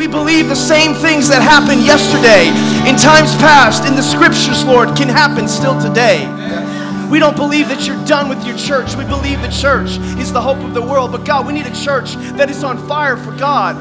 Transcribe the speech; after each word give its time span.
We 0.00 0.06
believe 0.06 0.48
the 0.48 0.56
same 0.56 0.94
things 0.94 1.28
that 1.28 1.42
happened 1.42 1.84
yesterday, 1.84 2.48
in 2.88 2.96
times 2.96 3.36
past, 3.36 3.84
in 3.84 3.94
the 3.94 4.02
scriptures, 4.02 4.64
Lord, 4.64 4.96
can 4.96 5.08
happen 5.08 5.46
still 5.46 5.78
today. 5.78 6.24
We 7.10 7.18
don't 7.18 7.36
believe 7.36 7.68
that 7.68 7.86
you're 7.86 8.02
done 8.06 8.30
with 8.30 8.42
your 8.46 8.56
church. 8.56 8.96
We 8.96 9.04
believe 9.04 9.42
the 9.42 9.52
church 9.52 9.98
is 10.16 10.32
the 10.32 10.40
hope 10.40 10.56
of 10.64 10.72
the 10.72 10.80
world. 10.80 11.12
But 11.12 11.26
God, 11.26 11.46
we 11.46 11.52
need 11.52 11.66
a 11.66 11.74
church 11.74 12.14
that 12.38 12.48
is 12.48 12.64
on 12.64 12.78
fire 12.88 13.18
for 13.18 13.32
God. 13.32 13.76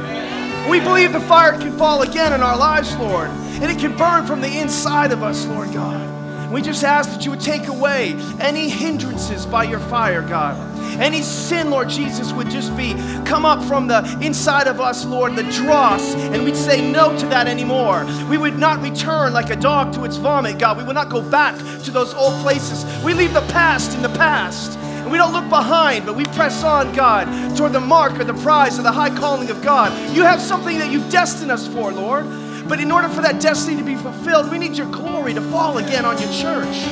We 0.69 0.81
believe 0.81 1.13
the 1.13 1.21
fire 1.21 1.57
can 1.57 1.71
fall 1.77 2.02
again 2.02 2.33
in 2.33 2.41
our 2.43 2.57
lives, 2.57 2.93
Lord, 2.97 3.29
and 3.29 3.71
it 3.71 3.79
can 3.79 3.95
burn 3.95 4.27
from 4.27 4.41
the 4.41 4.59
inside 4.59 5.13
of 5.13 5.23
us, 5.23 5.45
Lord 5.45 5.71
God. 5.71 6.18
We 6.52 6.61
just 6.61 6.84
ask 6.84 7.11
that 7.11 7.25
you 7.25 7.31
would 7.31 7.41
take 7.41 7.68
away 7.68 8.13
any 8.39 8.70
hindrances 8.70 9.45
by 9.45 9.66
your 9.66 9.79
fire, 9.79 10.21
God. 10.21 10.57
Any 10.99 11.21
sin, 11.21 11.70
Lord 11.70 11.89
Jesus, 11.89 12.34
would 12.34 12.49
just 12.49 12.75
be 12.75 12.93
come 13.23 13.45
up 13.45 13.63
from 13.63 13.88
the 13.88 13.99
inside 14.21 14.67
of 14.67 14.81
us, 14.81 15.05
Lord, 15.05 15.35
the 15.35 15.43
dross, 15.43 16.16
and 16.16 16.43
we'd 16.43 16.55
say 16.55 16.91
no 16.91 17.17
to 17.20 17.25
that 17.27 17.48
anymore. 17.48 18.05
We 18.30 18.38
would 18.38 18.58
not 18.58 18.81
return 18.81 19.31
like 19.31 19.49
a 19.52 19.55
dog 19.55 19.94
to 19.94 20.05
its 20.05 20.17
vomit, 20.17 20.58
God. 20.58 20.77
We 20.77 20.84
would 20.84 20.95
not 20.95 21.09
go 21.09 21.22
back 21.22 21.58
to 21.84 21.91
those 21.91 22.13
old 22.16 22.34
places. 22.41 22.84
We 23.03 23.13
leave 23.13 23.34
the 23.34 23.47
past 23.53 23.95
in 23.95 24.02
the 24.02 24.09
past. 24.09 24.77
And 24.77 25.11
we 25.11 25.17
don't 25.17 25.31
look 25.31 25.50
behind, 25.50 26.05
but 26.05 26.16
we 26.16 26.25
press 26.25 26.63
on, 26.63 26.94
God, 26.94 27.55
toward 27.55 27.73
the 27.73 27.80
mark 27.80 28.20
or 28.20 28.25
the 28.25 28.34
prize 28.34 28.77
of 28.77 28.84
the 28.84 28.91
high 28.91 29.16
calling 29.16 29.50
of 29.50 29.61
God. 29.61 29.91
You 30.16 30.23
have 30.23 30.41
something 30.41 30.77
that 30.80 30.91
you've 30.91 31.09
destined 31.09 31.52
us 31.52 31.67
for, 31.67 31.91
Lord. 31.91 32.25
But 32.70 32.80
in 32.80 32.91
order 32.91 33.09
for 33.09 33.22
that 33.22 33.41
destiny 33.41 33.76
to 33.78 33.84
be 33.84 33.96
fulfilled, 33.96 34.52
we 34.52 34.59
need 34.59 34.78
your 34.78 34.90
glory 34.91 35.34
to 35.34 35.41
fall 35.41 35.80
again 35.80 36.05
on 36.05 36.22
your 36.22 36.32
church. 36.32 36.88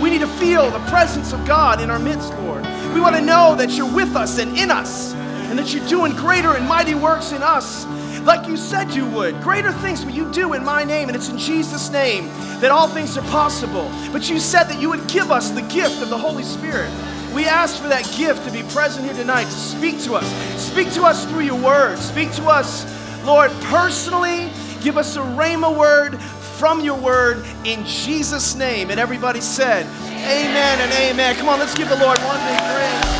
We 0.00 0.10
need 0.10 0.20
to 0.20 0.28
feel 0.28 0.70
the 0.70 0.78
presence 0.90 1.32
of 1.32 1.44
God 1.46 1.80
in 1.80 1.90
our 1.90 1.98
midst, 1.98 2.34
Lord. 2.40 2.64
We 2.92 3.00
want 3.00 3.16
to 3.16 3.22
know 3.22 3.54
that 3.56 3.70
you're 3.72 3.92
with 3.92 4.14
us 4.14 4.38
and 4.38 4.56
in 4.58 4.70
us, 4.70 5.14
and 5.14 5.58
that 5.58 5.72
you're 5.72 5.86
doing 5.88 6.12
greater 6.12 6.54
and 6.54 6.68
mighty 6.68 6.94
works 6.94 7.32
in 7.32 7.42
us, 7.42 7.86
like 8.26 8.46
you 8.46 8.58
said 8.58 8.90
you 8.90 9.06
would. 9.06 9.40
Greater 9.40 9.72
things 9.72 10.04
will 10.04 10.12
you 10.12 10.30
do 10.32 10.52
in 10.52 10.62
my 10.62 10.84
name, 10.84 11.08
and 11.08 11.16
it's 11.16 11.30
in 11.30 11.38
Jesus' 11.38 11.90
name 11.90 12.28
that 12.60 12.70
all 12.70 12.86
things 12.86 13.16
are 13.16 13.28
possible. 13.30 13.90
But 14.12 14.28
you 14.28 14.38
said 14.38 14.64
that 14.64 14.80
you 14.82 14.90
would 14.90 15.08
give 15.08 15.30
us 15.30 15.50
the 15.50 15.62
gift 15.62 16.02
of 16.02 16.10
the 16.10 16.18
Holy 16.18 16.44
Spirit. 16.44 16.90
We 17.34 17.46
ask 17.46 17.80
for 17.80 17.88
that 17.88 18.04
gift 18.18 18.44
to 18.44 18.52
be 18.52 18.62
present 18.74 19.06
here 19.06 19.14
tonight, 19.14 19.44
to 19.44 19.50
speak 19.50 19.98
to 20.02 20.14
us. 20.14 20.26
Speak 20.62 20.92
to 20.92 21.04
us 21.04 21.24
through 21.24 21.44
your 21.44 21.58
word. 21.58 21.98
Speak 21.98 22.32
to 22.32 22.44
us, 22.48 22.84
Lord, 23.24 23.50
personally 23.62 24.50
Give 24.82 24.96
us 24.96 25.16
a 25.16 25.20
rhema 25.20 25.76
word 25.76 26.20
from 26.60 26.80
your 26.80 26.98
word 26.98 27.44
in 27.64 27.84
Jesus' 27.86 28.54
name. 28.54 28.90
And 28.90 28.98
everybody 29.00 29.40
said, 29.40 29.86
Amen 30.08 30.80
and 30.80 30.92
amen. 30.92 31.36
Come 31.36 31.48
on, 31.48 31.58
let's 31.58 31.74
give 31.74 31.88
the 31.88 31.96
Lord 31.96 32.18
one 32.18 32.38
big 32.44 32.58
praise. 32.58 33.10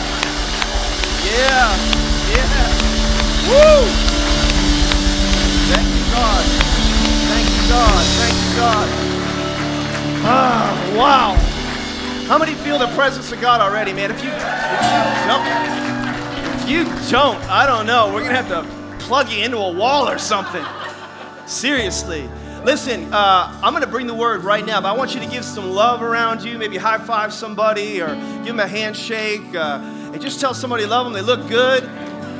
Yeah, 1.36 1.76
yeah. 2.32 2.80
Woo! 3.48 3.86
Thank 5.72 5.88
you, 5.88 6.04
God. 6.12 6.44
Thank 7.28 7.48
you, 7.48 7.68
God. 7.68 8.04
Thank 8.20 8.34
you, 8.34 8.56
God. 8.56 8.88
Ah, 10.22 10.94
wow. 10.96 11.34
How 12.26 12.38
many 12.38 12.54
feel 12.54 12.78
the 12.78 12.88
presence 12.94 13.32
of 13.32 13.40
God 13.40 13.60
already, 13.60 13.92
man? 13.92 14.10
If 14.10 14.22
you, 14.22 14.30
if 14.30 14.36
you 15.20 15.26
don't, 15.26 15.46
if 16.60 17.04
you 17.04 17.10
don't, 17.10 17.42
I 17.50 17.66
don't 17.66 17.86
know. 17.86 18.12
We're 18.12 18.22
gonna 18.22 18.42
have 18.42 18.48
to 18.48 19.04
plug 19.04 19.30
you 19.30 19.42
into 19.44 19.56
a 19.56 19.72
wall 19.72 20.08
or 20.08 20.18
something. 20.18 20.64
Seriously. 21.50 22.28
Listen, 22.64 23.12
uh, 23.12 23.60
I'm 23.60 23.72
going 23.72 23.82
to 23.82 23.90
bring 23.90 24.06
the 24.06 24.14
word 24.14 24.44
right 24.44 24.64
now, 24.64 24.80
but 24.80 24.88
I 24.88 24.96
want 24.96 25.14
you 25.14 25.20
to 25.20 25.26
give 25.26 25.44
some 25.44 25.72
love 25.72 26.00
around 26.00 26.44
you. 26.44 26.56
Maybe 26.56 26.76
high 26.76 26.98
five 26.98 27.32
somebody 27.32 28.00
or 28.00 28.14
give 28.14 28.46
them 28.46 28.60
a 28.60 28.68
handshake 28.68 29.42
uh, 29.56 29.80
and 30.12 30.20
just 30.22 30.38
tell 30.38 30.54
somebody 30.54 30.86
love 30.86 31.06
them, 31.06 31.12
they 31.12 31.22
look 31.22 31.48
good, 31.48 31.82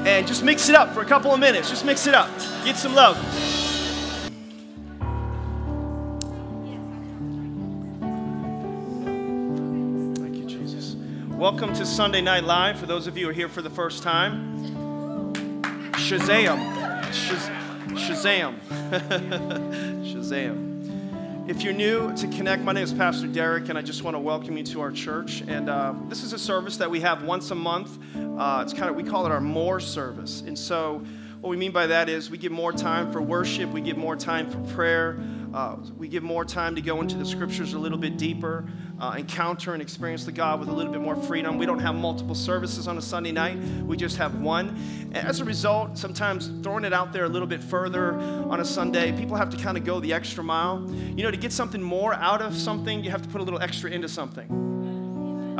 and 0.07 0.29
just 0.29 0.45
mix 0.45 0.69
it 0.69 0.77
up 0.77 0.95
for 0.95 1.03
a 1.03 1.05
couple 1.05 1.35
of 1.35 1.41
minutes. 1.41 1.69
Just 1.69 1.85
mix 1.85 2.07
it 2.07 2.15
up. 2.15 2.31
Get 2.65 2.77
some 2.77 2.95
love. 2.95 3.17
Thank 10.19 10.37
you, 10.37 10.45
Jesus. 10.45 10.95
Welcome 11.31 11.75
to 11.75 11.85
Sunday 11.85 12.21
Night 12.21 12.45
Live 12.45 12.79
for 12.79 12.87
those 12.87 13.09
of 13.09 13.19
you 13.19 13.25
who 13.25 13.31
are 13.31 13.35
here 13.35 13.49
for 13.49 13.61
the 13.61 13.71
first 13.71 14.05
time. 14.05 14.63
Shazam. 15.95 16.77
Shaz- 17.11 17.60
Shazam. 17.95 18.61
Shazam. 20.05 21.49
If 21.49 21.63
you're 21.63 21.73
new 21.73 22.15
to 22.17 22.29
Connect, 22.29 22.63
my 22.63 22.73
name 22.73 22.85
is 22.85 22.93
Pastor 22.93 23.27
Deryck, 23.27 23.69
and 23.69 23.77
I 23.77 23.83
just 23.83 24.05
want 24.05 24.15
to 24.15 24.21
welcome 24.21 24.57
you 24.57 24.63
to 24.65 24.81
our 24.81 24.93
church. 24.93 25.43
And 25.49 25.69
uh, 25.69 25.95
this 26.09 26.23
is 26.23 26.33
a 26.33 26.39
service 26.39 26.77
that 26.77 26.89
we 26.89 27.01
have 27.01 27.25
once 27.25 27.51
a 27.51 27.57
month. 27.57 27.99
Uh, 28.17 28.63
it's 28.63 28.73
kind 28.73 28.89
of 28.89 28.95
we 28.95 29.03
call 29.03 29.27
it 29.27 29.33
our 29.33 29.41
more 29.41 29.81
service. 29.81 30.43
And 30.43 30.57
so, 30.57 31.05
what 31.41 31.51
we 31.51 31.57
mean 31.57 31.73
by 31.73 31.89
that 31.89 32.09
is 32.09 32.31
we 32.31 32.39
give 32.39 32.53
more 32.53 32.73
time 32.73 33.11
for 33.11 33.21
worship, 33.21 33.71
we 33.71 33.81
give 33.81 33.97
more 33.97 34.15
time 34.15 34.49
for 34.49 34.59
prayer, 34.75 35.19
uh, 35.53 35.77
we 35.99 36.09
give 36.09 36.23
more 36.23 36.45
time 36.45 36.75
to 36.75 36.81
go 36.81 37.01
into 37.01 37.17
the 37.17 37.25
scriptures 37.25 37.73
a 37.73 37.79
little 37.79 37.99
bit 37.99 38.17
deeper, 38.17 38.69
uh, 39.01 39.15
encounter 39.19 39.73
and 39.73 39.83
experience 39.83 40.25
the 40.25 40.33
God 40.33 40.61
with 40.61 40.69
a 40.69 40.73
little 40.73 40.93
bit 40.93 41.01
more 41.01 41.17
freedom. 41.17 41.59
We 41.59 41.67
don't 41.67 41.81
have 41.81 41.95
multiple 41.95 42.35
services 42.35 42.87
on 42.87 42.99
a 42.99 43.03
Sunday 43.03 43.33
night, 43.33 43.59
we 43.85 43.97
just 43.97 44.17
have 44.19 44.41
one. 44.41 44.69
And 45.13 45.17
as 45.17 45.41
a 45.41 45.45
result, 45.45 45.99
sometimes 45.99 46.51
throwing 46.63 46.85
it 46.85 46.93
out 46.93 47.13
there 47.13 47.25
a 47.25 47.29
little 47.29 47.49
bit 47.49 47.63
further 47.63 48.15
on 48.15 48.61
a 48.61 48.65
Sunday, 48.65 49.13
people 49.13 49.37
have 49.37 49.51
to 49.51 49.57
kind 49.57 49.77
of 49.77 49.85
go 49.85 50.01
the 50.01 50.13
extra 50.13 50.45
mile. 50.45 50.89
You 50.91 51.23
know, 51.23 51.31
to 51.31 51.37
get 51.37 51.53
something 51.53 51.83
more 51.83 52.15
out 52.15 52.43
of 52.43 52.57
something, 52.57 53.03
you 53.03 53.11
have 53.11 53.23
to 53.23 53.29
put 53.29 53.41
a 53.41 53.45
little 53.45 53.61
extra 53.61 53.91
into 53.91 54.09
something. 54.09 54.71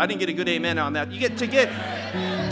I 0.01 0.07
didn't 0.07 0.21
get 0.21 0.31
a 0.31 0.33
good 0.33 0.49
amen 0.49 0.79
on 0.79 0.95
that. 0.95 1.13
You 1.13 1.21
get 1.21 1.37
to 1.37 1.47
get 1.47 1.69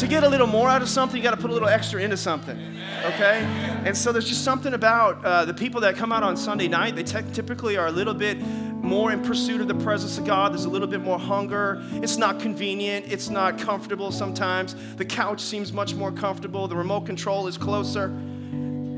to 0.00 0.06
get 0.06 0.22
a 0.22 0.28
little 0.28 0.46
more 0.46 0.68
out 0.68 0.82
of 0.82 0.88
something, 0.88 1.16
you 1.16 1.22
got 1.22 1.30
to 1.30 1.40
put 1.40 1.50
a 1.50 1.54
little 1.54 1.68
extra 1.68 2.02
into 2.02 2.18
something. 2.18 2.58
Okay? 3.06 3.40
And 3.86 3.96
so 3.96 4.12
there's 4.12 4.28
just 4.28 4.44
something 4.44 4.74
about 4.74 5.24
uh, 5.24 5.46
the 5.46 5.54
people 5.54 5.80
that 5.80 5.96
come 5.96 6.12
out 6.12 6.22
on 6.22 6.36
Sunday 6.36 6.68
night. 6.68 6.94
They 6.94 7.04
te- 7.04 7.32
typically 7.32 7.78
are 7.78 7.86
a 7.86 7.90
little 7.90 8.12
bit 8.12 8.38
more 8.38 9.12
in 9.12 9.22
pursuit 9.22 9.62
of 9.62 9.68
the 9.68 9.74
presence 9.76 10.18
of 10.18 10.26
God. 10.26 10.52
There's 10.52 10.66
a 10.66 10.68
little 10.68 10.86
bit 10.86 11.00
more 11.00 11.18
hunger. 11.18 11.82
It's 11.94 12.18
not 12.18 12.38
convenient. 12.38 13.06
It's 13.10 13.30
not 13.30 13.58
comfortable 13.58 14.12
sometimes. 14.12 14.76
The 14.96 15.06
couch 15.06 15.40
seems 15.40 15.72
much 15.72 15.94
more 15.94 16.12
comfortable. 16.12 16.68
The 16.68 16.76
remote 16.76 17.06
control 17.06 17.46
is 17.46 17.56
closer. 17.56 18.08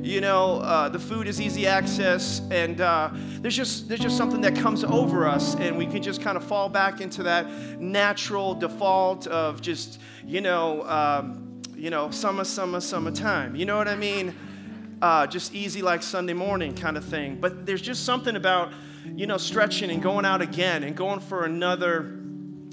You 0.03 0.23
know, 0.23 0.61
uh, 0.61 0.89
the 0.89 0.99
food 0.99 1.29
is 1.29 1.43
easy 1.43 1.67
access, 1.67 2.41
and 2.51 2.81
uh, 2.81 3.11
there's 3.43 3.55
just 3.55 3.87
there's 3.87 4.01
just 4.01 4.17
something 4.17 4.41
that 4.41 4.57
comes 4.57 4.83
over 4.83 5.29
us, 5.29 5.57
and 5.57 5.77
we 5.77 5.85
can 5.85 6.03
just 6.03 6.23
kind 6.23 6.39
of 6.39 6.45
fall 6.45 6.71
back 6.71 7.03
into 7.03 7.23
that 7.25 7.47
natural 7.79 8.55
default 8.55 9.27
of 9.27 9.61
just 9.61 10.01
you 10.27 10.41
know, 10.41 10.89
um, 10.89 11.61
you 11.77 11.91
know, 11.91 12.11
summer, 12.11 12.45
summer, 12.45 12.81
summertime. 12.81 13.55
You 13.55 13.67
know 13.67 13.77
what 13.77 13.89
I 13.89 13.97
mean? 13.97 14.35
Uh, 15.03 15.27
just 15.27 15.55
easy 15.55 15.83
like 15.83 16.03
Sunday 16.03 16.33
morning 16.33 16.75
kind 16.75 16.97
of 16.97 17.05
thing. 17.05 17.39
But 17.39 17.67
there's 17.67 17.83
just 17.83 18.07
something 18.07 18.37
about 18.37 18.73
you 19.05 19.27
know 19.27 19.37
stretching 19.37 19.91
and 19.91 20.03
going 20.03 20.25
out 20.25 20.41
again 20.41 20.83
and 20.83 20.97
going 20.97 21.21
for 21.21 21.45
another 21.45 22.21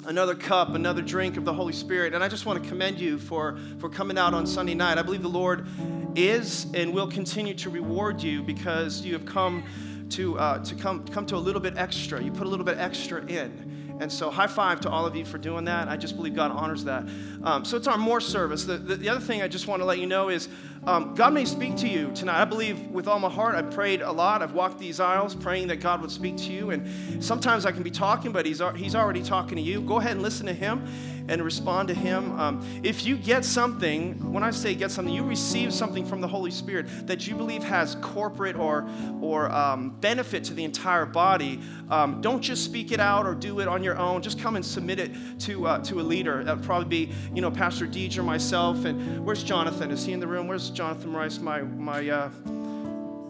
another 0.08 0.36
cup, 0.36 0.74
another 0.74 1.02
drink 1.02 1.36
of 1.36 1.44
the 1.44 1.54
Holy 1.54 1.74
Spirit. 1.74 2.14
And 2.14 2.24
I 2.24 2.30
just 2.30 2.46
want 2.46 2.64
to 2.64 2.70
commend 2.70 2.98
you 3.00 3.20
for, 3.20 3.60
for 3.78 3.90
coming 3.90 4.18
out 4.18 4.34
on 4.34 4.48
Sunday 4.48 4.74
night. 4.74 4.98
I 4.98 5.02
believe 5.02 5.22
the 5.22 5.28
Lord 5.28 5.68
is 6.16 6.66
and 6.74 6.94
will 6.94 7.08
continue 7.08 7.54
to 7.56 7.70
reward 7.70 8.24
you 8.24 8.42
because 8.42 9.02
you 9.02 9.14
have 9.14 9.26
come 9.26 9.64
to, 10.12 10.40
uh, 10.40 10.64
to 10.64 10.76
come, 10.76 11.06
come 11.08 11.26
to 11.26 11.36
a 11.36 11.38
little 11.38 11.60
bit 11.60 11.76
extra. 11.76 12.24
You 12.24 12.32
put 12.32 12.48
a 12.48 12.50
little 12.50 12.66
bit 12.66 12.78
extra 12.78 13.24
in. 13.26 13.77
And 14.00 14.12
so, 14.12 14.30
high 14.30 14.48
five 14.48 14.80
to 14.82 14.90
all 14.90 15.06
of 15.06 15.16
you 15.16 15.26
for 15.26 15.38
doing 15.38 15.66
that. 15.66 15.88
I 15.88 15.98
just 15.98 16.16
believe 16.16 16.36
God 16.36 16.52
honors 16.52 16.84
that. 16.84 17.08
Um, 17.44 17.66
so, 17.66 17.78
it's 17.78 17.88
our 17.88 17.98
more 17.98 18.22
service. 18.22 18.64
The, 18.66 18.78
the, 18.78 18.96
the, 18.96 19.10
other 19.10 19.20
thing 19.20 19.42
I 19.42 19.48
just 19.48 19.68
want 19.68 19.82
to 19.82 19.86
let 19.86 20.00
you 20.00 20.06
know 20.06 20.30
is 20.30 20.50
um, 20.86 21.16
God 21.16 21.34
may 21.34 21.46
speak 21.46 21.76
to 21.78 21.88
you 21.88 22.12
tonight. 22.14 22.42
I 22.42 22.46
believe 22.46 22.80
with 22.88 23.08
all 23.08 23.20
my 23.20 23.30
heart. 23.30 23.56
I've 23.56 23.72
prayed 23.72 24.02
a 24.02 24.12
lot. 24.12 24.42
I've 24.42 24.54
walked 24.54 24.80
these 24.80 25.00
aisles 25.00 25.36
praying 25.36 25.68
that 25.68 25.78
God 25.78 26.02
would 26.02 26.12
speak 26.12 26.38
to 26.38 26.52
you. 26.52 26.72
And 26.72 27.24
sometimes 27.24 27.66
I 27.66 27.72
can 27.72 27.84
be 27.84 27.92
talking, 27.92 28.32
but 28.32 28.46
He's, 28.46 28.62
he's 28.76 28.96
already 28.96 29.24
talking 29.24 29.56
to 29.56 29.62
you. 29.62 29.82
Go 29.82 29.98
ahead 30.00 30.14
and 30.14 30.22
listen 30.22 30.46
to 30.46 30.54
Him 30.54 30.86
and 31.30 31.42
respond 31.42 31.88
to 31.90 31.94
Him. 31.94 32.38
Um, 32.40 32.82
if 32.84 33.06
you 33.06 33.18
get 33.18 33.46
something, 33.46 34.32
when 34.32 34.44
I 34.44 34.52
say 34.52 34.76
get 34.76 34.92
something, 34.92 35.14
you 35.14 35.24
receive 35.24 35.74
something 35.74 36.06
from 36.06 36.22
the 36.22 36.28
Holy 36.28 36.52
Spirit 36.52 37.08
that 37.08 37.28
you 37.28 37.36
believe 37.36 37.64
has 37.64 37.96
corporate 37.96 38.56
or, 38.56 38.88
or 39.22 39.52
um, 39.52 39.92
benefit 40.00 40.44
to 40.46 40.54
the 40.54 40.64
entire 40.64 41.06
body, 41.06 41.60
um, 41.90 42.22
don't 42.22 42.42
just 42.42 42.64
speak 42.64 42.92
it 42.92 43.00
out 43.00 43.26
or 43.26 43.34
do 43.34 43.60
it 43.60 43.68
on 43.68 43.84
your 43.84 43.98
own. 43.98 44.22
Just 44.22 44.40
come 44.40 44.56
and 44.56 44.66
submit 44.66 45.00
it 45.00 45.12
to, 45.40 45.68
uh, 45.68 45.84
to 45.84 46.00
a 46.00 46.04
leader. 46.04 46.44
That 46.44 46.58
would 46.58 46.66
probably 46.66 47.06
be, 47.06 47.14
you 47.34 47.42
know, 47.42 47.52
Pastor 47.52 47.88
Deidre, 47.88 48.24
myself, 48.24 48.86
and 48.86 49.26
where's 49.26 49.44
Jonathan? 49.44 49.92
Is 49.92 50.06
he 50.06 50.14
in 50.14 50.20
the 50.20 50.28
room? 50.28 50.48
Where's 50.48 50.70
Jonathan 50.70 51.14
Rice, 51.14 51.40
my, 51.40 51.62
my, 51.62 52.10
uh, 52.10 52.30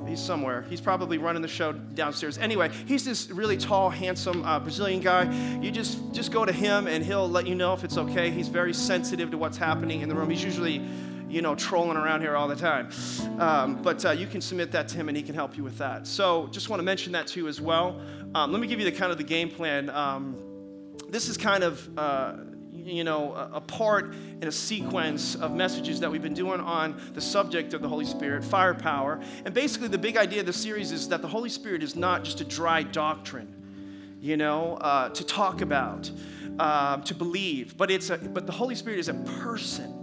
he's 0.07 0.21
somewhere. 0.21 0.65
He's 0.69 0.81
probably 0.81 1.17
running 1.17 1.41
the 1.41 1.47
show 1.47 1.71
downstairs. 1.71 2.37
Anyway, 2.37 2.69
he's 2.85 3.05
this 3.05 3.29
really 3.29 3.57
tall, 3.57 3.89
handsome 3.89 4.43
uh, 4.43 4.59
Brazilian 4.59 5.01
guy. 5.01 5.31
You 5.61 5.71
just 5.71 6.13
just 6.13 6.31
go 6.31 6.45
to 6.45 6.51
him, 6.51 6.87
and 6.87 7.03
he'll 7.03 7.29
let 7.29 7.47
you 7.47 7.55
know 7.55 7.73
if 7.73 7.83
it's 7.83 7.97
okay. 7.97 8.31
He's 8.31 8.47
very 8.47 8.73
sensitive 8.73 9.31
to 9.31 9.37
what's 9.37 9.57
happening 9.57 10.01
in 10.01 10.09
the 10.09 10.15
room. 10.15 10.29
He's 10.29 10.43
usually, 10.43 10.81
you 11.29 11.41
know, 11.41 11.55
trolling 11.55 11.97
around 11.97 12.21
here 12.21 12.35
all 12.35 12.47
the 12.47 12.55
time. 12.55 12.89
Um, 13.39 13.81
but 13.81 14.05
uh, 14.05 14.11
you 14.11 14.27
can 14.27 14.41
submit 14.41 14.71
that 14.71 14.87
to 14.89 14.97
him, 14.97 15.09
and 15.09 15.17
he 15.17 15.23
can 15.23 15.35
help 15.35 15.57
you 15.57 15.63
with 15.63 15.77
that. 15.79 16.07
So 16.07 16.47
just 16.51 16.69
want 16.69 16.79
to 16.79 16.83
mention 16.83 17.13
that 17.13 17.27
to 17.27 17.39
you 17.39 17.47
as 17.47 17.59
well. 17.59 17.99
Um, 18.33 18.51
let 18.51 18.61
me 18.61 18.67
give 18.67 18.79
you 18.79 18.85
the 18.85 18.97
kind 18.97 19.11
of 19.11 19.17
the 19.17 19.23
game 19.23 19.49
plan. 19.49 19.89
Um, 19.89 20.37
this 21.09 21.29
is 21.29 21.37
kind 21.37 21.63
of. 21.63 21.97
Uh, 21.97 22.33
you 22.87 23.03
know, 23.03 23.33
a, 23.53 23.61
part 23.61 24.13
in 24.41 24.47
a 24.47 24.51
sequence 24.51 25.35
of 25.35 25.53
messages 25.53 25.99
that 25.99 26.11
we've 26.11 26.21
been 26.21 26.33
doing 26.33 26.61
on 26.61 26.99
the 27.13 27.21
subject 27.21 27.73
of 27.73 27.81
the 27.81 27.89
Holy 27.89 28.05
Spirit, 28.05 28.43
firepower. 28.43 29.19
And 29.45 29.53
basically, 29.53 29.89
the 29.89 29.97
big 29.97 30.15
idea 30.15 30.39
of 30.39 30.45
the 30.45 30.53
series 30.53 30.91
is 30.91 31.09
that 31.09 31.21
the 31.21 31.27
Holy 31.27 31.49
Spirit 31.49 31.83
is 31.83 31.95
not 31.95 32.23
just 32.23 32.39
a 32.41 32.45
dry 32.45 32.83
doctrine, 32.83 34.17
you 34.21 34.37
know, 34.37 34.75
uh, 34.75 35.09
to 35.09 35.23
talk 35.25 35.61
about, 35.61 36.09
uh, 36.59 36.97
to 36.97 37.13
believe, 37.13 37.75
but 37.77 37.91
it's 37.91 38.09
a, 38.09 38.17
but 38.17 38.45
the 38.45 38.53
Holy 38.53 38.75
Spirit 38.75 38.99
is 38.99 39.09
a 39.09 39.13
person 39.13 39.96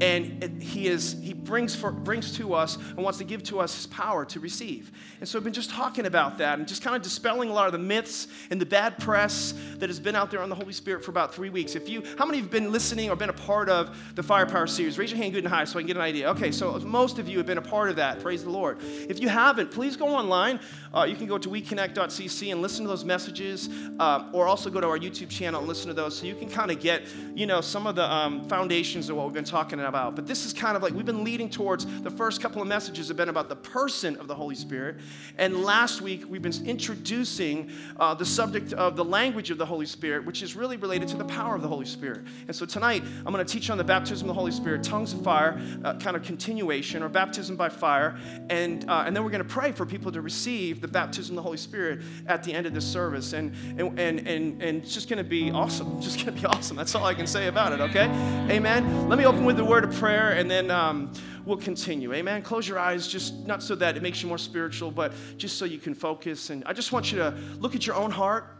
and 0.00 0.62
he 0.62 0.86
is 0.86 1.16
he 1.22 1.32
brings 1.32 1.74
for, 1.74 1.90
brings 1.90 2.36
to 2.36 2.54
us 2.54 2.76
and 2.76 2.98
wants 2.98 3.18
to 3.18 3.24
give 3.24 3.42
to 3.44 3.60
us 3.60 3.74
his 3.74 3.86
power 3.86 4.24
to 4.26 4.40
receive. 4.40 4.92
And 5.20 5.28
so 5.28 5.38
i've 5.38 5.44
been 5.44 5.52
just 5.52 5.70
talking 5.70 6.06
about 6.06 6.38
that 6.38 6.58
and 6.58 6.68
just 6.68 6.82
kind 6.82 6.94
of 6.94 7.02
dispelling 7.02 7.50
a 7.50 7.52
lot 7.52 7.66
of 7.66 7.72
the 7.72 7.78
myths 7.78 8.28
and 8.50 8.60
the 8.60 8.66
bad 8.66 8.98
press 8.98 9.54
that 9.78 9.88
has 9.88 9.98
been 9.98 10.14
out 10.14 10.30
there 10.30 10.40
on 10.40 10.48
the 10.48 10.54
holy 10.54 10.72
spirit 10.72 11.04
for 11.04 11.10
about 11.10 11.34
three 11.34 11.50
weeks. 11.50 11.74
If 11.74 11.88
you 11.88 12.02
how 12.16 12.26
many 12.26 12.38
have 12.38 12.50
been 12.50 12.70
listening 12.70 13.10
or 13.10 13.16
been 13.16 13.30
a 13.30 13.32
part 13.32 13.68
of 13.68 13.96
the 14.14 14.22
firepower 14.22 14.66
series? 14.66 14.98
Raise 14.98 15.10
your 15.10 15.18
hand 15.18 15.32
good 15.32 15.44
and 15.44 15.52
high 15.52 15.64
so 15.64 15.78
i 15.78 15.82
can 15.82 15.88
get 15.88 15.96
an 15.96 16.02
idea. 16.02 16.30
Okay 16.30 16.52
so 16.52 16.78
most 16.80 17.18
of 17.18 17.28
you 17.28 17.38
have 17.38 17.46
been 17.46 17.58
a 17.58 17.62
part 17.62 17.90
of 17.90 17.96
that. 17.96 18.20
Praise 18.20 18.44
the 18.44 18.50
lord. 18.50 18.78
If 18.82 19.20
you 19.20 19.28
haven't 19.28 19.70
please 19.70 19.96
go 19.96 20.08
online. 20.08 20.60
Uh, 20.94 21.04
you 21.04 21.16
can 21.16 21.26
go 21.26 21.36
to 21.36 21.50
weconnect.cc 21.50 22.50
and 22.50 22.62
listen 22.62 22.84
to 22.84 22.88
those 22.88 23.04
messages 23.04 23.68
uh, 23.98 24.24
or 24.32 24.46
also 24.46 24.70
go 24.70 24.80
to 24.80 24.86
our 24.86 24.98
youtube 24.98 25.28
channel 25.28 25.60
and 25.60 25.68
listen 25.68 25.86
to 25.86 25.92
those 25.92 26.16
so 26.16 26.24
you 26.24 26.34
can 26.34 26.48
kind 26.48 26.70
of 26.70 26.80
get 26.80 27.02
you 27.34 27.46
know 27.46 27.60
some 27.60 27.86
of 27.86 27.94
the 27.94 28.10
um, 28.10 28.42
foundations 28.48 29.10
of 29.10 29.16
what 29.16 29.26
we've 29.26 29.34
been 29.34 29.44
talking 29.44 29.78
about 29.78 29.87
about. 29.88 30.14
But 30.14 30.26
this 30.26 30.46
is 30.46 30.52
kind 30.52 30.76
of 30.76 30.82
like 30.82 30.92
we've 30.92 31.06
been 31.06 31.24
leading 31.24 31.50
towards 31.50 31.86
the 32.02 32.10
first 32.10 32.40
couple 32.40 32.62
of 32.62 32.68
messages 32.68 33.08
have 33.08 33.16
been 33.16 33.28
about 33.28 33.48
the 33.48 33.56
person 33.56 34.16
of 34.16 34.28
the 34.28 34.34
Holy 34.34 34.54
Spirit. 34.54 34.96
And 35.36 35.64
last 35.64 36.00
week 36.00 36.24
we've 36.28 36.42
been 36.42 36.54
introducing 36.64 37.70
uh, 37.98 38.14
the 38.14 38.24
subject 38.24 38.72
of 38.72 38.96
the 38.96 39.04
language 39.04 39.50
of 39.50 39.58
the 39.58 39.66
Holy 39.66 39.86
Spirit, 39.86 40.24
which 40.24 40.42
is 40.42 40.54
really 40.54 40.76
related 40.76 41.08
to 41.08 41.16
the 41.16 41.24
power 41.24 41.54
of 41.54 41.62
the 41.62 41.68
Holy 41.68 41.86
Spirit. 41.86 42.20
And 42.46 42.54
so 42.54 42.66
tonight 42.66 43.02
I'm 43.26 43.32
going 43.32 43.44
to 43.44 43.52
teach 43.52 43.70
on 43.70 43.78
the 43.78 43.84
baptism 43.84 44.28
of 44.28 44.34
the 44.34 44.38
Holy 44.38 44.52
Spirit, 44.52 44.82
tongues 44.82 45.12
of 45.12 45.22
fire, 45.22 45.60
uh, 45.84 45.94
kind 45.94 46.16
of 46.16 46.22
continuation 46.22 47.02
or 47.02 47.08
baptism 47.08 47.56
by 47.56 47.68
fire. 47.68 48.18
And, 48.50 48.88
uh, 48.88 49.04
and 49.06 49.16
then 49.16 49.24
we're 49.24 49.30
going 49.30 49.42
to 49.42 49.48
pray 49.48 49.72
for 49.72 49.86
people 49.86 50.12
to 50.12 50.20
receive 50.20 50.80
the 50.80 50.88
baptism 50.88 51.32
of 51.32 51.36
the 51.36 51.42
Holy 51.42 51.56
Spirit 51.56 52.00
at 52.26 52.42
the 52.42 52.52
end 52.52 52.66
of 52.66 52.74
this 52.74 52.86
service. 52.86 53.32
And, 53.32 53.54
and, 53.78 53.98
and, 53.98 54.28
and, 54.28 54.62
and 54.62 54.82
it's 54.82 54.94
just 54.94 55.08
going 55.08 55.22
to 55.22 55.28
be 55.28 55.50
awesome. 55.50 55.96
It's 55.96 56.06
just 56.12 56.24
going 56.24 56.34
to 56.34 56.40
be 56.40 56.46
awesome. 56.46 56.76
That's 56.76 56.94
all 56.94 57.04
I 57.04 57.14
can 57.14 57.26
say 57.26 57.48
about 57.48 57.72
it, 57.72 57.80
okay? 57.80 58.06
Amen. 58.50 59.08
Let 59.08 59.18
me 59.18 59.24
open 59.24 59.44
with 59.44 59.56
the 59.56 59.64
word 59.64 59.77
word 59.78 59.92
of 59.92 59.94
prayer, 59.94 60.32
and 60.32 60.50
then 60.50 60.72
um, 60.72 61.12
we'll 61.44 61.56
continue. 61.56 62.12
Amen. 62.12 62.42
Close 62.42 62.66
your 62.66 62.80
eyes, 62.80 63.06
just 63.06 63.46
not 63.46 63.62
so 63.62 63.76
that 63.76 63.96
it 63.96 64.02
makes 64.02 64.20
you 64.20 64.28
more 64.28 64.36
spiritual, 64.36 64.90
but 64.90 65.12
just 65.36 65.56
so 65.56 65.64
you 65.64 65.78
can 65.78 65.94
focus. 65.94 66.50
And 66.50 66.64
I 66.66 66.72
just 66.72 66.90
want 66.90 67.12
you 67.12 67.18
to 67.18 67.32
look 67.60 67.76
at 67.76 67.86
your 67.86 67.94
own 67.94 68.10
heart 68.10 68.56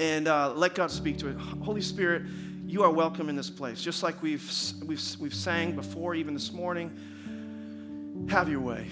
and 0.00 0.26
uh, 0.26 0.52
let 0.52 0.74
God 0.74 0.90
speak 0.90 1.16
to 1.18 1.28
it. 1.28 1.38
Holy 1.38 1.80
Spirit, 1.80 2.22
you 2.66 2.82
are 2.82 2.90
welcome 2.90 3.28
in 3.28 3.36
this 3.36 3.50
place. 3.50 3.80
Just 3.80 4.02
like 4.02 4.20
we've, 4.20 4.50
we've, 4.84 5.00
we've 5.20 5.32
sang 5.32 5.76
before, 5.76 6.16
even 6.16 6.34
this 6.34 6.50
morning, 6.50 8.26
have 8.28 8.48
your 8.48 8.58
way. 8.58 8.88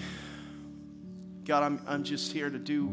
God, 1.43 1.63
I'm, 1.63 1.81
I'm 1.85 2.05
just 2.05 2.31
here 2.31 2.49
to 2.49 2.57
do 2.57 2.87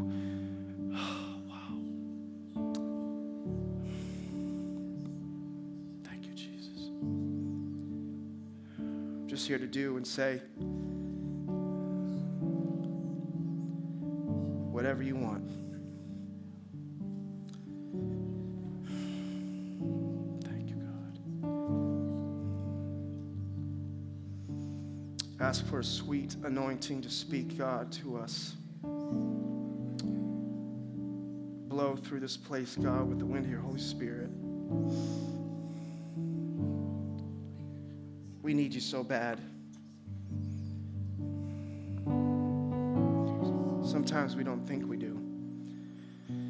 just 9.33 9.47
here 9.47 9.57
to 9.57 9.65
do 9.65 9.97
and 9.97 10.05
say 10.05 10.39
whatever 14.71 15.01
you 15.01 15.15
want. 15.15 15.49
Thank 20.43 20.69
you, 20.69 20.75
God. 20.75 21.17
Ask 25.41 25.65
for 25.65 25.79
a 25.79 25.83
sweet 25.83 26.35
anointing 26.43 27.01
to 27.01 27.09
speak, 27.09 27.57
God, 27.57 27.91
to 27.93 28.17
us. 28.17 28.53
Blow 31.69 31.95
through 31.95 32.19
this 32.19 32.37
place, 32.37 32.75
God, 32.75 33.09
with 33.09 33.17
the 33.17 33.25
wind 33.25 33.45
of 33.45 33.51
your 33.51 33.61
Holy 33.61 33.79
Spirit. 33.79 34.29
We 38.43 38.53
need 38.53 38.73
you 38.73 38.81
so 38.81 39.03
bad. 39.05 39.39
Sometimes 43.89 44.35
we 44.35 44.43
don't 44.43 44.67
think 44.67 44.87
we 44.87 44.97
do. 44.97 45.17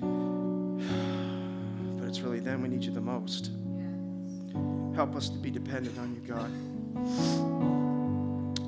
But 2.00 2.10
it's 2.10 2.20
really 2.22 2.40
then 2.40 2.62
we 2.64 2.68
need 2.68 2.84
you 2.84 2.92
the 2.92 3.00
most. 3.00 3.52
Help 4.96 5.16
us 5.16 5.30
to 5.30 5.38
be 5.38 5.52
dependent 5.52 5.98
on 6.00 6.14
you, 6.16 6.22
God. 6.28 6.52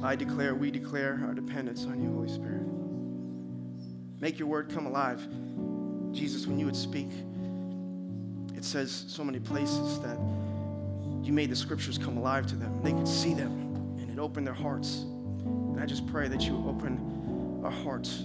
I 0.03 0.15
declare, 0.15 0.53
we 0.53 0.69
declare 0.69 1.19
our 1.25 1.33
dependence 1.33 1.85
on 1.85 2.01
you, 2.01 2.11
Holy 2.13 2.29
Spirit. 2.29 2.67
Make 4.21 4.37
your 4.37 4.47
word 4.47 4.69
come 4.69 4.85
alive. 4.85 5.27
Jesus, 6.13 6.45
when 6.45 6.59
you 6.59 6.65
would 6.65 6.75
speak, 6.75 7.09
it 8.55 8.63
says 8.63 9.05
so 9.07 9.23
many 9.23 9.39
places 9.39 9.99
that 10.01 10.17
you 11.25 11.33
made 11.33 11.49
the 11.49 11.55
scriptures 11.55 11.97
come 11.97 12.17
alive 12.17 12.45
to 12.47 12.55
them. 12.55 12.81
They 12.83 12.91
could 12.91 13.07
see 13.07 13.33
them, 13.33 13.51
and 13.99 14.11
it 14.11 14.19
opened 14.19 14.45
their 14.45 14.53
hearts. 14.53 14.99
And 14.99 15.79
I 15.79 15.85
just 15.85 16.05
pray 16.07 16.27
that 16.27 16.41
you 16.41 16.55
open 16.67 17.61
our 17.63 17.71
hearts. 17.71 18.23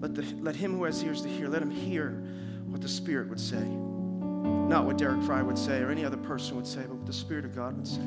Let, 0.00 0.14
the, 0.14 0.22
let 0.40 0.56
him 0.56 0.76
who 0.76 0.84
has 0.84 1.02
ears 1.02 1.22
to 1.22 1.28
hear, 1.28 1.48
let 1.48 1.62
him 1.62 1.70
hear 1.70 2.10
what 2.66 2.80
the 2.80 2.88
Spirit 2.88 3.28
would 3.28 3.40
say. 3.40 3.62
Not 3.62 4.84
what 4.84 4.98
Deryck 4.98 5.24
Frye 5.24 5.42
would 5.42 5.56
say 5.56 5.80
or 5.80 5.90
any 5.90 6.04
other 6.04 6.16
person 6.16 6.56
would 6.56 6.66
say, 6.66 6.82
but 6.82 6.96
what 6.96 7.06
the 7.06 7.12
Spirit 7.12 7.44
of 7.44 7.54
God 7.54 7.76
would 7.76 7.86
say. 7.86 8.02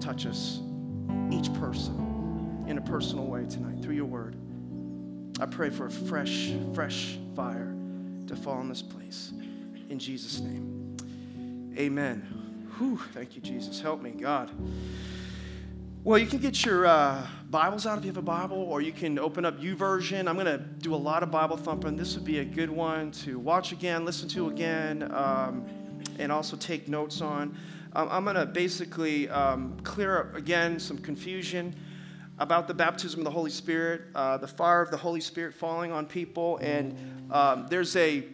Touch 0.00 0.26
us, 0.26 0.60
each 1.30 1.52
person, 1.54 2.64
in 2.68 2.78
a 2.78 2.82
personal 2.82 3.26
way 3.26 3.44
tonight 3.46 3.82
through 3.82 3.94
your 3.96 4.06
word. 4.06 4.36
I 5.40 5.46
pray 5.46 5.70
for 5.70 5.86
a 5.86 5.90
fresh, 5.90 6.52
fresh 6.74 7.18
fire 7.34 7.74
to 8.28 8.36
fall 8.36 8.60
in 8.60 8.68
this 8.68 8.82
place. 8.82 9.32
In 9.90 9.98
Jesus' 9.98 10.40
name, 10.40 10.96
amen. 11.76 12.41
Whew, 12.82 12.98
thank 13.12 13.36
you, 13.36 13.40
Jesus. 13.40 13.80
Help 13.80 14.02
me, 14.02 14.10
God. 14.10 14.50
Well, 16.02 16.18
you 16.18 16.26
can 16.26 16.40
get 16.40 16.64
your 16.64 16.84
uh, 16.84 17.24
Bibles 17.48 17.86
out 17.86 17.96
if 17.96 18.04
you 18.04 18.10
have 18.10 18.16
a 18.16 18.22
Bible, 18.22 18.56
or 18.56 18.82
you 18.82 18.90
can 18.90 19.20
open 19.20 19.44
up 19.44 19.60
YouVersion. 19.60 20.26
I'm 20.28 20.34
going 20.34 20.46
to 20.46 20.58
do 20.58 20.92
a 20.92 20.96
lot 20.96 21.22
of 21.22 21.30
Bible 21.30 21.56
thumping. 21.56 21.94
This 21.94 22.16
would 22.16 22.24
be 22.24 22.40
a 22.40 22.44
good 22.44 22.70
one 22.70 23.12
to 23.12 23.38
watch 23.38 23.70
again, 23.70 24.04
listen 24.04 24.28
to 24.30 24.48
again, 24.48 25.08
um, 25.14 25.64
and 26.18 26.32
also 26.32 26.56
take 26.56 26.88
notes 26.88 27.20
on. 27.20 27.56
Um, 27.92 28.08
I'm 28.10 28.24
going 28.24 28.34
to 28.34 28.46
basically 28.46 29.28
um, 29.28 29.78
clear 29.84 30.18
up 30.18 30.34
again 30.34 30.80
some 30.80 30.98
confusion 30.98 31.76
about 32.40 32.66
the 32.66 32.74
baptism 32.74 33.20
of 33.20 33.24
the 33.24 33.30
Holy 33.30 33.52
Spirit, 33.52 34.06
uh, 34.16 34.38
the 34.38 34.48
fire 34.48 34.82
of 34.82 34.90
the 34.90 34.96
Holy 34.96 35.20
Spirit 35.20 35.54
falling 35.54 35.92
on 35.92 36.04
people, 36.04 36.56
and 36.56 36.98
um, 37.30 37.68
there's 37.70 37.94
a 37.94 38.24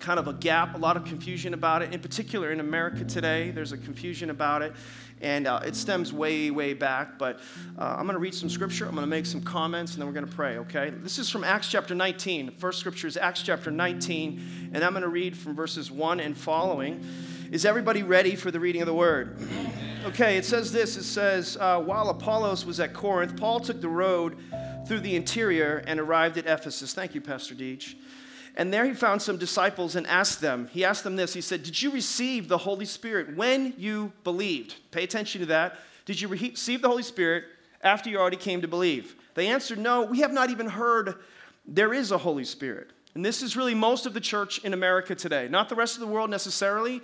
kind 0.00 0.18
of 0.18 0.28
a 0.28 0.32
gap, 0.32 0.74
a 0.74 0.78
lot 0.78 0.96
of 0.96 1.04
confusion 1.04 1.54
about 1.54 1.82
it. 1.82 1.92
In 1.92 2.00
particular, 2.00 2.52
in 2.52 2.60
America 2.60 3.04
today, 3.04 3.50
there's 3.50 3.72
a 3.72 3.78
confusion 3.78 4.30
about 4.30 4.62
it. 4.62 4.72
And 5.20 5.48
uh, 5.48 5.60
it 5.64 5.74
stems 5.74 6.12
way, 6.12 6.50
way 6.50 6.74
back. 6.74 7.18
But 7.18 7.40
uh, 7.76 7.96
I'm 7.98 8.04
going 8.04 8.14
to 8.14 8.20
read 8.20 8.34
some 8.34 8.48
scripture. 8.48 8.86
I'm 8.86 8.92
going 8.92 9.02
to 9.02 9.10
make 9.10 9.26
some 9.26 9.42
comments, 9.42 9.92
and 9.92 10.00
then 10.00 10.06
we're 10.06 10.14
going 10.14 10.26
to 10.26 10.34
pray, 10.34 10.58
okay? 10.58 10.90
This 10.90 11.18
is 11.18 11.28
from 11.28 11.42
Acts 11.42 11.68
chapter 11.68 11.94
19. 11.94 12.46
The 12.46 12.52
first 12.52 12.78
scripture 12.78 13.08
is 13.08 13.16
Acts 13.16 13.42
chapter 13.42 13.70
19. 13.70 14.70
And 14.72 14.84
I'm 14.84 14.92
going 14.92 15.02
to 15.02 15.08
read 15.08 15.36
from 15.36 15.54
verses 15.54 15.90
1 15.90 16.20
and 16.20 16.36
following. 16.36 17.04
Is 17.50 17.64
everybody 17.64 18.02
ready 18.02 18.36
for 18.36 18.50
the 18.50 18.60
reading 18.60 18.82
of 18.82 18.86
the 18.86 18.94
word? 18.94 19.36
Okay, 20.04 20.36
it 20.36 20.44
says 20.44 20.70
this 20.70 20.96
it 20.96 21.02
says, 21.02 21.56
uh, 21.58 21.80
While 21.80 22.08
Apollos 22.10 22.64
was 22.64 22.78
at 22.78 22.94
Corinth, 22.94 23.36
Paul 23.36 23.58
took 23.60 23.80
the 23.80 23.88
road 23.88 24.36
through 24.86 25.00
the 25.00 25.16
interior 25.16 25.82
and 25.86 25.98
arrived 25.98 26.38
at 26.38 26.46
Ephesus. 26.46 26.94
Thank 26.94 27.14
you, 27.14 27.20
Pastor 27.20 27.54
Deach. 27.54 27.94
And 28.58 28.74
there 28.74 28.84
he 28.84 28.92
found 28.92 29.22
some 29.22 29.38
disciples 29.38 29.94
and 29.94 30.04
asked 30.08 30.40
them, 30.40 30.68
he 30.72 30.84
asked 30.84 31.04
them 31.04 31.14
this. 31.14 31.32
He 31.32 31.40
said, 31.40 31.62
Did 31.62 31.80
you 31.80 31.92
receive 31.92 32.48
the 32.48 32.58
Holy 32.58 32.84
Spirit 32.84 33.36
when 33.36 33.72
you 33.78 34.12
believed? 34.24 34.74
Pay 34.90 35.04
attention 35.04 35.40
to 35.42 35.46
that. 35.46 35.78
Did 36.04 36.20
you 36.20 36.26
receive 36.26 36.82
the 36.82 36.88
Holy 36.88 37.04
Spirit 37.04 37.44
after 37.82 38.10
you 38.10 38.18
already 38.18 38.36
came 38.36 38.60
to 38.62 38.68
believe? 38.68 39.14
They 39.34 39.46
answered, 39.46 39.78
No, 39.78 40.02
we 40.02 40.20
have 40.20 40.32
not 40.32 40.50
even 40.50 40.66
heard 40.66 41.14
there 41.68 41.94
is 41.94 42.10
a 42.10 42.18
Holy 42.18 42.44
Spirit. 42.44 42.90
And 43.14 43.24
this 43.24 43.42
is 43.42 43.56
really 43.56 43.74
most 43.74 44.06
of 44.06 44.14
the 44.14 44.20
church 44.20 44.58
in 44.64 44.74
America 44.74 45.14
today, 45.14 45.46
not 45.48 45.68
the 45.68 45.76
rest 45.76 45.94
of 45.94 46.00
the 46.00 46.06
world 46.08 46.28
necessarily, 46.28 47.00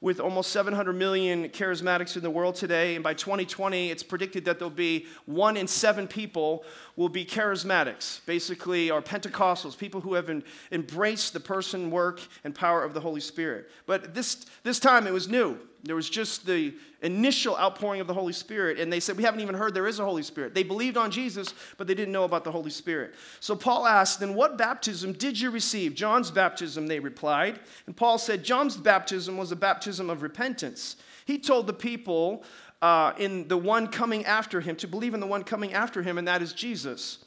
with 0.00 0.20
almost 0.20 0.52
700 0.52 0.92
million 0.92 1.48
charismatics 1.48 2.16
in 2.16 2.22
the 2.22 2.30
world 2.30 2.54
today. 2.54 2.94
And 2.94 3.02
by 3.02 3.14
2020, 3.14 3.90
it's 3.90 4.02
predicted 4.02 4.44
that 4.44 4.58
there'll 4.58 4.70
be 4.70 5.06
one 5.26 5.56
in 5.56 5.66
seven 5.66 6.06
people 6.06 6.64
will 6.94 7.08
be 7.08 7.24
charismatics, 7.24 8.24
basically, 8.24 8.90
or 8.90 9.02
Pentecostals, 9.02 9.76
people 9.76 10.00
who 10.00 10.14
have 10.14 10.30
embraced 10.70 11.32
the 11.32 11.40
person, 11.40 11.90
work, 11.90 12.20
and 12.44 12.54
power 12.54 12.84
of 12.84 12.94
the 12.94 13.00
Holy 13.00 13.20
Spirit. 13.20 13.70
But 13.86 14.14
this, 14.14 14.46
this 14.62 14.78
time 14.78 15.06
it 15.06 15.12
was 15.12 15.28
new. 15.28 15.58
There 15.88 15.96
was 15.96 16.10
just 16.10 16.44
the 16.44 16.74
initial 17.00 17.56
outpouring 17.56 18.02
of 18.02 18.06
the 18.06 18.12
Holy 18.12 18.34
Spirit, 18.34 18.78
and 18.78 18.92
they 18.92 19.00
said, 19.00 19.16
We 19.16 19.22
haven't 19.22 19.40
even 19.40 19.54
heard 19.54 19.72
there 19.72 19.86
is 19.86 19.98
a 19.98 20.04
Holy 20.04 20.22
Spirit. 20.22 20.54
They 20.54 20.62
believed 20.62 20.98
on 20.98 21.10
Jesus, 21.10 21.54
but 21.78 21.86
they 21.86 21.94
didn't 21.94 22.12
know 22.12 22.24
about 22.24 22.44
the 22.44 22.52
Holy 22.52 22.68
Spirit. 22.68 23.14
So 23.40 23.56
Paul 23.56 23.86
asked, 23.86 24.20
Then 24.20 24.34
what 24.34 24.58
baptism 24.58 25.14
did 25.14 25.40
you 25.40 25.50
receive? 25.50 25.94
John's 25.94 26.30
baptism, 26.30 26.88
they 26.88 27.00
replied. 27.00 27.60
And 27.86 27.96
Paul 27.96 28.18
said, 28.18 28.44
John's 28.44 28.76
baptism 28.76 29.38
was 29.38 29.50
a 29.50 29.56
baptism 29.56 30.10
of 30.10 30.20
repentance. 30.20 30.96
He 31.24 31.38
told 31.38 31.66
the 31.66 31.72
people 31.72 32.44
uh, 32.82 33.12
in 33.16 33.48
the 33.48 33.56
one 33.56 33.88
coming 33.88 34.26
after 34.26 34.60
him 34.60 34.76
to 34.76 34.86
believe 34.86 35.14
in 35.14 35.20
the 35.20 35.26
one 35.26 35.42
coming 35.42 35.72
after 35.72 36.02
him, 36.02 36.18
and 36.18 36.28
that 36.28 36.42
is 36.42 36.52
Jesus. 36.52 37.24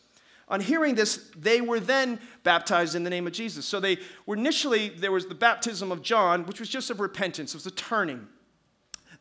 On 0.50 0.60
hearing 0.60 0.96
this, 0.96 1.32
they 1.36 1.62
were 1.62 1.80
then 1.80 2.20
baptized 2.44 2.94
in 2.94 3.03
the 3.03 3.10
name 3.10 3.25
of 3.25 3.34
Jesus. 3.34 3.65
So 3.65 3.80
they 3.80 3.98
were 4.25 4.36
initially, 4.36 4.89
there 4.89 5.12
was 5.12 5.25
the 5.25 5.34
baptism 5.34 5.91
of 5.91 6.03
John, 6.03 6.46
which 6.46 6.60
was 6.60 6.70
just 6.70 6.91
of 6.91 7.00
repentance, 7.00 7.56
it 7.56 7.58
was 7.58 7.65
a 7.65 7.72
turning. 7.72 8.27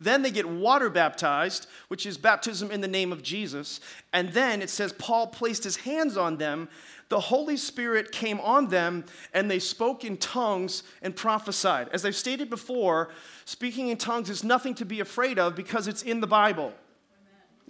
Then 0.00 0.23
they 0.23 0.30
get 0.30 0.49
water 0.49 0.88
baptized, 0.88 1.66
which 1.88 2.07
is 2.07 2.16
baptism 2.16 2.71
in 2.71 2.80
the 2.80 2.88
name 2.88 3.12
of 3.12 3.23
Jesus. 3.23 3.80
And 4.12 4.33
then 4.33 4.62
it 4.62 4.71
says 4.71 4.95
Paul 4.95 5.26
placed 5.26 5.62
his 5.62 5.76
hands 5.76 6.16
on 6.16 6.38
them. 6.38 6.69
The 7.11 7.21
Holy 7.21 7.57
Spirit 7.57 8.11
came 8.11 8.40
on 8.40 8.69
them, 8.69 9.04
and 9.35 9.50
they 9.50 9.59
spoke 9.59 10.04
in 10.04 10.16
tongues 10.16 10.85
and 11.02 11.14
prophesied. 11.14 11.88
As 11.92 12.07
I've 12.07 12.16
stated 12.16 12.49
before, 12.49 13.11
speaking 13.45 13.88
in 13.88 13.99
tongues 13.99 14.30
is 14.30 14.42
nothing 14.42 14.75
to 14.76 14.87
be 14.87 15.00
afraid 15.00 15.38
of 15.38 15.54
because 15.54 15.87
it's 15.87 16.02
in 16.02 16.21
the 16.21 16.26
Bible. 16.26 16.73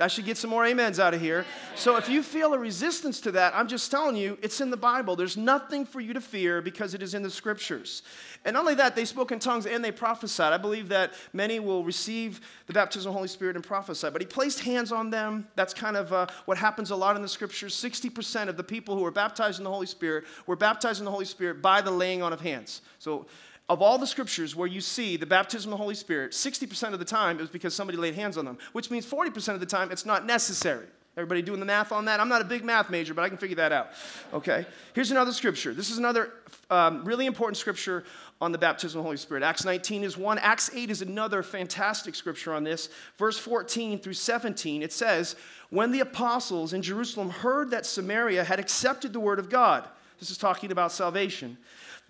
I 0.00 0.08
should 0.08 0.24
get 0.24 0.36
some 0.36 0.50
more 0.50 0.64
amens 0.64 0.98
out 0.98 1.14
of 1.14 1.20
here. 1.20 1.44
So 1.74 1.96
if 1.96 2.08
you 2.08 2.22
feel 2.22 2.54
a 2.54 2.58
resistance 2.58 3.20
to 3.20 3.32
that, 3.32 3.54
I'm 3.54 3.68
just 3.68 3.90
telling 3.90 4.16
you, 4.16 4.38
it's 4.42 4.60
in 4.60 4.70
the 4.70 4.76
Bible. 4.76 5.16
There's 5.16 5.36
nothing 5.36 5.84
for 5.84 6.00
you 6.00 6.14
to 6.14 6.20
fear 6.20 6.62
because 6.62 6.94
it 6.94 7.02
is 7.02 7.14
in 7.14 7.22
the 7.22 7.30
scriptures. 7.30 8.02
And 8.44 8.54
not 8.54 8.60
only 8.60 8.74
that, 8.76 8.96
they 8.96 9.04
spoke 9.04 9.32
in 9.32 9.38
tongues 9.38 9.66
and 9.66 9.84
they 9.84 9.92
prophesied. 9.92 10.52
I 10.52 10.58
believe 10.58 10.88
that 10.88 11.12
many 11.32 11.60
will 11.60 11.84
receive 11.84 12.40
the 12.66 12.72
baptism 12.72 13.08
of 13.08 13.12
the 13.12 13.18
Holy 13.18 13.28
Spirit 13.28 13.56
and 13.56 13.64
prophesy. 13.64 14.08
But 14.10 14.22
he 14.22 14.26
placed 14.26 14.60
hands 14.60 14.92
on 14.92 15.10
them. 15.10 15.46
That's 15.54 15.74
kind 15.74 15.96
of 15.96 16.12
uh, 16.12 16.26
what 16.46 16.56
happens 16.56 16.90
a 16.90 16.96
lot 16.96 17.16
in 17.16 17.22
the 17.22 17.28
scriptures. 17.28 17.74
60% 17.74 18.48
of 18.48 18.56
the 18.56 18.64
people 18.64 18.96
who 18.96 19.02
were 19.02 19.10
baptized 19.10 19.58
in 19.58 19.64
the 19.64 19.70
Holy 19.70 19.86
Spirit 19.86 20.24
were 20.46 20.56
baptized 20.56 21.00
in 21.00 21.04
the 21.04 21.10
Holy 21.10 21.24
Spirit 21.24 21.60
by 21.60 21.80
the 21.80 21.90
laying 21.90 22.22
on 22.22 22.32
of 22.32 22.40
hands. 22.40 22.80
So 22.98 23.26
of 23.70 23.80
all 23.80 23.98
the 23.98 24.06
scriptures 24.06 24.56
where 24.56 24.66
you 24.66 24.80
see 24.80 25.16
the 25.16 25.24
baptism 25.24 25.72
of 25.72 25.78
the 25.78 25.82
Holy 25.82 25.94
Spirit, 25.94 26.32
60% 26.32 26.92
of 26.92 26.98
the 26.98 27.04
time 27.04 27.38
it 27.38 27.40
was 27.40 27.50
because 27.50 27.72
somebody 27.72 27.96
laid 27.96 28.16
hands 28.16 28.36
on 28.36 28.44
them, 28.44 28.58
which 28.72 28.90
means 28.90 29.06
40% 29.06 29.54
of 29.54 29.60
the 29.60 29.66
time 29.66 29.92
it's 29.92 30.04
not 30.04 30.26
necessary. 30.26 30.86
Everybody 31.16 31.40
doing 31.40 31.60
the 31.60 31.66
math 31.66 31.92
on 31.92 32.04
that? 32.06 32.18
I'm 32.18 32.28
not 32.28 32.40
a 32.40 32.44
big 32.44 32.64
math 32.64 32.90
major, 32.90 33.14
but 33.14 33.22
I 33.22 33.28
can 33.28 33.38
figure 33.38 33.56
that 33.56 33.70
out. 33.70 33.90
Okay? 34.34 34.66
Here's 34.92 35.12
another 35.12 35.32
scripture. 35.32 35.72
This 35.72 35.88
is 35.88 35.98
another 35.98 36.32
um, 36.68 37.04
really 37.04 37.26
important 37.26 37.58
scripture 37.58 38.02
on 38.40 38.50
the 38.50 38.58
baptism 38.58 38.98
of 38.98 39.04
the 39.04 39.06
Holy 39.06 39.16
Spirit. 39.16 39.44
Acts 39.44 39.64
19 39.64 40.02
is 40.02 40.16
one. 40.16 40.38
Acts 40.38 40.70
8 40.74 40.90
is 40.90 41.00
another 41.00 41.44
fantastic 41.44 42.16
scripture 42.16 42.52
on 42.52 42.64
this. 42.64 42.88
Verse 43.18 43.38
14 43.38 44.00
through 44.00 44.14
17, 44.14 44.82
it 44.82 44.92
says, 44.92 45.36
When 45.68 45.92
the 45.92 46.00
apostles 46.00 46.72
in 46.72 46.82
Jerusalem 46.82 47.30
heard 47.30 47.70
that 47.70 47.86
Samaria 47.86 48.42
had 48.42 48.58
accepted 48.58 49.12
the 49.12 49.20
word 49.20 49.38
of 49.38 49.48
God, 49.48 49.88
this 50.18 50.30
is 50.30 50.38
talking 50.38 50.72
about 50.72 50.90
salvation 50.90 51.56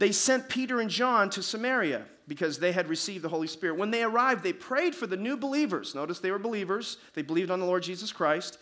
they 0.01 0.13
sent 0.13 0.49
Peter 0.49 0.81
and 0.81 0.89
John 0.89 1.29
to 1.29 1.43
Samaria 1.43 2.05
because 2.27 2.59
they 2.59 2.73
had 2.73 2.89
received 2.89 3.23
the 3.23 3.29
Holy 3.29 3.47
Spirit. 3.47 3.77
When 3.77 3.91
they 3.91 4.03
arrived, 4.03 4.43
they 4.43 4.55
prayed 4.55 4.95
for 4.95 5.07
the 5.07 5.17
new 5.17 5.37
believers. 5.37 5.95
Notice 5.95 6.21
they 6.21 6.31
were 6.31 6.39
believers, 6.39 6.97
they 7.13 7.21
believed 7.21 7.51
on 7.51 7.61
the 7.61 7.67
Lord 7.67 7.83
Jesus 7.83 8.11
Christ. 8.11 8.57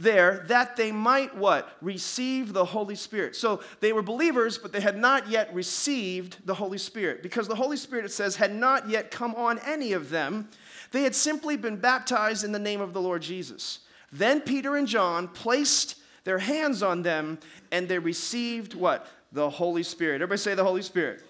There, 0.00 0.46
that 0.48 0.76
they 0.76 0.92
might 0.92 1.36
what? 1.36 1.76
Receive 1.82 2.54
the 2.54 2.64
Holy 2.64 2.94
Spirit. 2.94 3.36
So 3.36 3.60
they 3.80 3.92
were 3.92 4.00
believers, 4.00 4.56
but 4.56 4.72
they 4.72 4.80
had 4.80 4.96
not 4.96 5.28
yet 5.28 5.52
received 5.54 6.46
the 6.46 6.54
Holy 6.54 6.78
Spirit 6.78 7.22
because 7.22 7.48
the 7.48 7.54
Holy 7.54 7.76
Spirit, 7.76 8.06
it 8.06 8.12
says, 8.12 8.36
had 8.36 8.54
not 8.54 8.88
yet 8.88 9.10
come 9.10 9.34
on 9.34 9.58
any 9.58 9.92
of 9.92 10.08
them. 10.08 10.48
They 10.90 11.02
had 11.02 11.14
simply 11.14 11.58
been 11.58 11.76
baptized 11.76 12.44
in 12.44 12.52
the 12.52 12.58
name 12.58 12.80
of 12.80 12.94
the 12.94 13.02
Lord 13.02 13.20
Jesus. 13.20 13.80
Then 14.10 14.40
Peter 14.40 14.74
and 14.74 14.88
John 14.88 15.28
placed 15.28 15.96
their 16.24 16.38
hands 16.38 16.82
on 16.82 17.02
them 17.02 17.38
and 17.70 17.88
they 17.88 17.98
received 17.98 18.72
what? 18.72 19.06
The 19.32 19.48
Holy 19.50 19.82
Spirit. 19.82 20.16
Everybody 20.16 20.38
say 20.38 20.54
the 20.54 20.64
Holy 20.64 20.82
Spirit. 20.82 21.22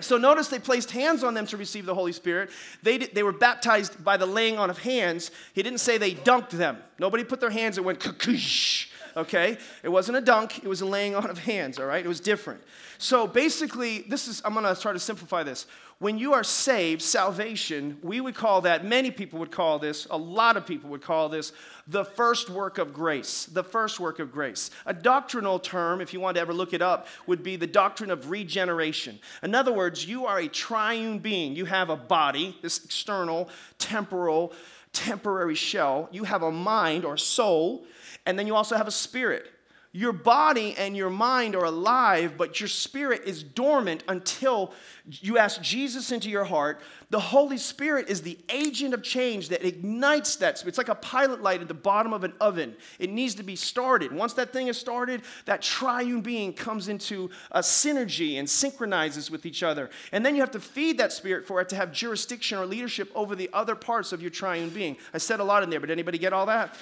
So 0.00 0.18
notice 0.18 0.48
they 0.48 0.58
placed 0.58 0.90
hands 0.90 1.22
on 1.22 1.34
them 1.34 1.46
to 1.46 1.56
receive 1.56 1.86
the 1.86 1.94
Holy 1.94 2.12
Spirit. 2.12 2.50
They, 2.82 2.98
did, 2.98 3.14
they 3.14 3.22
were 3.22 3.32
baptized 3.32 4.02
by 4.02 4.16
the 4.16 4.26
laying 4.26 4.58
on 4.58 4.68
of 4.68 4.78
hands. 4.78 5.30
He 5.52 5.62
didn't 5.62 5.78
say 5.78 5.98
they 5.98 6.12
dunked 6.12 6.50
them. 6.50 6.78
Nobody 6.98 7.22
put 7.22 7.40
their 7.40 7.50
hands 7.50 7.76
and 7.76 7.86
went 7.86 8.00
kukush. 8.00 8.88
Okay? 9.16 9.58
It 9.82 9.88
wasn't 9.88 10.18
a 10.18 10.20
dunk, 10.20 10.58
it 10.58 10.68
was 10.68 10.80
a 10.80 10.86
laying 10.86 11.14
on 11.14 11.30
of 11.30 11.38
hands, 11.38 11.78
all 11.78 11.86
right? 11.86 12.04
It 12.04 12.08
was 12.08 12.20
different. 12.20 12.62
So 12.98 13.26
basically, 13.26 14.02
this 14.02 14.28
is, 14.28 14.42
I'm 14.44 14.54
gonna 14.54 14.74
try 14.74 14.92
to 14.92 14.98
simplify 14.98 15.42
this. 15.42 15.66
When 16.00 16.18
you 16.18 16.32
are 16.34 16.42
saved, 16.42 17.02
salvation, 17.02 17.98
we 18.02 18.20
would 18.20 18.34
call 18.34 18.62
that, 18.62 18.84
many 18.84 19.10
people 19.10 19.38
would 19.38 19.52
call 19.52 19.78
this, 19.78 20.06
a 20.10 20.16
lot 20.16 20.56
of 20.56 20.66
people 20.66 20.90
would 20.90 21.02
call 21.02 21.28
this 21.28 21.52
the 21.86 22.04
first 22.04 22.50
work 22.50 22.78
of 22.78 22.92
grace. 22.92 23.46
The 23.46 23.62
first 23.62 24.00
work 24.00 24.18
of 24.18 24.32
grace. 24.32 24.70
A 24.86 24.92
doctrinal 24.92 25.58
term, 25.58 26.00
if 26.00 26.12
you 26.12 26.20
want 26.20 26.34
to 26.34 26.40
ever 26.40 26.52
look 26.52 26.72
it 26.72 26.82
up, 26.82 27.06
would 27.26 27.42
be 27.42 27.56
the 27.56 27.66
doctrine 27.66 28.10
of 28.10 28.30
regeneration. 28.30 29.20
In 29.42 29.54
other 29.54 29.72
words, 29.72 30.06
you 30.06 30.26
are 30.26 30.40
a 30.40 30.48
triune 30.48 31.20
being. 31.20 31.54
You 31.54 31.66
have 31.66 31.90
a 31.90 31.96
body, 31.96 32.58
this 32.60 32.84
external, 32.84 33.48
temporal, 33.78 34.52
temporary 34.92 35.54
shell. 35.54 36.08
You 36.10 36.24
have 36.24 36.42
a 36.42 36.50
mind 36.50 37.04
or 37.04 37.16
soul, 37.16 37.86
and 38.26 38.38
then 38.38 38.46
you 38.46 38.54
also 38.54 38.76
have 38.76 38.88
a 38.88 38.92
spirit. 38.92 39.50
Your 39.96 40.12
body 40.12 40.74
and 40.76 40.96
your 40.96 41.08
mind 41.08 41.54
are 41.54 41.66
alive, 41.66 42.34
but 42.36 42.58
your 42.58 42.66
spirit 42.66 43.22
is 43.26 43.44
dormant 43.44 44.02
until 44.08 44.74
you 45.06 45.38
ask 45.38 45.62
Jesus 45.62 46.10
into 46.10 46.28
your 46.28 46.42
heart. 46.42 46.80
The 47.10 47.20
Holy 47.20 47.58
Spirit 47.58 48.08
is 48.08 48.22
the 48.22 48.36
agent 48.48 48.92
of 48.92 49.04
change 49.04 49.50
that 49.50 49.64
ignites 49.64 50.34
that. 50.36 50.66
It's 50.66 50.78
like 50.78 50.88
a 50.88 50.96
pilot 50.96 51.44
light 51.44 51.60
at 51.60 51.68
the 51.68 51.74
bottom 51.74 52.12
of 52.12 52.24
an 52.24 52.32
oven. 52.40 52.74
It 52.98 53.08
needs 53.08 53.36
to 53.36 53.44
be 53.44 53.54
started. 53.54 54.10
Once 54.10 54.32
that 54.32 54.52
thing 54.52 54.66
is 54.66 54.76
started, 54.76 55.22
that 55.44 55.62
triune 55.62 56.22
being 56.22 56.54
comes 56.54 56.88
into 56.88 57.30
a 57.52 57.60
synergy 57.60 58.36
and 58.36 58.50
synchronizes 58.50 59.30
with 59.30 59.46
each 59.46 59.62
other. 59.62 59.90
And 60.10 60.26
then 60.26 60.34
you 60.34 60.40
have 60.40 60.50
to 60.50 60.60
feed 60.60 60.98
that 60.98 61.12
spirit 61.12 61.46
for 61.46 61.60
it 61.60 61.68
to 61.68 61.76
have 61.76 61.92
jurisdiction 61.92 62.58
or 62.58 62.66
leadership 62.66 63.12
over 63.14 63.36
the 63.36 63.48
other 63.52 63.76
parts 63.76 64.12
of 64.12 64.20
your 64.20 64.32
triune 64.32 64.70
being. 64.70 64.96
I 65.12 65.18
said 65.18 65.38
a 65.38 65.44
lot 65.44 65.62
in 65.62 65.70
there, 65.70 65.78
but 65.78 65.90
anybody 65.90 66.18
get 66.18 66.32
all 66.32 66.46
that? 66.46 66.76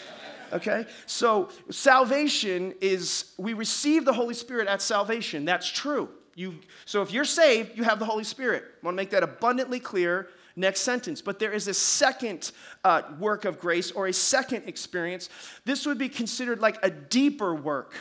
Okay? 0.52 0.86
So, 1.06 1.48
salvation 1.70 2.74
is, 2.80 3.32
we 3.38 3.54
receive 3.54 4.04
the 4.04 4.12
Holy 4.12 4.34
Spirit 4.34 4.68
at 4.68 4.82
salvation. 4.82 5.44
That's 5.44 5.68
true. 5.68 6.08
You, 6.34 6.56
so, 6.84 7.02
if 7.02 7.12
you're 7.12 7.24
saved, 7.24 7.76
you 7.76 7.84
have 7.84 7.98
the 7.98 8.04
Holy 8.04 8.24
Spirit. 8.24 8.64
I 8.64 8.86
want 8.86 8.94
to 8.94 8.96
make 8.96 9.10
that 9.10 9.22
abundantly 9.22 9.80
clear. 9.80 10.28
Next 10.54 10.80
sentence. 10.80 11.22
But 11.22 11.38
there 11.38 11.52
is 11.52 11.66
a 11.66 11.74
second 11.74 12.52
uh, 12.84 13.02
work 13.18 13.46
of 13.46 13.58
grace 13.58 13.90
or 13.90 14.06
a 14.06 14.12
second 14.12 14.64
experience. 14.68 15.30
This 15.64 15.86
would 15.86 15.96
be 15.96 16.10
considered 16.10 16.60
like 16.60 16.78
a 16.82 16.90
deeper 16.90 17.54
work 17.54 17.94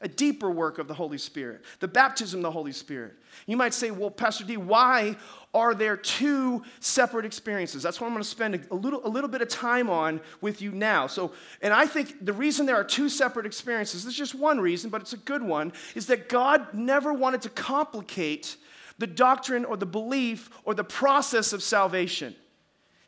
a 0.00 0.08
deeper 0.08 0.50
work 0.50 0.78
of 0.78 0.88
the 0.88 0.94
Holy 0.94 1.18
Spirit, 1.18 1.62
the 1.80 1.88
baptism 1.88 2.40
of 2.40 2.44
the 2.44 2.50
Holy 2.50 2.72
Spirit. 2.72 3.14
You 3.46 3.56
might 3.56 3.74
say, 3.74 3.90
well, 3.90 4.10
Pastor 4.10 4.44
D, 4.44 4.56
why 4.56 5.16
are 5.52 5.74
there 5.74 5.96
two 5.96 6.62
separate 6.78 7.24
experiences? 7.24 7.82
That's 7.82 8.00
what 8.00 8.06
I'm 8.06 8.12
going 8.12 8.22
to 8.22 8.28
spend 8.28 8.66
a 8.70 8.74
little, 8.74 9.04
a 9.04 9.08
little 9.08 9.28
bit 9.28 9.42
of 9.42 9.48
time 9.48 9.90
on 9.90 10.20
with 10.40 10.62
you 10.62 10.70
now. 10.70 11.06
So, 11.06 11.32
and 11.60 11.74
I 11.74 11.86
think 11.86 12.24
the 12.24 12.32
reason 12.32 12.66
there 12.66 12.76
are 12.76 12.84
two 12.84 13.08
separate 13.08 13.46
experiences, 13.46 14.04
there's 14.04 14.14
just 14.14 14.34
one 14.34 14.60
reason, 14.60 14.90
but 14.90 15.00
it's 15.00 15.12
a 15.12 15.18
good 15.18 15.42
one, 15.42 15.72
is 15.94 16.06
that 16.06 16.28
God 16.28 16.72
never 16.72 17.12
wanted 17.12 17.42
to 17.42 17.48
complicate 17.50 18.56
the 18.98 19.06
doctrine 19.06 19.64
or 19.64 19.76
the 19.76 19.86
belief 19.86 20.50
or 20.64 20.74
the 20.74 20.84
process 20.84 21.52
of 21.52 21.62
salvation. 21.62 22.36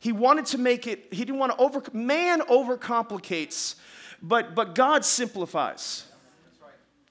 He 0.01 0.11
wanted 0.11 0.47
to 0.47 0.59
make 0.59 0.89
it, 0.89 1.13
he 1.13 1.25
didn't 1.25 1.39
want 1.39 1.53
to 1.53 1.59
over, 1.59 1.81
man 1.93 2.41
overcomplicates, 2.41 3.77
but, 4.21 4.57
but 4.57 4.75
God 4.75 5.05
simplifies. 5.05 6.07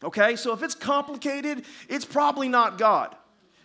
Okay, 0.04 0.36
so 0.36 0.54
if 0.54 0.64
it's 0.64 0.76
complicated, 0.76 1.64
it's 1.88 2.06
probably 2.06 2.50
not 2.50 2.78
God. 2.78 3.16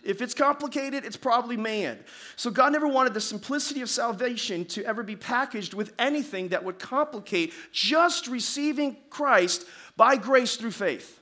If 0.03 0.21
it's 0.21 0.33
complicated, 0.33 1.03
it's 1.03 1.17
probably 1.17 1.57
man. 1.57 1.99
So 2.37 2.49
God 2.49 2.71
never 2.71 2.87
wanted 2.87 3.13
the 3.13 3.19
simplicity 3.19 3.81
of 3.81 3.89
salvation 3.89 4.63
to 4.65 4.85
ever 4.85 5.03
be 5.03 5.15
packaged 5.15 5.73
with 5.73 5.91
anything 5.99 6.49
that 6.49 6.63
would 6.63 6.79
complicate 6.79 7.53
just 7.73 8.27
receiving 8.27 8.97
Christ 9.09 9.65
by 9.97 10.15
grace 10.15 10.55
through 10.55 10.71
faith. 10.71 11.21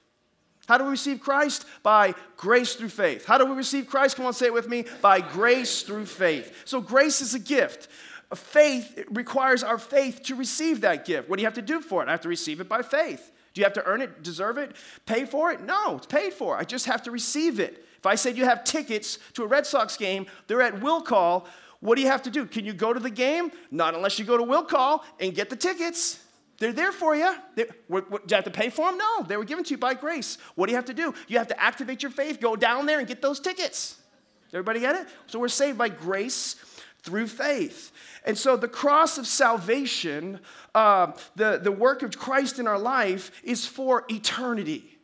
How 0.68 0.78
do 0.78 0.84
we 0.84 0.92
receive 0.92 1.20
Christ? 1.20 1.66
By 1.82 2.14
grace 2.38 2.76
through 2.76 2.90
faith. 2.90 3.26
How 3.26 3.38
do 3.38 3.46
we 3.46 3.54
receive 3.54 3.88
Christ? 3.88 4.18
Come 4.18 4.26
on, 4.26 4.34
say 4.34 4.48
it 4.48 4.54
with 4.54 4.68
me. 4.68 4.86
By 5.02 5.22
grace 5.22 5.84
through 5.84 6.06
faith. 6.06 6.64
So 6.66 6.82
grace 6.82 7.22
is 7.22 7.34
a 7.34 7.40
gift. 7.40 7.88
Faith 8.34 9.04
requires 9.10 9.64
our 9.64 9.78
faith 9.78 10.24
to 10.24 10.36
receive 10.36 10.82
that 10.82 11.06
gift. 11.06 11.30
What 11.30 11.38
do 11.38 11.42
you 11.42 11.48
have 11.48 11.56
to 11.56 11.62
do 11.62 11.82
for 11.82 12.04
it? 12.04 12.08
I 12.08 12.12
have 12.12 12.22
to 12.22 12.30
receive 12.30 12.60
it 12.60 12.68
by 12.68 12.82
faith. 12.82 13.32
Do 13.56 13.62
you 13.62 13.64
have 13.66 13.74
to 13.74 13.86
earn 13.86 14.02
it, 14.02 14.22
deserve 14.22 14.58
it, 14.58 14.76
pay 15.06 15.24
for 15.24 15.50
it? 15.50 15.62
No, 15.62 15.96
it's 15.96 16.06
paid 16.06 16.34
for. 16.34 16.58
I 16.58 16.66
just 16.66 16.86
have 16.88 17.02
to 17.04 17.12
receive 17.12 17.60
it. 17.60 17.86
If 17.98 18.06
I 18.06 18.16
said 18.16 18.38
you 18.38 18.44
have 18.44 18.66
tickets 18.66 19.18
to 19.34 19.44
a 19.44 19.48
Red 19.48 19.66
Sox 19.66 19.96
game, 19.96 20.28
they're 20.48 20.62
at 20.62 20.82
will 20.82 21.02
call. 21.02 21.48
What 21.80 21.96
do 21.96 22.02
you 22.02 22.08
have 22.08 22.22
to 22.24 22.30
do? 22.30 22.46
Can 22.46 22.66
you 22.66 22.74
go 22.74 22.92
to 22.92 23.00
the 23.00 23.10
game? 23.10 23.52
Not 23.72 23.96
unless 23.96 24.20
you 24.20 24.26
go 24.26 24.36
to 24.36 24.44
will 24.44 24.66
call 24.66 25.06
and 25.22 25.34
get 25.34 25.50
the 25.50 25.56
tickets. 25.56 26.20
They're 26.58 26.74
there 26.74 26.92
for 26.92 27.16
you. 27.16 27.34
Do 27.56 27.66
you 27.90 28.22
have 28.32 28.44
to 28.44 28.52
pay 28.52 28.70
for 28.70 28.90
them? 28.90 28.98
No, 28.98 29.24
they 29.24 29.38
were 29.38 29.46
given 29.46 29.64
to 29.64 29.72
you 29.72 29.78
by 29.78 29.94
grace. 29.94 30.38
What 30.56 30.66
do 30.66 30.74
you 30.74 30.76
have 30.76 30.86
to 30.86 30.94
do? 30.94 31.14
You 31.30 31.38
have 31.38 31.48
to 31.48 31.60
activate 31.60 32.04
your 32.04 32.12
faith, 32.12 32.42
go 32.42 32.58
down 32.58 32.86
there 32.86 33.00
and 33.00 33.08
get 33.08 33.22
those 33.22 33.40
tickets. 33.40 33.96
Everybody 34.54 34.82
get 34.82 34.96
it? 34.96 35.08
So 35.28 35.40
we're 35.40 35.48
saved 35.48 35.78
by 35.78 35.90
grace 35.90 36.56
through 37.06 37.28
faith. 37.28 37.92
And 38.26 38.38
so 38.38 38.58
the 38.58 38.68
cross 38.68 39.18
of 39.18 39.28
salvation, 39.28 40.40
uh, 40.74 41.12
the, 41.36 41.60
the 41.62 41.72
work 41.72 42.02
of 42.02 42.18
Christ 42.18 42.58
in 42.58 42.68
our 42.68 42.80
life, 42.80 43.32
is 43.44 43.66
for 43.66 44.04
eternity. 44.10 44.98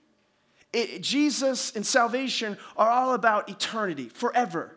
It, 0.73 1.01
Jesus 1.01 1.75
and 1.75 1.85
salvation 1.85 2.57
are 2.75 2.89
all 2.89 3.13
about 3.13 3.49
eternity, 3.49 4.09
forever. 4.09 4.75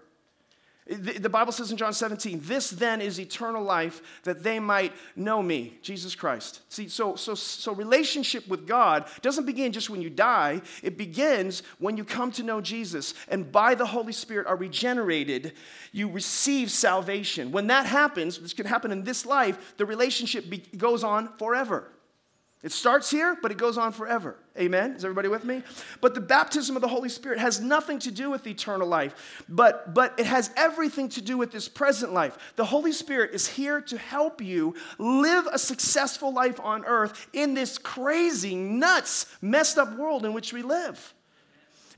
The 0.87 1.31
Bible 1.31 1.50
says 1.50 1.71
in 1.71 1.79
John 1.79 1.95
17, 1.95 2.41
this 2.43 2.69
then 2.69 3.00
is 3.00 3.19
eternal 3.19 3.62
life 3.62 4.03
that 4.25 4.43
they 4.43 4.61
might 4.61 4.93
know 5.17 5.43
me, 5.43 5.79
Jesus 5.81 6.14
Christ. 6.14 6.61
See, 6.69 6.88
so, 6.88 7.17
so, 7.17 7.35
so 7.35 7.75
relationship 7.75 8.47
with 8.49 8.67
God 8.67 9.09
doesn't 9.23 9.47
begin 9.47 9.73
just 9.73 9.88
when 9.88 10.03
you 10.03 10.11
die, 10.11 10.61
it 10.83 10.99
begins 10.99 11.62
when 11.79 11.97
you 11.97 12.05
come 12.05 12.31
to 12.33 12.43
know 12.43 12.61
Jesus 12.61 13.14
and 13.29 13.50
by 13.50 13.75
the 13.75 13.87
Holy 13.87 14.12
Spirit 14.12 14.47
are 14.47 14.57
regenerated, 14.57 15.55
you 15.91 16.11
receive 16.11 16.71
salvation. 16.71 17.50
When 17.50 17.69
that 17.69 17.87
happens, 17.87 18.38
this 18.38 18.53
can 18.53 18.67
happen 18.67 18.93
in 18.93 19.05
this 19.05 19.25
life, 19.25 19.75
the 19.79 19.87
relationship 19.87 20.50
be, 20.50 20.59
goes 20.76 21.03
on 21.03 21.31
forever. 21.38 21.94
It 22.64 22.73
starts 22.73 23.11
here, 23.11 23.37
but 23.42 23.50
it 23.50 23.59
goes 23.59 23.76
on 23.76 23.92
forever. 23.92 24.37
Amen? 24.59 24.92
Is 24.92 25.04
everybody 25.04 25.28
with 25.28 25.44
me? 25.44 25.62
But 26.00 26.14
the 26.14 26.21
baptism 26.23 26.76
of 26.76 26.80
the 26.80 26.88
Holy 26.88 27.11
Spirit 27.11 27.38
has 27.38 27.61
nothing 27.61 27.99
to 27.99 28.11
do 28.11 28.30
with 28.30 28.47
eternal 28.47 28.88
life, 28.88 29.44
but, 29.50 29.92
but 29.92 30.18
it 30.18 30.25
has 30.25 30.50
everything 30.56 31.11
to 31.11 31.21
do 31.21 31.37
with 31.37 31.52
this 31.52 31.68
present 31.68 32.14
life. 32.14 32.38
The 32.56 32.64
Holy 32.64 32.92
Spirit 32.92 33.35
is 33.35 33.47
here 33.47 33.83
to 33.83 33.99
help 33.99 34.40
you 34.40 34.75
live 34.97 35.47
a 35.52 35.59
successful 35.59 36.33
life 36.33 36.59
on 36.59 36.87
earth 36.87 37.28
in 37.35 37.52
this 37.52 37.76
crazy, 37.76 38.54
nuts, 38.54 39.26
messed 39.42 39.76
up 39.76 39.94
world 39.99 40.25
in 40.25 40.33
which 40.33 40.54
we 40.54 40.62
live. 40.62 41.12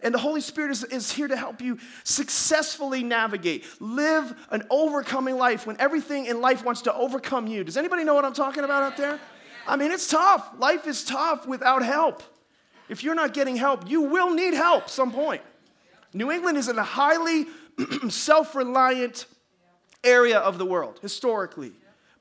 And 0.03 0.13
the 0.13 0.19
Holy 0.19 0.41
Spirit 0.41 0.73
is, 0.73 0.83
is 0.83 1.13
here 1.13 1.29
to 1.29 1.37
help 1.37 1.61
you 1.61 1.79
successfully 2.03 3.05
navigate, 3.05 3.65
live 3.79 4.35
an 4.51 4.65
overcoming 4.69 5.37
life 5.37 5.65
when 5.65 5.81
everything 5.81 6.27
in 6.27 6.41
life 6.41 6.65
wants 6.65 6.83
to 6.83 6.95
overcome 6.95 7.47
you. 7.47 7.63
Does 7.63 7.77
anybody 7.77 8.03
know 8.03 8.15
what 8.17 8.25
I'm 8.25 8.35
talking 8.35 8.65
about 8.65 8.83
out 8.83 8.97
there? 8.97 9.21
I 9.67 9.77
mean, 9.77 9.91
it's 9.91 10.09
tough. 10.09 10.51
Life 10.59 10.87
is 10.87 11.05
tough 11.05 11.47
without 11.47 11.83
help. 11.85 12.23
If 12.89 13.03
you're 13.03 13.15
not 13.15 13.35
getting 13.35 13.57
help, 13.57 13.89
you 13.91 14.03
will 14.03 14.31
need 14.33 14.55
help 14.55 14.89
some 14.89 15.13
point. 15.13 15.43
New 16.13 16.31
England 16.31 16.57
is 16.57 16.69
in 16.69 16.79
a 16.79 16.85
highly 16.85 17.47
self 18.09 18.55
reliant 18.55 19.27
area 20.05 20.39
of 20.39 20.59
the 20.59 20.65
world, 20.65 20.99
historically. 21.03 21.73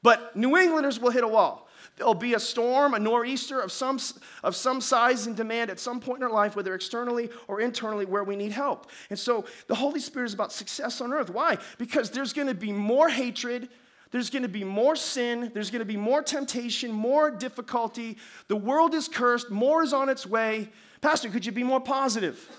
But 0.02 0.36
New 0.36 0.58
Englanders 0.58 1.00
will 1.00 1.12
hit 1.12 1.24
a 1.24 1.28
wall. 1.28 1.66
There'll 1.98 2.14
be 2.14 2.34
a 2.34 2.40
storm, 2.40 2.94
a 2.94 3.00
nor'easter 3.00 3.62
of 3.62 3.72
some, 3.72 4.00
of 4.44 4.56
some 4.56 4.82
size 4.82 5.28
and 5.28 5.36
demand 5.36 5.70
at 5.70 5.80
some 5.80 6.02
point 6.02 6.20
in 6.20 6.24
our 6.24 6.34
life, 6.34 6.56
whether 6.56 6.76
externally 6.76 7.30
or 7.48 7.62
internally, 7.62 8.06
where 8.06 8.24
we 8.24 8.36
need 8.36 8.52
help. 8.52 8.92
And 9.10 9.18
so 9.18 9.46
the 9.68 9.76
Holy 9.76 10.02
Spirit 10.02 10.26
is 10.26 10.34
about 10.34 10.52
success 10.52 11.00
on 11.00 11.14
earth. 11.14 11.30
Why? 11.30 11.58
Because 11.78 12.10
there's 12.10 12.34
going 12.34 12.50
to 12.50 12.54
be 12.54 12.74
more 12.74 13.08
hatred, 13.08 13.70
there's 14.12 14.30
going 14.30 14.44
to 14.44 14.50
be 14.50 14.64
more 14.64 14.96
sin, 14.96 15.52
there's 15.54 15.70
going 15.70 15.80
to 15.80 15.86
be 15.86 15.98
more 15.98 16.22
temptation, 16.22 16.92
more 16.92 17.30
difficulty. 17.32 18.18
The 18.48 18.56
world 18.56 18.94
is 18.94 19.08
cursed, 19.08 19.50
more 19.50 19.84
is 19.84 19.94
on 19.94 20.10
its 20.10 20.26
way. 20.26 20.70
Pastor, 21.02 21.30
could 21.30 21.46
you 21.46 21.52
be 21.52 21.64
more 21.64 21.82
positive? 21.82 22.50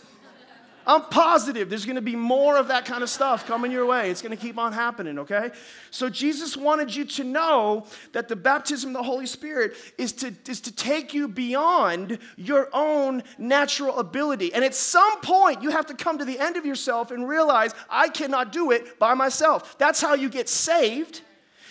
I'm 0.86 1.02
positive 1.02 1.68
there's 1.68 1.84
going 1.84 1.96
to 1.96 2.02
be 2.02 2.14
more 2.14 2.56
of 2.56 2.68
that 2.68 2.84
kind 2.84 3.02
of 3.02 3.10
stuff 3.10 3.44
coming 3.46 3.72
your 3.72 3.86
way. 3.86 4.10
It's 4.10 4.22
going 4.22 4.36
to 4.36 4.40
keep 4.40 4.56
on 4.56 4.72
happening, 4.72 5.18
okay? 5.18 5.50
So 5.90 6.08
Jesus 6.08 6.56
wanted 6.56 6.94
you 6.94 7.04
to 7.04 7.24
know 7.24 7.86
that 8.12 8.28
the 8.28 8.36
baptism 8.36 8.90
of 8.90 8.94
the 8.94 9.02
Holy 9.02 9.26
Spirit 9.26 9.74
is 9.98 10.12
to, 10.14 10.32
is 10.46 10.60
to 10.60 10.72
take 10.72 11.12
you 11.12 11.26
beyond 11.26 12.18
your 12.36 12.68
own 12.72 13.24
natural 13.36 13.98
ability. 13.98 14.54
And 14.54 14.64
at 14.64 14.74
some 14.76 15.20
point, 15.22 15.62
you 15.62 15.70
have 15.70 15.86
to 15.86 15.94
come 15.94 16.18
to 16.18 16.24
the 16.24 16.38
end 16.38 16.56
of 16.56 16.64
yourself 16.64 17.10
and 17.10 17.28
realize, 17.28 17.74
I 17.90 18.08
cannot 18.08 18.52
do 18.52 18.70
it 18.70 18.98
by 19.00 19.14
myself. 19.14 19.76
That's 19.78 20.00
how 20.00 20.14
you 20.14 20.28
get 20.28 20.48
saved 20.48 21.22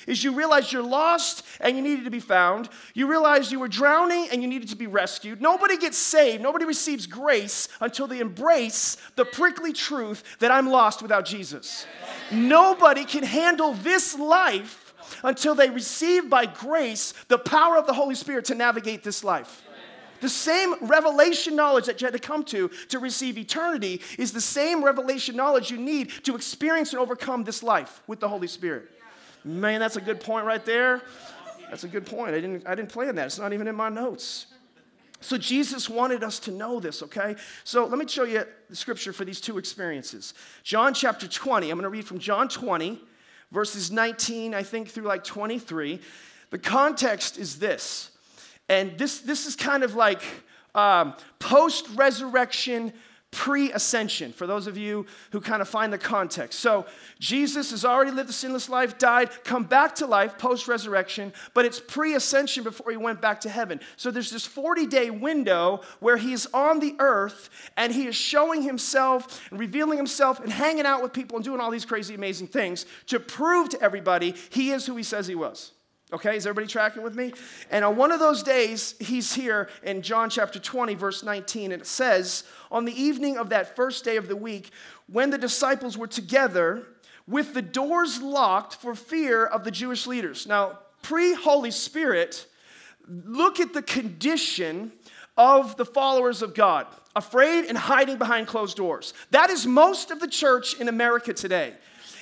is 0.07 0.23
you 0.23 0.33
realize 0.33 0.71
you're 0.71 0.83
lost 0.83 1.45
and 1.59 1.75
you 1.75 1.83
needed 1.83 2.05
to 2.05 2.11
be 2.11 2.19
found. 2.19 2.69
You 2.93 3.07
realize 3.07 3.51
you 3.51 3.59
were 3.59 3.67
drowning 3.67 4.27
and 4.31 4.41
you 4.41 4.47
needed 4.47 4.69
to 4.69 4.75
be 4.75 4.87
rescued. 4.87 5.41
Nobody 5.41 5.77
gets 5.77 5.97
saved, 5.97 6.41
nobody 6.41 6.65
receives 6.65 7.05
grace 7.05 7.67
until 7.79 8.07
they 8.07 8.19
embrace 8.19 8.97
the 9.15 9.25
prickly 9.25 9.73
truth 9.73 10.23
that 10.39 10.51
I'm 10.51 10.69
lost 10.69 11.01
without 11.01 11.25
Jesus. 11.25 11.85
Nobody 12.31 13.05
can 13.05 13.23
handle 13.23 13.73
this 13.73 14.17
life 14.17 14.93
until 15.23 15.55
they 15.55 15.69
receive 15.69 16.29
by 16.29 16.45
grace 16.45 17.13
the 17.27 17.37
power 17.37 17.77
of 17.77 17.87
the 17.87 17.93
Holy 17.93 18.15
Spirit 18.15 18.45
to 18.45 18.55
navigate 18.55 19.03
this 19.03 19.23
life. 19.23 19.63
The 20.21 20.29
same 20.29 20.73
revelation 20.81 21.55
knowledge 21.55 21.85
that 21.85 22.01
you 22.01 22.07
had 22.07 22.13
to 22.13 22.19
come 22.19 22.43
to 22.45 22.69
to 22.89 22.99
receive 22.99 23.37
eternity 23.37 24.01
is 24.17 24.31
the 24.31 24.41
same 24.41 24.83
revelation 24.83 25.35
knowledge 25.35 25.69
you 25.69 25.77
need 25.77 26.09
to 26.23 26.35
experience 26.35 26.93
and 26.93 26.99
overcome 26.99 27.43
this 27.43 27.61
life 27.61 28.01
with 28.07 28.19
the 28.19 28.29
Holy 28.29 28.47
Spirit. 28.47 28.89
Man, 29.45 29.79
that's 29.79 29.95
a 29.95 30.01
good 30.01 30.19
point 30.19 30.47
right 30.47 30.65
there. 30.65 31.03
That's 31.69 31.83
a 31.83 31.87
good 31.87 32.07
point. 32.07 32.31
I 32.33 32.41
didn't, 32.41 32.67
I 32.67 32.73
didn't 32.73 32.89
plan 32.89 33.13
that. 33.15 33.27
It's 33.27 33.37
not 33.37 33.53
even 33.53 33.67
in 33.67 33.75
my 33.75 33.89
notes. 33.89 34.47
So 35.21 35.37
Jesus 35.37 35.87
wanted 35.87 36.23
us 36.23 36.39
to 36.39 36.51
know 36.51 36.79
this, 36.79 37.03
okay? 37.03 37.35
So 37.63 37.85
let 37.85 37.99
me 37.99 38.07
show 38.07 38.23
you 38.23 38.43
the 38.69 38.75
scripture 38.75 39.13
for 39.13 39.23
these 39.23 39.39
two 39.39 39.59
experiences. 39.59 40.33
John 40.63 40.95
chapter 40.95 41.27
20. 41.27 41.69
I'm 41.69 41.77
going 41.77 41.83
to 41.83 41.89
read 41.89 42.05
from 42.05 42.17
John 42.17 42.49
20, 42.49 42.99
verses 43.51 43.91
19, 43.91 44.55
I 44.55 44.63
think, 44.63 44.89
through 44.89 45.05
like 45.05 45.23
23. 45.23 45.99
The 46.49 46.57
context 46.57 47.37
is 47.37 47.59
this. 47.59 48.11
And 48.67 48.97
this, 48.97 49.19
this 49.19 49.45
is 49.45 49.55
kind 49.55 49.83
of 49.83 49.93
like 49.93 50.23
um, 50.73 51.13
post 51.37 51.87
resurrection 51.95 52.93
pre 53.35 53.69
ascension, 53.73 54.31
for 54.31 54.47
those 54.47 54.65
of 54.65 54.77
you 54.77 55.05
who 55.31 55.41
kind 55.41 55.61
of 55.61 55.67
find 55.67 55.91
the 55.91 55.97
context. 55.97 56.61
So, 56.61 56.85
Jesus 57.19 57.71
has 57.71 57.83
already 57.83 58.11
lived 58.11 58.29
a 58.29 58.33
sinless 58.33 58.69
life, 58.69 58.97
died, 58.97 59.29
come 59.43 59.65
back 59.65 59.93
to 59.95 60.07
life 60.07 60.37
post 60.37 60.69
resurrection, 60.69 61.33
but 61.53 61.65
it's 61.65 61.81
pre 61.81 62.15
ascension 62.15 62.63
before 62.63 62.91
he 62.91 62.97
went 62.97 63.21
back 63.21 63.41
to 63.41 63.49
heaven. 63.49 63.81
So, 63.97 64.09
there's 64.09 64.31
this 64.31 64.45
40 64.45 64.87
day 64.87 65.09
window 65.09 65.81
where 65.99 66.15
he 66.15 66.31
is 66.31 66.47
on 66.53 66.79
the 66.79 66.95
earth 66.99 67.49
and 67.75 67.93
he 67.93 68.07
is 68.07 68.15
showing 68.15 68.61
himself 68.61 69.45
and 69.51 69.59
revealing 69.59 69.97
himself 69.97 70.39
and 70.39 70.51
hanging 70.51 70.85
out 70.85 71.03
with 71.03 71.11
people 71.11 71.35
and 71.35 71.43
doing 71.43 71.59
all 71.59 71.71
these 71.71 71.85
crazy, 71.85 72.15
amazing 72.15 72.47
things 72.47 72.85
to 73.07 73.19
prove 73.19 73.67
to 73.69 73.81
everybody 73.81 74.33
he 74.49 74.71
is 74.71 74.85
who 74.85 74.95
he 74.95 75.03
says 75.03 75.27
he 75.27 75.35
was. 75.35 75.73
Okay, 76.15 76.37
is 76.37 76.47
everybody 76.47 76.71
tracking 76.71 77.03
with 77.03 77.13
me? 77.13 77.33
And 77.69 77.83
on 77.83 77.97
one 77.97 78.09
of 78.09 78.21
those 78.21 78.41
days, 78.41 78.95
he's 78.99 79.33
here 79.33 79.67
in 79.83 80.01
John 80.01 80.29
chapter 80.29 80.59
20, 80.59 80.95
verse 80.95 81.23
19, 81.23 81.73
and 81.73 81.81
it 81.81 81.85
says, 81.85 82.45
On 82.71 82.85
the 82.85 82.93
evening 82.93 83.37
of 83.37 83.49
that 83.49 83.75
first 83.75 84.05
day 84.05 84.15
of 84.15 84.29
the 84.29 84.35
week, 84.37 84.71
when 85.11 85.29
the 85.29 85.37
disciples 85.37 85.97
were 85.97 86.07
together 86.07 86.87
with 87.27 87.53
the 87.53 87.61
doors 87.61 88.21
locked 88.21 88.75
for 88.75 88.95
fear 88.95 89.45
of 89.45 89.65
the 89.65 89.71
Jewish 89.71 90.07
leaders. 90.07 90.47
Now, 90.47 90.79
pre 91.01 91.33
Holy 91.33 91.71
Spirit, 91.71 92.47
look 93.05 93.59
at 93.59 93.73
the 93.73 93.81
condition 93.81 94.93
of 95.35 95.75
the 95.75 95.85
followers 95.85 96.41
of 96.41 96.53
God 96.53 96.87
afraid 97.13 97.65
and 97.65 97.77
hiding 97.77 98.17
behind 98.17 98.47
closed 98.47 98.77
doors. 98.77 99.13
That 99.31 99.49
is 99.49 99.67
most 99.67 100.11
of 100.11 100.21
the 100.21 100.29
church 100.29 100.79
in 100.79 100.87
America 100.87 101.33
today. 101.33 101.73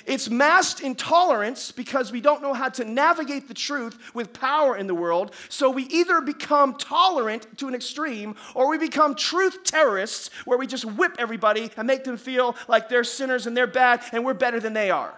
It's 0.06 0.28
masked 0.28 0.80
intolerance 0.80 1.72
because 1.72 2.12
we 2.12 2.20
don't 2.20 2.42
know 2.42 2.52
how 2.52 2.68
to 2.70 2.84
navigate 2.84 3.48
the 3.48 3.54
truth 3.54 3.98
with 4.14 4.32
power 4.32 4.76
in 4.76 4.86
the 4.86 4.94
world. 4.94 5.32
So 5.48 5.70
we 5.70 5.84
either 5.84 6.20
become 6.20 6.76
tolerant 6.76 7.58
to 7.58 7.68
an 7.68 7.74
extreme 7.74 8.36
or 8.54 8.68
we 8.68 8.76
become 8.76 9.14
truth 9.14 9.64
terrorists 9.64 10.30
where 10.44 10.58
we 10.58 10.66
just 10.66 10.84
whip 10.84 11.16
everybody 11.18 11.70
and 11.76 11.86
make 11.86 12.04
them 12.04 12.16
feel 12.18 12.54
like 12.68 12.88
they're 12.88 13.04
sinners 13.04 13.46
and 13.46 13.56
they're 13.56 13.66
bad 13.66 14.02
and 14.12 14.24
we're 14.24 14.34
better 14.34 14.60
than 14.60 14.74
they 14.74 14.90
are. 14.90 15.14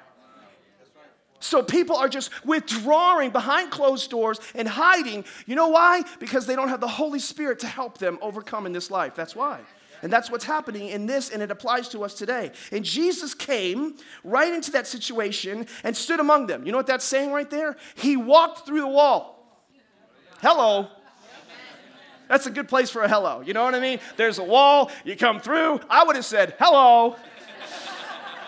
So 1.40 1.62
people 1.62 1.96
are 1.96 2.08
just 2.08 2.30
withdrawing 2.44 3.30
behind 3.30 3.70
closed 3.70 4.10
doors 4.10 4.40
and 4.54 4.66
hiding. 4.66 5.24
You 5.46 5.54
know 5.54 5.68
why? 5.68 6.02
Because 6.18 6.46
they 6.46 6.56
don't 6.56 6.68
have 6.68 6.80
the 6.80 6.88
Holy 6.88 7.18
Spirit 7.18 7.58
to 7.60 7.66
help 7.66 7.98
them 7.98 8.18
overcome 8.22 8.66
in 8.66 8.72
this 8.72 8.90
life. 8.90 9.14
That's 9.14 9.36
why. 9.36 9.60
And 10.06 10.12
that's 10.12 10.30
what's 10.30 10.44
happening 10.44 10.86
in 10.86 11.06
this, 11.06 11.30
and 11.30 11.42
it 11.42 11.50
applies 11.50 11.88
to 11.88 12.04
us 12.04 12.14
today. 12.14 12.52
And 12.70 12.84
Jesus 12.84 13.34
came 13.34 13.96
right 14.22 14.54
into 14.54 14.70
that 14.70 14.86
situation 14.86 15.66
and 15.82 15.96
stood 15.96 16.20
among 16.20 16.46
them. 16.46 16.64
You 16.64 16.70
know 16.70 16.78
what 16.78 16.86
that's 16.86 17.04
saying 17.04 17.32
right 17.32 17.50
there? 17.50 17.76
He 17.96 18.16
walked 18.16 18.66
through 18.66 18.82
the 18.82 18.86
wall. 18.86 19.66
Hello. 20.40 20.86
That's 22.28 22.46
a 22.46 22.52
good 22.52 22.68
place 22.68 22.88
for 22.88 23.02
a 23.02 23.08
hello. 23.08 23.40
You 23.40 23.52
know 23.52 23.64
what 23.64 23.74
I 23.74 23.80
mean? 23.80 23.98
There's 24.16 24.38
a 24.38 24.44
wall, 24.44 24.92
you 25.04 25.16
come 25.16 25.40
through. 25.40 25.80
I 25.90 26.04
would 26.04 26.14
have 26.14 26.24
said, 26.24 26.54
hello. 26.60 27.16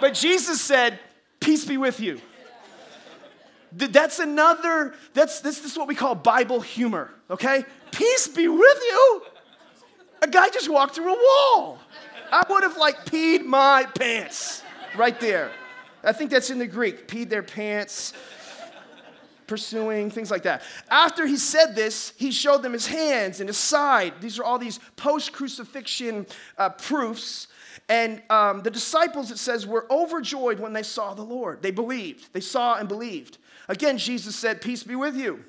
But 0.01 0.15
Jesus 0.15 0.61
said, 0.61 1.01
peace 1.41 1.65
be 1.65 1.77
with 1.77 1.99
you. 1.99 2.21
That's 3.73 4.21
another, 4.21 4.95
that's 5.13 5.41
this, 5.41 5.59
this 5.59 5.73
is 5.73 5.77
what 5.77 5.89
we 5.89 5.97
call 5.97 6.15
Bible 6.15 6.61
humor, 6.61 7.11
okay? 7.29 7.65
Peace 7.91 8.29
be 8.29 8.47
with 8.47 8.79
you. 8.81 9.23
A 10.23 10.27
guy 10.27 10.49
just 10.51 10.69
walked 10.69 10.95
through 10.95 11.15
a 11.15 11.17
wall. 11.17 11.79
I 12.31 12.45
would 12.49 12.63
have 12.63 12.77
like 12.77 13.07
peed 13.07 13.45
my 13.45 13.87
pants 13.95 14.63
right 14.97 15.19
there. 15.21 15.51
I 16.05 16.13
think 16.13 16.31
that's 16.31 16.51
in 16.51 16.59
the 16.59 16.67
Greek. 16.67 17.09
Peed 17.09 17.29
their 17.29 17.43
pants, 17.43 18.13
pursuing, 19.47 20.11
things 20.11 20.31
like 20.31 20.43
that. 20.43 20.63
After 20.91 21.27
he 21.27 21.37
said 21.37 21.75
this, 21.75 22.13
he 22.17 22.31
showed 22.31 22.63
them 22.63 22.73
his 22.73 22.87
hands 22.87 23.41
and 23.41 23.49
his 23.49 23.57
side. 23.57 24.15
These 24.21 24.39
are 24.39 24.45
all 24.45 24.59
these 24.59 24.79
post 24.97 25.33
crucifixion 25.33 26.27
uh, 26.57 26.71
proofs. 26.71 27.49
And 27.89 28.23
um, 28.29 28.63
the 28.63 28.71
disciples, 28.71 29.31
it 29.31 29.39
says, 29.39 29.67
were 29.67 29.87
overjoyed 29.91 30.61
when 30.61 30.75
they 30.75 30.83
saw 30.83 31.15
the 31.15 31.23
Lord. 31.23 31.63
They 31.63 31.71
believed. 31.71 32.33
They 32.33 32.41
saw 32.41 32.77
and 32.77 32.89
believed. 32.89 33.39
Again, 33.69 33.99
Jesus 33.99 34.37
said, 34.37 34.61
Peace 34.61 34.83
be 34.83 34.95
with 34.95 35.17
you. 35.17 35.45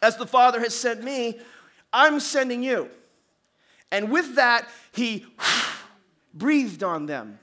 As 0.00 0.16
the 0.16 0.26
Father 0.26 0.60
has 0.60 0.74
sent 0.74 1.02
me, 1.02 1.40
I'm 1.92 2.20
sending 2.20 2.62
you. 2.62 2.90
And 3.90 4.10
with 4.10 4.36
that, 4.36 4.68
he 4.92 5.26
breathed 6.34 6.82
on 6.82 7.06
them. 7.06 7.38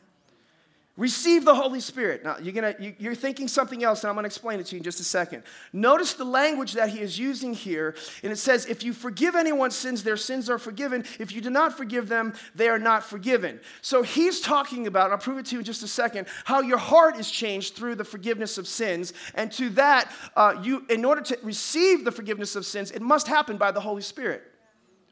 Receive 0.97 1.43
the 1.43 1.55
Holy 1.55 1.81
Spirit. 1.81 2.23
Now, 2.23 2.37
you're, 2.41 2.53
gonna, 2.53 2.73
you, 2.79 3.11
are 3.11 3.15
thinking 3.15 3.49
something 3.49 3.83
else, 3.83 4.03
and 4.03 4.09
I'm 4.09 4.15
going 4.15 4.23
to 4.23 4.27
explain 4.27 4.61
it 4.61 4.67
to 4.67 4.75
you 4.75 4.77
in 4.77 4.83
just 4.83 5.01
a 5.01 5.03
second. 5.03 5.43
Notice 5.73 6.13
the 6.13 6.23
language 6.23 6.71
that 6.71 6.87
he 6.87 7.01
is 7.01 7.19
using 7.19 7.53
here, 7.53 7.95
and 8.23 8.31
it 8.31 8.37
says, 8.37 8.65
If 8.65 8.81
you 8.81 8.93
forgive 8.93 9.35
anyone's 9.35 9.75
sins, 9.75 10.03
their 10.03 10.15
sins 10.15 10.49
are 10.49 10.57
forgiven. 10.57 11.03
If 11.19 11.33
you 11.33 11.41
do 11.41 11.49
not 11.49 11.75
forgive 11.75 12.07
them, 12.07 12.33
they 12.55 12.69
are 12.69 12.79
not 12.79 13.03
forgiven. 13.03 13.59
So 13.81 14.03
he's 14.03 14.39
talking 14.39 14.87
about, 14.87 15.11
I'll 15.11 15.17
prove 15.17 15.37
it 15.37 15.47
to 15.47 15.55
you 15.55 15.59
in 15.59 15.65
just 15.65 15.83
a 15.83 15.87
second, 15.87 16.27
how 16.45 16.61
your 16.61 16.77
heart 16.77 17.19
is 17.19 17.29
changed 17.29 17.75
through 17.75 17.95
the 17.95 18.05
forgiveness 18.05 18.57
of 18.57 18.65
sins. 18.65 19.11
And 19.33 19.51
to 19.51 19.69
that, 19.71 20.09
uh, 20.37 20.61
you, 20.63 20.85
in 20.89 21.03
order 21.03 21.21
to 21.23 21.37
receive 21.43 22.05
the 22.05 22.11
forgiveness 22.11 22.55
of 22.55 22.65
sins, 22.65 22.91
it 22.91 23.01
must 23.01 23.27
happen 23.27 23.57
by 23.57 23.71
the 23.71 23.81
Holy 23.81 24.01
Spirit 24.01 24.43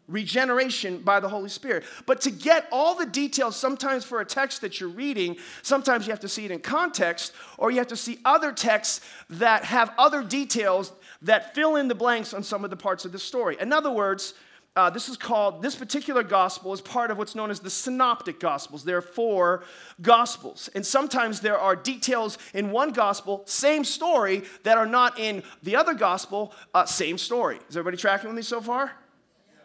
regeneration 0.07 0.99
by 0.99 1.19
the 1.19 1.29
Holy 1.29 1.49
Spirit. 1.49 1.83
But 2.05 2.21
to 2.21 2.31
get 2.31 2.67
all 2.71 2.95
the 2.95 3.05
details, 3.05 3.55
sometimes 3.55 4.03
for 4.03 4.19
a 4.21 4.25
text 4.25 4.61
that 4.61 4.79
you're 4.79 4.89
reading, 4.89 5.37
sometimes 5.61 6.05
you 6.05 6.11
have 6.11 6.19
to 6.21 6.27
see 6.27 6.45
it 6.45 6.51
in 6.51 6.59
context, 6.59 7.33
or 7.57 7.71
you 7.71 7.77
have 7.77 7.87
to 7.87 7.95
see 7.95 8.19
other 8.25 8.51
texts 8.51 9.01
that 9.29 9.65
have 9.65 9.93
other 9.97 10.23
details 10.23 10.91
that 11.21 11.55
fill 11.55 11.77
in 11.77 11.87
the 11.87 11.95
blanks 11.95 12.33
on 12.33 12.43
some 12.43 12.63
of 12.63 12.69
the 12.69 12.75
parts 12.75 13.05
of 13.05 13.11
the 13.11 13.19
story. 13.19 13.55
In 13.59 13.71
other 13.71 13.91
words, 13.91 14.33
uh, 14.75 14.89
this 14.89 15.07
is 15.07 15.17
called, 15.17 15.61
this 15.61 15.75
particular 15.75 16.23
gospel 16.23 16.73
is 16.73 16.81
part 16.81 17.11
of 17.11 17.17
what's 17.19 17.35
known 17.35 17.51
as 17.51 17.59
the 17.59 17.69
synoptic 17.69 18.39
gospels. 18.39 18.83
There 18.83 18.97
are 18.97 19.03
four 19.03 19.63
gospels. 20.01 20.67
And 20.73 20.83
sometimes 20.83 21.41
there 21.41 21.59
are 21.59 21.75
details 21.75 22.39
in 22.55 22.71
one 22.71 22.91
gospel, 22.91 23.43
same 23.45 23.83
story, 23.83 24.43
that 24.63 24.77
are 24.77 24.87
not 24.87 25.19
in 25.19 25.43
the 25.61 25.75
other 25.75 25.93
gospel, 25.93 26.53
uh, 26.73 26.85
same 26.85 27.19
story. 27.19 27.59
Is 27.69 27.77
everybody 27.77 27.97
tracking 27.97 28.29
with 28.29 28.35
me 28.35 28.41
so 28.41 28.61
far? 28.61 28.91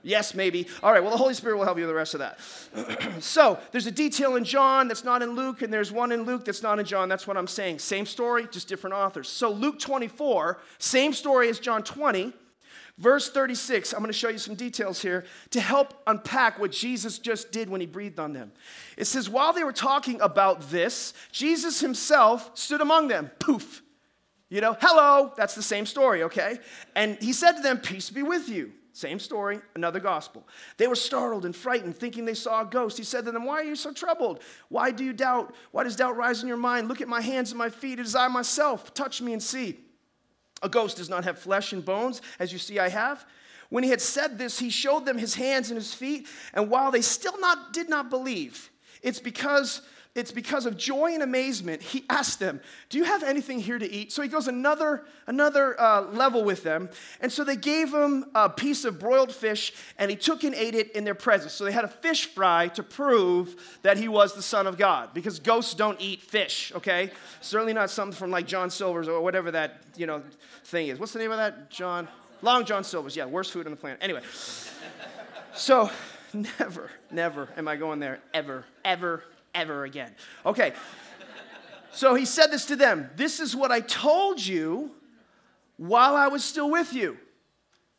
Yes, 0.02 0.34
maybe. 0.34 0.66
All 0.82 0.92
right, 0.92 1.02
well, 1.02 1.10
the 1.10 1.16
Holy 1.16 1.34
Spirit 1.34 1.56
will 1.56 1.64
help 1.64 1.78
you 1.78 1.84
with 1.84 1.90
the 1.90 1.94
rest 1.94 2.14
of 2.14 2.20
that. 2.20 2.38
so, 3.22 3.58
there's 3.72 3.86
a 3.86 3.90
detail 3.90 4.36
in 4.36 4.44
John 4.44 4.88
that's 4.88 5.04
not 5.04 5.22
in 5.22 5.30
Luke, 5.30 5.62
and 5.62 5.72
there's 5.72 5.92
one 5.92 6.12
in 6.12 6.22
Luke 6.22 6.44
that's 6.44 6.62
not 6.62 6.78
in 6.78 6.86
John. 6.86 7.08
That's 7.08 7.26
what 7.26 7.36
I'm 7.36 7.46
saying. 7.46 7.78
Same 7.80 8.06
story, 8.06 8.46
just 8.50 8.68
different 8.68 8.94
authors. 8.94 9.28
So, 9.28 9.50
Luke 9.50 9.78
24, 9.78 10.58
same 10.78 11.12
story 11.12 11.48
as 11.48 11.58
John 11.58 11.82
20. 11.82 12.32
Verse 12.98 13.30
36, 13.30 13.92
I'm 13.92 14.00
going 14.00 14.08
to 14.08 14.12
show 14.12 14.28
you 14.28 14.38
some 14.38 14.56
details 14.56 15.00
here 15.00 15.24
to 15.50 15.60
help 15.60 16.02
unpack 16.08 16.58
what 16.58 16.72
Jesus 16.72 17.20
just 17.20 17.52
did 17.52 17.70
when 17.70 17.80
he 17.80 17.86
breathed 17.86 18.18
on 18.18 18.32
them. 18.32 18.50
It 18.96 19.04
says, 19.04 19.28
While 19.28 19.52
they 19.52 19.62
were 19.62 19.72
talking 19.72 20.20
about 20.20 20.70
this, 20.70 21.14
Jesus 21.30 21.80
himself 21.80 22.50
stood 22.54 22.80
among 22.80 23.06
them. 23.06 23.30
Poof. 23.38 23.82
You 24.48 24.60
know, 24.60 24.76
hello, 24.80 25.32
that's 25.36 25.54
the 25.54 25.62
same 25.62 25.86
story, 25.86 26.24
okay? 26.24 26.58
And 26.96 27.18
he 27.20 27.32
said 27.32 27.52
to 27.52 27.62
them, 27.62 27.78
Peace 27.78 28.10
be 28.10 28.24
with 28.24 28.48
you. 28.48 28.72
Same 28.98 29.20
story, 29.20 29.60
another 29.76 30.00
gospel. 30.00 30.44
They 30.76 30.88
were 30.88 30.96
startled 30.96 31.44
and 31.44 31.54
frightened, 31.54 31.96
thinking 31.96 32.24
they 32.24 32.34
saw 32.34 32.62
a 32.62 32.66
ghost. 32.66 32.98
He 32.98 33.04
said 33.04 33.26
to 33.26 33.30
them, 33.30 33.44
Why 33.44 33.60
are 33.60 33.64
you 33.64 33.76
so 33.76 33.92
troubled? 33.92 34.42
Why 34.70 34.90
do 34.90 35.04
you 35.04 35.12
doubt? 35.12 35.54
Why 35.70 35.84
does 35.84 35.94
doubt 35.94 36.16
rise 36.16 36.42
in 36.42 36.48
your 36.48 36.56
mind? 36.56 36.88
Look 36.88 37.00
at 37.00 37.06
my 37.06 37.20
hands 37.20 37.52
and 37.52 37.58
my 37.60 37.70
feet. 37.70 38.00
It 38.00 38.06
is 38.06 38.16
I 38.16 38.26
myself. 38.26 38.92
Touch 38.94 39.22
me 39.22 39.32
and 39.32 39.40
see. 39.40 39.78
A 40.64 40.68
ghost 40.68 40.96
does 40.96 41.08
not 41.08 41.22
have 41.22 41.38
flesh 41.38 41.72
and 41.72 41.84
bones, 41.84 42.22
as 42.40 42.52
you 42.52 42.58
see 42.58 42.80
I 42.80 42.88
have. 42.88 43.24
When 43.68 43.84
he 43.84 43.90
had 43.90 44.00
said 44.00 44.36
this, 44.36 44.58
he 44.58 44.68
showed 44.68 45.06
them 45.06 45.16
his 45.16 45.36
hands 45.36 45.70
and 45.70 45.78
his 45.78 45.94
feet. 45.94 46.26
And 46.52 46.68
while 46.68 46.90
they 46.90 47.02
still 47.02 47.38
not, 47.38 47.72
did 47.72 47.88
not 47.88 48.10
believe, 48.10 48.68
it's 49.00 49.20
because 49.20 49.82
it's 50.18 50.32
because 50.32 50.66
of 50.66 50.76
joy 50.76 51.14
and 51.14 51.22
amazement 51.22 51.80
he 51.80 52.04
asked 52.10 52.40
them 52.40 52.60
do 52.88 52.98
you 52.98 53.04
have 53.04 53.22
anything 53.22 53.60
here 53.60 53.78
to 53.78 53.90
eat? 53.90 54.12
So 54.12 54.22
he 54.22 54.28
goes 54.28 54.48
another 54.48 55.04
another 55.26 55.80
uh, 55.80 56.02
level 56.10 56.42
with 56.42 56.62
them. 56.62 56.88
And 57.20 57.30
so 57.30 57.44
they 57.44 57.56
gave 57.56 57.92
him 57.92 58.26
a 58.34 58.48
piece 58.48 58.84
of 58.84 58.98
broiled 58.98 59.32
fish 59.32 59.72
and 59.98 60.10
he 60.10 60.16
took 60.16 60.42
and 60.42 60.54
ate 60.54 60.74
it 60.74 60.90
in 60.92 61.04
their 61.04 61.14
presence. 61.14 61.52
So 61.52 61.64
they 61.64 61.72
had 61.72 61.84
a 61.84 61.88
fish 61.88 62.26
fry 62.26 62.68
to 62.68 62.82
prove 62.82 63.78
that 63.82 63.96
he 63.98 64.08
was 64.08 64.34
the 64.34 64.42
son 64.42 64.66
of 64.66 64.76
god 64.76 65.14
because 65.14 65.38
ghosts 65.38 65.74
don't 65.74 66.00
eat 66.00 66.22
fish 66.22 66.72
okay? 66.74 67.10
Certainly 67.40 67.74
not 67.74 67.90
something 67.90 68.16
from 68.16 68.30
like 68.30 68.46
john 68.46 68.70
silver's 68.70 69.08
or 69.08 69.20
whatever 69.20 69.50
that 69.52 69.82
you 69.96 70.06
know 70.06 70.22
thing 70.64 70.88
is. 70.88 70.98
What's 70.98 71.12
the 71.12 71.20
name 71.20 71.30
of 71.30 71.38
that? 71.38 71.70
John 71.70 72.08
long 72.42 72.64
john 72.64 72.82
silver's. 72.82 73.16
Yeah 73.16 73.26
worst 73.26 73.52
food 73.52 73.66
on 73.66 73.70
the 73.70 73.76
planet. 73.76 73.98
Anyway. 74.00 74.22
So 75.54 75.90
never 76.32 76.90
never 77.10 77.48
am 77.56 77.68
i 77.68 77.76
going 77.76 78.00
there. 78.00 78.20
Ever 78.34 78.64
ever 78.84 79.22
ever 79.58 79.84
again. 79.84 80.14
Okay. 80.46 80.72
So 81.90 82.14
he 82.14 82.24
said 82.24 82.48
this 82.48 82.66
to 82.66 82.76
them 82.76 83.10
This 83.16 83.40
is 83.40 83.54
what 83.56 83.70
I 83.70 83.80
told 83.80 84.44
you 84.44 84.92
while 85.76 86.16
I 86.16 86.28
was 86.28 86.44
still 86.44 86.70
with 86.70 86.92
you. 86.92 87.18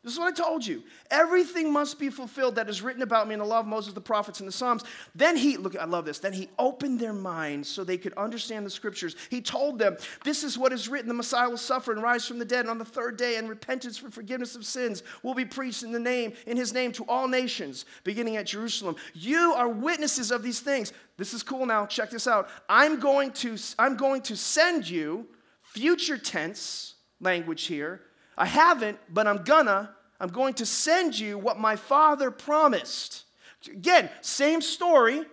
This 0.02 0.14
is 0.14 0.20
what 0.20 0.30
I 0.30 0.44
told 0.44 0.66
you. 0.66 0.84
Everything 1.12 1.74
must 1.74 2.00
be 2.00 2.10
fulfilled 2.10 2.56
that 2.56 2.70
is 2.70 2.82
written 2.82 3.02
about 3.02 3.28
me 3.28 3.34
in 3.34 3.40
the 3.40 3.46
law 3.46 3.60
of 3.60 3.68
Moses, 3.68 3.94
the 3.94 4.00
prophets, 4.00 4.40
and 4.40 4.48
the 4.48 4.52
Psalms. 4.54 4.86
Then 5.14 5.36
he, 5.36 5.58
look, 5.58 5.78
I 5.78 5.84
love 5.84 6.06
this. 6.06 6.20
Then 6.20 6.32
he 6.32 6.48
opened 6.58 7.02
their 7.02 7.12
minds 7.12 7.68
so 7.68 7.84
they 7.84 7.98
could 7.98 8.14
understand 8.14 8.66
the 8.66 8.70
scriptures. 8.70 9.18
He 9.30 9.42
told 9.42 9.78
them, 9.78 9.98
This 10.24 10.46
is 10.46 10.58
what 10.58 10.72
is 10.72 10.88
written 10.88 11.10
the 11.10 11.14
Messiah 11.14 11.50
will 11.50 11.58
suffer 11.58 11.92
and 11.92 12.02
rise 12.02 12.26
from 12.26 12.40
the 12.40 12.46
dead, 12.46 12.62
and 12.62 12.70
on 12.70 12.78
the 12.78 12.86
third 12.86 13.18
day, 13.18 13.36
and 13.36 13.50
repentance 13.50 13.98
for 13.98 14.10
forgiveness 14.10 14.56
of 14.56 14.64
sins 14.64 15.04
will 15.22 15.34
be 15.34 15.44
preached 15.44 15.84
in 15.84 15.92
the 15.92 16.00
name, 16.00 16.32
in 16.48 16.56
his 16.56 16.72
name 16.72 16.94
to 16.94 17.04
all 17.04 17.28
nations, 17.28 17.84
beginning 18.06 18.38
at 18.38 18.46
Jerusalem. 18.46 18.96
You 19.14 19.54
are 19.54 19.68
witnesses 19.68 20.32
of 20.32 20.44
these 20.44 20.62
things. 20.62 20.94
This 21.18 21.34
is 21.34 21.44
cool 21.44 21.66
now. 21.66 21.86
Check 21.86 22.10
this 22.10 22.26
out. 22.26 22.48
I'm 22.70 23.02
going 23.02 23.32
to, 23.32 23.58
I'm 23.78 23.98
going 23.98 24.22
to 24.24 24.38
send 24.38 24.90
you, 24.90 25.28
future 25.62 26.18
tense 26.18 26.96
language 27.20 27.66
here 27.66 28.02
I 28.40 28.46
haven't, 28.46 28.98
but 29.14 29.28
I'm 29.28 29.44
gonna. 29.44 29.94
I'm 30.20 30.30
going 30.30 30.54
to 30.56 30.66
send 30.66 31.18
you 31.18 31.38
what 31.38 31.60
my 31.60 31.76
Father 31.76 32.32
promised. 32.32 33.26
Again, 33.70 34.10
same 34.22 34.62
story. 34.62 35.24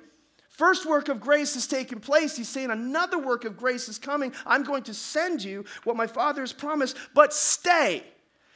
First 0.49 0.87
work 0.87 1.09
of 1.09 1.21
grace 1.21 1.55
has 1.55 1.67
taken 1.67 2.01
place. 2.01 2.37
He's 2.37 2.49
saying 2.49 2.71
another 2.71 3.19
work 3.19 3.45
of 3.45 3.57
grace 3.57 3.89
is 3.89 3.99
coming. 3.99 4.33
I'm 4.47 4.63
going 4.63 4.85
to 4.85 4.95
send 4.95 5.43
you 5.43 5.65
what 5.85 5.97
my 5.97 6.07
Father 6.07 6.41
has 6.41 6.53
promised, 6.53 6.97
but 7.15 7.33
stay. 7.33 8.05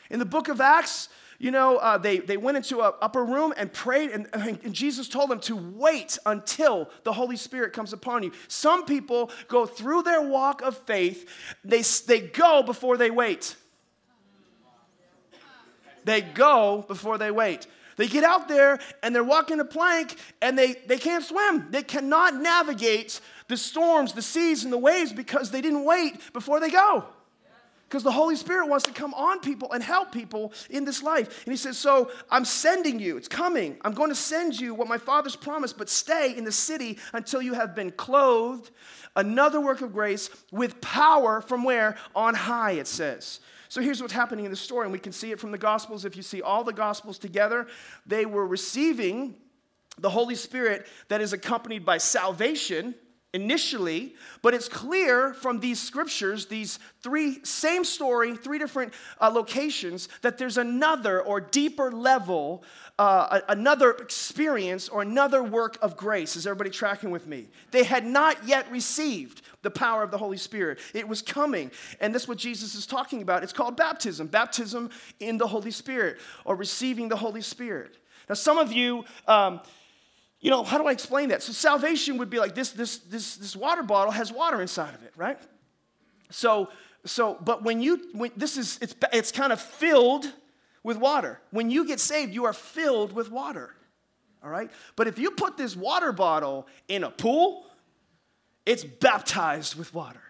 In 0.09 0.19
the 0.19 0.25
book 0.25 0.49
of 0.49 0.61
Acts, 0.61 1.09
you 1.39 1.51
know, 1.51 1.79
uh, 1.79 1.99
they, 1.99 2.19
they 2.19 2.37
went 2.37 2.57
into 2.57 2.81
an 2.81 2.93
upper 3.01 3.25
room 3.25 3.53
and 3.57 3.73
prayed, 3.73 4.11
and, 4.11 4.29
and 4.33 4.73
Jesus 4.73 5.09
told 5.09 5.31
them 5.31 5.41
to 5.41 5.57
wait 5.57 6.19
until 6.27 6.91
the 7.05 7.13
Holy 7.13 7.37
Spirit 7.37 7.73
comes 7.73 7.93
upon 7.93 8.23
you. 8.23 8.33
Some 8.49 8.85
people 8.85 9.31
go 9.49 9.67
through 9.67 10.03
their 10.03 10.23
walk 10.23 10.63
of 10.63 10.77
faith, 10.79 11.29
they, 11.65 11.83
they 12.07 12.21
go 12.21 12.63
before 12.63 12.97
they 12.97 13.11
wait. 13.11 13.57
They 16.05 16.21
go 16.21 16.85
before 16.87 17.19
they 17.19 17.31
wait. 17.31 17.67
They 17.97 18.07
get 18.07 18.25
out 18.25 18.49
there 18.49 18.79
and 19.03 19.15
they're 19.15 19.23
walking 19.23 19.61
a 19.61 19.65
plank 19.65 20.17
and 20.41 20.59
they, 20.59 20.73
they 20.87 20.97
can't 20.97 21.23
swim. 21.23 21.67
They 21.71 21.83
cannot 21.83 22.35
navigate 22.35 23.21
the 23.49 23.57
storms, 23.57 24.15
the 24.15 24.23
seas, 24.23 24.65
and 24.65 24.73
the 24.73 24.79
waves 24.79 25.13
because 25.13 25.51
they 25.51 25.61
didn't 25.61 25.85
wait 25.85 26.33
before 26.33 26.61
they 26.61 26.71
go. 26.71 27.05
Because 27.91 28.05
the 28.05 28.13
Holy 28.13 28.37
Spirit 28.37 28.69
wants 28.69 28.87
to 28.87 28.93
come 28.93 29.13
on 29.15 29.41
people 29.41 29.73
and 29.73 29.83
help 29.83 30.13
people 30.13 30.53
in 30.71 30.85
this 30.85 31.03
life. 31.03 31.45
And 31.45 31.53
He 31.53 31.57
says, 31.57 31.77
So 31.77 32.13
I'm 32.31 32.45
sending 32.45 33.01
you, 33.01 33.17
it's 33.17 33.27
coming. 33.27 33.77
I'm 33.83 33.95
going 33.95 34.11
to 34.11 34.15
send 34.15 34.59
you 34.59 34.75
what 34.75 34.87
my 34.87 34.97
Father's 34.97 35.35
promised, 35.35 35.77
but 35.77 35.91
stay 35.91 36.37
in 36.37 36.45
the 36.45 36.53
city 36.53 36.99
until 37.13 37.43
you 37.43 37.55
have 37.55 37.75
been 37.75 37.91
clothed. 37.91 38.71
Another 39.17 39.61
work 39.61 39.81
of 39.81 39.93
grace 39.93 40.31
with 40.53 40.81
power 40.81 41.41
from 41.41 41.65
where? 41.65 41.97
On 42.15 42.33
high, 42.33 42.73
it 42.73 42.87
says. 42.87 43.41
So 43.71 43.81
here's 43.81 44.01
what's 44.01 44.13
happening 44.13 44.45
in 44.45 44.51
the 44.51 44.57
story, 44.57 44.85
and 44.85 44.93
we 44.93 44.99
can 44.99 45.13
see 45.13 45.31
it 45.31 45.39
from 45.39 45.53
the 45.53 45.59
Gospels. 45.59 46.05
If 46.05 46.17
you 46.17 46.25
see 46.25 46.43
all 46.43 46.65
the 46.65 46.73
Gospels 46.73 47.21
together, 47.21 47.69
they 48.05 48.27
were 48.27 48.45
receiving 48.45 49.37
the 49.97 50.11
Holy 50.11 50.35
Spirit 50.35 50.89
that 51.07 51.21
is 51.21 51.33
accompanied 51.33 51.85
by 51.85 51.99
salvation 51.99 52.97
initially, 53.33 54.15
but 54.43 54.55
it's 54.55 54.69
clear 54.69 55.33
from 55.33 55.61
these 55.61 55.81
scriptures, 55.81 56.47
these 56.47 56.79
three, 57.01 57.45
same 57.45 57.85
story, 57.85 58.37
three 58.37 58.59
different 58.59 58.93
uh, 59.21 59.31
locations, 59.31 60.09
that 60.23 60.37
there's 60.37 60.59
another 60.59 61.23
or 61.23 61.41
deeper 61.41 61.93
level, 61.93 62.65
uh, 62.99 63.41
another 63.49 63.93
experience 63.93 64.89
or 64.89 65.03
another 65.03 65.43
work 65.43 65.79
of 65.81 65.97
grace. 65.97 66.35
Is 66.35 66.47
everybody 66.47 66.71
tracking 66.71 67.11
with 67.11 67.27
me? 67.27 67.47
They 67.71 67.85
had 67.85 68.05
not 68.05 68.47
yet 68.47 68.71
received 68.71 69.43
the 69.63 69.71
power 69.71 70.03
of 70.03 70.11
the 70.11 70.19
Holy 70.19 70.37
Spirit. 70.37 70.79
It 70.95 71.07
was 71.07 71.23
coming. 71.23 71.71
And 72.01 72.15
that's 72.15 72.27
what 72.27 72.39
Jesus 72.39 72.75
is 72.75 72.87
talking 72.87 73.23
about. 73.23 73.43
It's 73.43 73.53
called 73.53 73.77
baptism 73.77 74.27
baptism 74.27 74.91
in 75.19 75.39
the 75.39 75.47
Holy 75.47 75.71
Spirit 75.71 76.19
or 76.45 76.57
receiving 76.57 77.09
the 77.09 77.17
Holy 77.17 77.43
Spirit. 77.43 77.97
Now, 78.29 78.35
some 78.35 78.59
of 78.59 78.73
you, 78.73 79.05
um, 79.27 79.61
you 80.41 80.51
know, 80.51 80.65
how 80.65 80.79
do 80.79 80.87
I 80.87 80.93
explain 80.93 81.29
that? 81.29 81.43
So, 81.43 81.53
salvation 81.53 82.17
would 82.19 82.31
be 82.31 82.39
like 82.39 82.55
this, 82.55 82.71
this, 82.71 82.99
this, 82.99 83.37
this 83.37 83.55
water 83.55 83.83
bottle 83.83 84.11
has 84.11 84.33
water 84.33 84.61
inside 84.61 84.95
of 84.95 85.03
it, 85.03 85.13
right? 85.17 85.39
So, 86.31 86.71
so 87.05 87.37
but 87.41 87.63
when 87.63 87.83
you, 87.83 88.09
when 88.13 88.31
this 88.37 88.57
is, 88.57 88.79
it's, 88.81 88.95
it's 89.13 89.33
kind 89.33 89.53
of 89.53 89.61
filled 89.61 90.33
with 90.83 90.97
water. 90.97 91.41
When 91.51 91.71
you 91.71 91.87
get 91.87 92.01
saved, 92.01 92.33
you 92.33 92.47
are 92.47 92.55
filled 92.55 93.13
with 93.13 93.31
water. 93.31 93.75
all 94.43 94.51
right? 94.51 94.71
But 94.97 95.09
if 95.09 95.19
you 95.19 95.33
put 95.33 95.59
this 95.59 95.77
water 95.77 96.13
bottle 96.13 96.67
in 96.89 97.05
a 97.05 97.11
pool, 97.11 97.67
it's 98.65 98.85
baptized 98.85 99.75
with 99.75 99.93
water. 99.93 100.23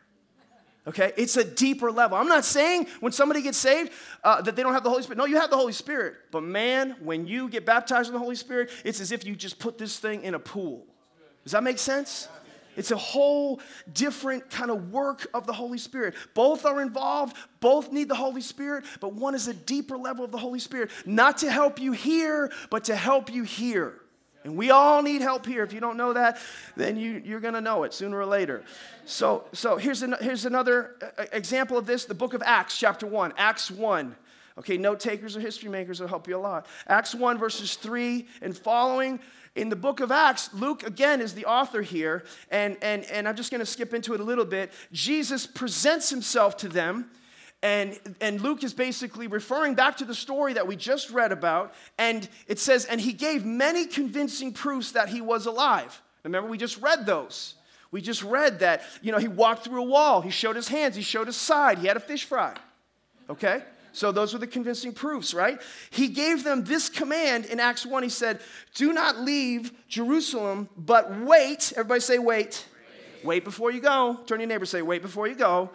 Okay? 0.87 1.13
It's 1.17 1.37
a 1.37 1.45
deeper 1.45 1.91
level. 1.91 2.17
I'm 2.17 2.29
not 2.29 2.45
saying 2.45 2.87
when 3.01 3.13
somebody 3.13 3.43
gets 3.43 3.59
saved 3.59 3.93
uh, 4.25 4.41
that 4.43 4.57
they 4.57 4.63
don't 4.63 4.73
have 4.73 4.83
the 4.83 4.91
Holy 4.91 5.03
Spirit. 5.03 5.19
No, 5.19 5.27
you 5.27 5.39
have 5.39 5.51
the 5.51 5.57
Holy 5.57 5.73
Spirit. 5.73 6.15
But 6.31 6.43
man, 6.43 6.97
when 7.01 7.27
you 7.27 7.49
get 7.49 7.67
baptized 7.67 8.09
in 8.09 8.15
the 8.15 8.19
Holy 8.19 8.37
Spirit, 8.37 8.71
it's 8.85 9.01
as 9.01 9.13
if 9.13 9.25
you 9.25 9.37
just 9.37 9.59
put 9.59 9.79
this 9.79 9.99
thing 9.99 10.23
in 10.23 10.35
a 10.35 10.39
pool. 10.39 10.87
Does 11.45 11.53
that 11.53 11.63
make 11.63 11.79
sense? 11.79 12.29
It's 12.77 12.93
a 12.93 12.97
whole 12.97 13.61
different 13.93 14.49
kind 14.49 14.71
of 14.71 14.91
work 14.91 15.27
of 15.35 15.47
the 15.47 15.53
Holy 15.53 15.79
Spirit. 15.79 16.15
Both 16.35 16.65
are 16.65 16.81
involved, 16.81 17.37
both 17.61 17.93
need 17.93 18.09
the 18.09 18.15
Holy 18.15 18.41
Spirit, 18.41 18.85
but 19.01 19.13
one 19.13 19.35
is 19.35 19.49
a 19.49 19.55
deeper 19.55 19.99
level 19.99 20.25
of 20.25 20.31
the 20.31 20.39
Holy 20.39 20.61
Spirit, 20.61 20.91
not 21.05 21.39
to 21.39 21.51
help 21.51 21.81
you 21.81 21.93
hear, 21.93 22.51
but 22.71 22.85
to 22.85 22.97
help 22.97 23.31
you 23.31 23.43
hear. 23.43 24.01
And 24.45 24.57
we 24.57 24.71
all 24.71 25.03
need 25.03 25.21
help 25.21 25.45
here. 25.45 25.63
If 25.63 25.73
you 25.73 25.81
don't 25.81 25.97
know 25.97 26.15
that, 26.15 26.39
then 26.77 26.97
you, 26.97 27.23
you're 27.25 27.41
going 27.41 27.55
to 27.55 27.61
know 27.61 27.85
it 27.85 27.93
sooner 27.93 28.19
or 28.19 28.27
later. 28.27 28.63
So, 29.05 29.45
so 29.53 29.77
here's, 29.77 30.03
an, 30.03 30.17
here's 30.21 30.47
another 30.47 30.97
uh, 31.19 31.25
example 31.33 31.77
of 31.77 31.87
this 31.87 32.07
the 32.07 32.15
book 32.15 32.33
of 32.33 32.43
Acts, 32.45 32.79
chapter 32.79 33.07
1. 33.07 33.35
Acts 33.37 33.71
1. 33.71 34.17
Okay, 34.59 34.77
note 34.77 35.01
takers 35.01 35.37
or 35.37 35.41
history 35.41 35.69
makers 35.69 36.01
will 36.01 36.09
help 36.09 36.27
you 36.27 36.37
a 36.37 36.39
lot. 36.39 36.67
Acts 36.87 37.15
1, 37.15 37.39
verses 37.39 37.77
3 37.77 38.27
and 38.43 38.57
following. 38.57 39.21
In 39.57 39.69
the 39.69 39.77
book 39.77 40.01
of 40.01 40.13
Acts, 40.13 40.53
Luke 40.55 40.87
again 40.87 41.21
is 41.21 41.35
the 41.35 41.45
author 41.45 41.83
here, 41.83 42.25
and, 42.51 42.77
and, 42.83 43.05
and 43.07 43.27
I'm 43.27 43.35
just 43.35 43.51
going 43.51 43.59
to 43.59 43.67
skip 43.67 43.93
into 43.93 44.15
it 44.15 44.21
a 44.21 44.25
little 44.25 44.45
bit. 44.45 44.71
Jesus 44.93 45.45
presents 45.45 46.09
himself 46.09 46.57
to 46.59 46.69
them 46.69 47.11
and, 47.63 47.99
and 48.21 48.41
Luke 48.41 48.65
is 48.65 48.73
basically 48.73 49.27
referring 49.27 49.75
back 49.75 49.99
to 49.99 50.05
the 50.05 50.15
story 50.15 50.55
that 50.55 50.67
we 50.67 50.77
just 50.77 51.11
read 51.11 51.31
about. 51.31 51.75
And 51.99 52.27
it 52.47 52.59
says, 52.59 52.87
and 52.87 53.01
he 53.01 53.13
gave 53.13 53.45
many 53.45 53.87
convincing 53.87 54.53
proofs 54.53 54.93
that 54.93 55.11
he 55.11 55.21
was 55.21 55.47
alive. 55.47 56.01
Remember, 56.25 56.49
we 56.49 56.57
just 56.57 56.81
read 56.81 57.05
those. 57.05 57.55
We 57.91 58.01
just 58.01 58.23
read 58.23 58.61
that, 58.61 58.83
you 59.03 59.13
know, 59.13 59.19
he 59.19 59.29
walked 59.29 59.65
through 59.65 59.83
a 59.83 59.85
wall, 59.85 60.21
he 60.21 60.31
showed 60.31 60.55
his 60.55 60.69
hands, 60.69 60.95
he 60.95 61.03
showed 61.03 61.27
his 61.27 61.37
side, 61.37 61.79
he 61.79 61.89
had 61.89 61.97
a 61.97 62.01
fish 62.01 62.25
fry. 62.25 62.55
Okay? 63.29 63.63
So 63.93 64.13
those 64.13 64.33
were 64.33 64.39
the 64.39 64.47
convincing 64.47 64.93
proofs, 64.93 65.35
right? 65.35 65.61
He 65.91 66.07
gave 66.07 66.45
them 66.45 66.63
this 66.63 66.89
command 66.89 67.47
in 67.47 67.59
Acts 67.59 67.85
1. 67.85 68.05
He 68.05 68.09
said, 68.09 68.41
Do 68.75 68.93
not 68.93 69.19
leave 69.19 69.73
Jerusalem, 69.89 70.69
but 70.77 71.21
wait. 71.21 71.73
Everybody 71.77 72.01
say, 72.01 72.21
wait. 72.21 72.65
Wait, 73.19 73.25
wait 73.25 73.45
before 73.45 73.73
you 73.73 73.81
go. 73.81 74.21
Turn 74.27 74.39
your 74.39 74.49
neighbor, 74.49 74.65
say, 74.65 74.83
wait 74.83 75.03
before 75.03 75.27
you 75.27 75.35
go 75.35 75.71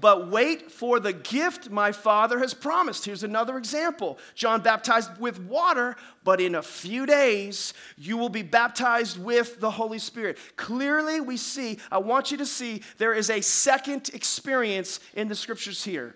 but 0.00 0.30
wait 0.30 0.70
for 0.70 1.00
the 1.00 1.12
gift 1.12 1.70
my 1.70 1.92
Father 1.92 2.38
has 2.38 2.54
promised. 2.54 3.04
Here's 3.04 3.22
another 3.22 3.56
example 3.56 4.18
John 4.34 4.60
baptized 4.60 5.18
with 5.18 5.40
water, 5.40 5.96
but 6.24 6.40
in 6.40 6.54
a 6.54 6.62
few 6.62 7.06
days 7.06 7.74
you 7.96 8.16
will 8.16 8.28
be 8.28 8.42
baptized 8.42 9.22
with 9.22 9.60
the 9.60 9.70
Holy 9.70 9.98
Spirit. 9.98 10.38
Clearly, 10.56 11.20
we 11.20 11.36
see, 11.36 11.78
I 11.90 11.98
want 11.98 12.30
you 12.30 12.36
to 12.38 12.46
see, 12.46 12.82
there 12.98 13.12
is 13.12 13.30
a 13.30 13.40
second 13.40 14.10
experience 14.14 15.00
in 15.14 15.28
the 15.28 15.34
scriptures 15.34 15.84
here. 15.84 16.14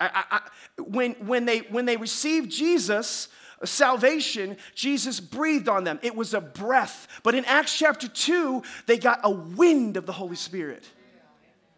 I, 0.00 0.24
I, 0.30 0.40
when, 0.80 1.12
when, 1.26 1.44
they, 1.44 1.58
when 1.58 1.84
they 1.84 1.98
received 1.98 2.50
Jesus, 2.50 3.28
uh, 3.60 3.66
salvation, 3.66 4.56
Jesus 4.74 5.20
breathed 5.20 5.68
on 5.68 5.84
them. 5.84 5.98
It 6.02 6.16
was 6.16 6.32
a 6.32 6.40
breath. 6.40 7.06
But 7.22 7.34
in 7.34 7.44
Acts 7.44 7.76
chapter 7.76 8.08
2, 8.08 8.62
they 8.86 8.96
got 8.96 9.20
a 9.22 9.30
wind 9.30 9.98
of 9.98 10.06
the 10.06 10.12
Holy 10.12 10.36
Spirit. 10.36 10.88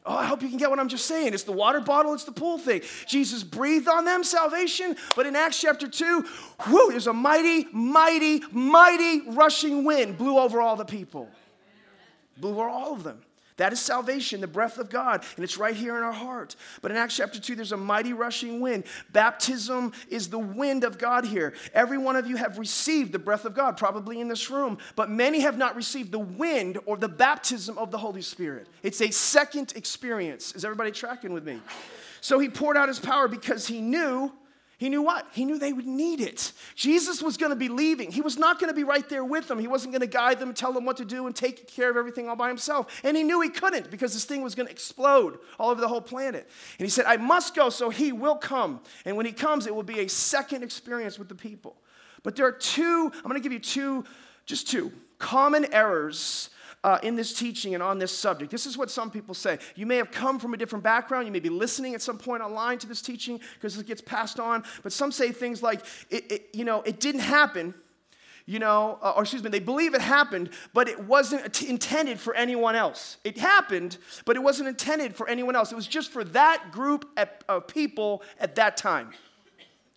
Oh, 0.05 0.17
I 0.17 0.25
hope 0.27 0.43
you 0.43 0.49
can 0.49 0.59
get 0.59 0.69
what 0.69 0.81
I'm 0.81 0.89
just 0.89 1.07
saying. 1.07 1.33
It's 1.33 1.45
the 1.45 1.53
water 1.53 1.81
bottle, 1.81 2.13
it's 2.13 2.25
the 2.25 2.33
pool 2.33 2.59
thing. 2.59 2.83
Jesus 3.07 3.45
breathed 3.45 3.87
on 3.87 4.05
them 4.05 4.25
salvation, 4.25 4.97
but 5.15 5.27
in 5.27 5.37
Acts 5.37 5.61
chapter 5.61 5.87
2, 5.87 6.25
whoo, 6.69 6.91
there's 6.91 7.07
a 7.07 7.13
mighty, 7.13 7.69
mighty, 7.73 8.43
mighty 8.51 9.23
rushing 9.31 9.85
wind 9.85 10.19
blew 10.19 10.39
over 10.39 10.61
all 10.61 10.75
the 10.75 10.85
people. 10.85 11.29
Blew 12.37 12.51
over 12.51 12.69
all 12.69 12.93
of 12.95 13.05
them. 13.05 13.21
That 13.63 13.73
is 13.73 13.79
salvation, 13.79 14.41
the 14.41 14.49
breath 14.49 14.77
of 14.79 14.91
God, 14.91 15.25
and 15.37 15.45
it's 15.45 15.57
right 15.57 15.77
here 15.77 15.97
in 15.97 16.03
our 16.03 16.11
heart. 16.11 16.57
But 16.81 16.91
in 16.91 16.97
Acts 16.97 17.15
chapter 17.15 17.39
2, 17.39 17.55
there's 17.55 17.71
a 17.71 17.77
mighty 17.77 18.13
rushing 18.13 18.61
wind. 18.61 18.83
Baptism 19.13 19.93
is 20.09 20.29
the 20.31 20.39
wind 20.41 20.83
of 20.83 20.99
God 20.99 21.25
here. 21.25 21.55
Every 21.73 21.97
one 21.97 22.17
of 22.17 22.27
you 22.27 22.35
have 22.35 22.59
received 22.59 23.13
the 23.13 23.21
breath 23.21 23.45
of 23.45 23.55
God, 23.55 23.77
probably 23.77 24.21
in 24.21 24.27
this 24.27 24.51
room, 24.51 24.79
but 24.97 25.11
many 25.11 25.39
have 25.43 25.57
not 25.57 25.77
received 25.77 26.11
the 26.11 26.19
wind 26.19 26.77
or 26.87 26.97
the 26.97 27.09
baptism 27.09 27.79
of 27.79 27.93
the 27.93 27.99
Holy 27.99 28.21
Spirit. 28.21 28.67
It's 28.83 29.01
a 29.01 29.13
second 29.13 29.75
experience. 29.77 30.57
Is 30.57 30.65
everybody 30.65 30.91
tracking 30.91 31.33
with 31.33 31.45
me? 31.45 31.61
So 32.21 32.41
he 32.41 32.49
poured 32.49 32.77
out 32.77 32.89
his 32.89 32.99
power 32.99 33.29
because 33.29 33.69
he 33.69 33.81
knew 33.81 34.33
he 34.83 34.89
knew 34.89 35.01
what? 35.01 35.29
He 35.31 35.45
knew 35.45 35.61
they 35.61 35.73
would 35.73 35.87
need 35.87 36.21
it. 36.21 36.53
Jesus 36.75 37.23
was 37.23 37.37
going 37.37 37.51
to 37.51 37.57
be 37.57 37.69
leaving. 37.69 38.11
He 38.11 38.21
was 38.21 38.37
not 38.37 38.59
going 38.59 38.69
to 38.69 38.75
be 38.75 38.83
right 38.83 39.09
there 39.09 39.25
with 39.25 39.47
them. 39.47 39.61
He 39.61 39.69
wasn't 39.69 39.93
going 39.93 40.01
to 40.01 40.09
guide 40.09 40.41
them, 40.41 40.53
tell 40.53 40.73
them 40.73 40.85
what 40.85 40.97
to 40.97 41.05
do, 41.05 41.29
and 41.29 41.37
take 41.37 41.69
care 41.69 41.89
of 41.89 41.97
everything 41.97 42.29
all 42.29 42.35
by 42.35 42.49
himself. 42.49 43.01
And 43.05 43.17
he 43.17 43.23
knew 43.23 43.41
he 43.41 43.49
couldn't 43.49 43.93
because 43.93 44.13
this 44.13 44.25
thing 44.25 44.43
was 44.43 44.57
going 44.57 44.67
to 44.67 44.73
explode 44.73 45.39
all 45.57 45.71
over 45.71 45.81
the 45.81 45.87
whole 45.87 46.01
planet. 46.01 46.49
And 46.81 46.85
he 46.85 46.91
said, 46.91 47.05
I 47.05 47.17
must 47.17 47.55
go, 47.55 47.71
so 47.71 47.91
he 47.91 48.11
will 48.11 48.35
come. 48.35 48.81
And 49.05 49.17
when 49.17 49.25
he 49.25 49.31
comes, 49.31 49.69
it 49.69 49.75
will 49.75 49.85
be 49.85 50.01
a 50.01 50.09
second 50.09 50.65
experience 50.65 51.17
with 51.17 51.29
the 51.29 51.37
people. 51.37 51.77
But 52.25 52.35
there 52.35 52.47
are 52.47 52.51
two, 52.51 53.13
I'm 53.15 53.23
going 53.23 53.35
to 53.35 53.41
give 53.41 53.53
you 53.53 53.61
two, 53.61 54.05
just 54.47 54.69
two 54.69 54.91
common 55.21 55.73
errors 55.73 56.51
uh, 56.85 56.99
in 57.03 57.15
this 57.17 57.33
teaching 57.33 57.75
and 57.75 57.83
on 57.83 57.99
this 57.99 58.17
subject. 58.17 58.51
This 58.51 58.67
is 58.67 58.77
what 58.77 58.91
some 58.91 59.11
people 59.11 59.35
say. 59.35 59.59
You 59.77 59.87
may 59.87 59.97
have 59.97 60.11
come 60.11 60.39
from 60.39 60.55
a 60.55 60.57
different 60.57 60.83
background. 60.83 61.27
You 61.27 61.33
may 61.33 61.41
be 61.41 61.49
listening 61.49 61.95
at 61.95 62.03
some 62.03 62.19
point 62.19 62.43
online 62.43 62.79
to 62.79 62.87
this 62.87 63.03
teaching 63.03 63.41
because 63.55 63.79
it 63.79 63.87
gets 63.87 64.01
passed 64.01 64.41
on. 64.41 64.65
But 64.83 64.93
some 64.93 65.13
say 65.13 65.31
things 65.33 65.63
like, 65.63 65.85
it, 66.11 66.31
it, 66.31 66.49
you 66.53 66.65
know, 66.65 66.83
it 66.83 67.01
didn't 67.01 67.21
happen. 67.21 67.75
You 68.45 68.59
know, 68.59 68.99
uh, 69.01 69.13
or 69.13 69.23
excuse 69.23 69.45
me, 69.45 69.51
they 69.51 69.61
believe 69.61 69.95
it 69.95 70.01
happened, 70.01 70.51
but 70.75 70.89
it 70.89 70.99
wasn't 70.99 71.55
t- 71.55 71.69
intended 71.69 72.19
for 72.19 72.35
anyone 72.35 72.75
else. 72.75 73.19
It 73.23 73.39
happened, 73.39 73.99
but 74.25 74.35
it 74.35 74.41
wasn't 74.41 74.69
intended 74.69 75.15
for 75.15 75.29
anyone 75.29 75.55
else. 75.55 75.71
It 75.71 75.77
was 75.77 75.87
just 75.87 76.11
for 76.11 76.25
that 76.25 76.73
group 76.73 77.07
of 77.49 77.69
people 77.69 78.25
at 78.41 78.57
that 78.57 78.77
time. 78.77 79.11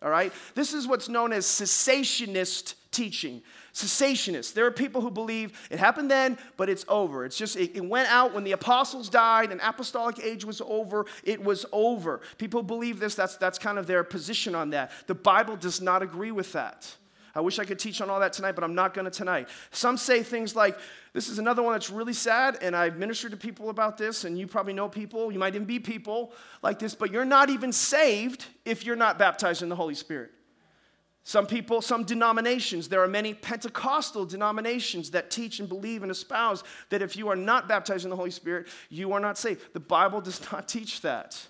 All 0.03 0.11
right? 0.11 0.31
This 0.53 0.75
is 0.75 0.87
what's 0.87 1.09
known 1.09 1.33
as 1.33 1.47
cessationist 1.47 2.75
teaching 2.91 3.41
cessationists. 3.75 4.53
There 4.53 4.65
are 4.65 4.71
people 4.71 5.01
who 5.01 5.11
believe 5.11 5.67
it 5.69 5.79
happened 5.79 6.09
then, 6.09 6.37
but 6.55 6.69
it's 6.69 6.85
over. 6.87 7.25
It's 7.25 7.37
just, 7.37 7.57
it, 7.57 7.75
it, 7.75 7.85
went 7.85 8.09
out 8.09 8.33
when 8.33 8.45
the 8.45 8.53
apostles 8.53 9.09
died 9.09 9.51
and 9.51 9.59
apostolic 9.61 10.17
age 10.19 10.45
was 10.45 10.61
over, 10.61 11.05
it 11.25 11.43
was 11.43 11.65
over. 11.73 12.21
People 12.37 12.63
believe 12.63 12.99
this, 12.99 13.15
that's, 13.15 13.35
that's 13.35 13.59
kind 13.59 13.77
of 13.77 13.85
their 13.85 14.05
position 14.05 14.55
on 14.55 14.69
that. 14.69 14.91
The 15.07 15.15
Bible 15.15 15.57
does 15.57 15.81
not 15.81 16.01
agree 16.01 16.31
with 16.31 16.53
that. 16.53 16.95
I 17.35 17.41
wish 17.41 17.59
I 17.59 17.65
could 17.65 17.77
teach 17.77 17.99
on 17.99 18.09
all 18.09 18.21
that 18.21 18.31
tonight, 18.31 18.53
but 18.53 18.63
I'm 18.63 18.75
not 18.75 18.93
going 18.93 19.03
to 19.03 19.11
tonight. 19.11 19.49
Some 19.71 19.97
say 19.97 20.23
things 20.23 20.55
like, 20.55 20.79
this 21.11 21.27
is 21.27 21.37
another 21.37 21.61
one 21.61 21.73
that's 21.73 21.89
really 21.89 22.13
sad, 22.13 22.57
and 22.61 22.73
I've 22.73 22.95
ministered 22.95 23.31
to 23.31 23.37
people 23.37 23.69
about 23.69 23.97
this, 23.97 24.23
and 24.23 24.39
you 24.39 24.47
probably 24.47 24.71
know 24.71 24.87
people, 24.87 25.33
you 25.33 25.39
might 25.39 25.53
even 25.53 25.65
be 25.65 25.79
people 25.79 26.31
like 26.61 26.79
this, 26.79 26.95
but 26.95 27.11
you're 27.11 27.25
not 27.25 27.49
even 27.49 27.73
saved 27.73 28.45
if 28.63 28.85
you're 28.85 28.95
not 28.95 29.19
baptized 29.19 29.61
in 29.61 29.67
the 29.67 29.75
Holy 29.75 29.95
Spirit. 29.95 30.31
Some 31.27 31.47
people, 31.47 31.81
some 31.81 32.03
denominations, 32.03 32.87
there 32.87 33.01
are 33.01 33.07
many 33.07 33.33
Pentecostal 33.33 34.27
denominations 34.27 35.09
that 35.09 35.31
teach 35.31 35.59
and 35.59 35.67
believe 35.67 36.03
and 36.03 36.11
espouse 36.11 36.63
that 36.91 37.01
if 37.01 37.17
you 37.17 37.29
are 37.29 37.35
not 37.35 37.67
baptized 37.67 38.03
in 38.03 38.11
the 38.11 38.15
Holy 38.15 38.29
Spirit, 38.29 38.67
you 38.91 39.11
are 39.11 39.19
not 39.19 39.35
saved. 39.35 39.73
The 39.73 39.79
Bible 39.79 40.21
does 40.21 40.39
not 40.51 40.67
teach 40.67 41.01
that. 41.01 41.47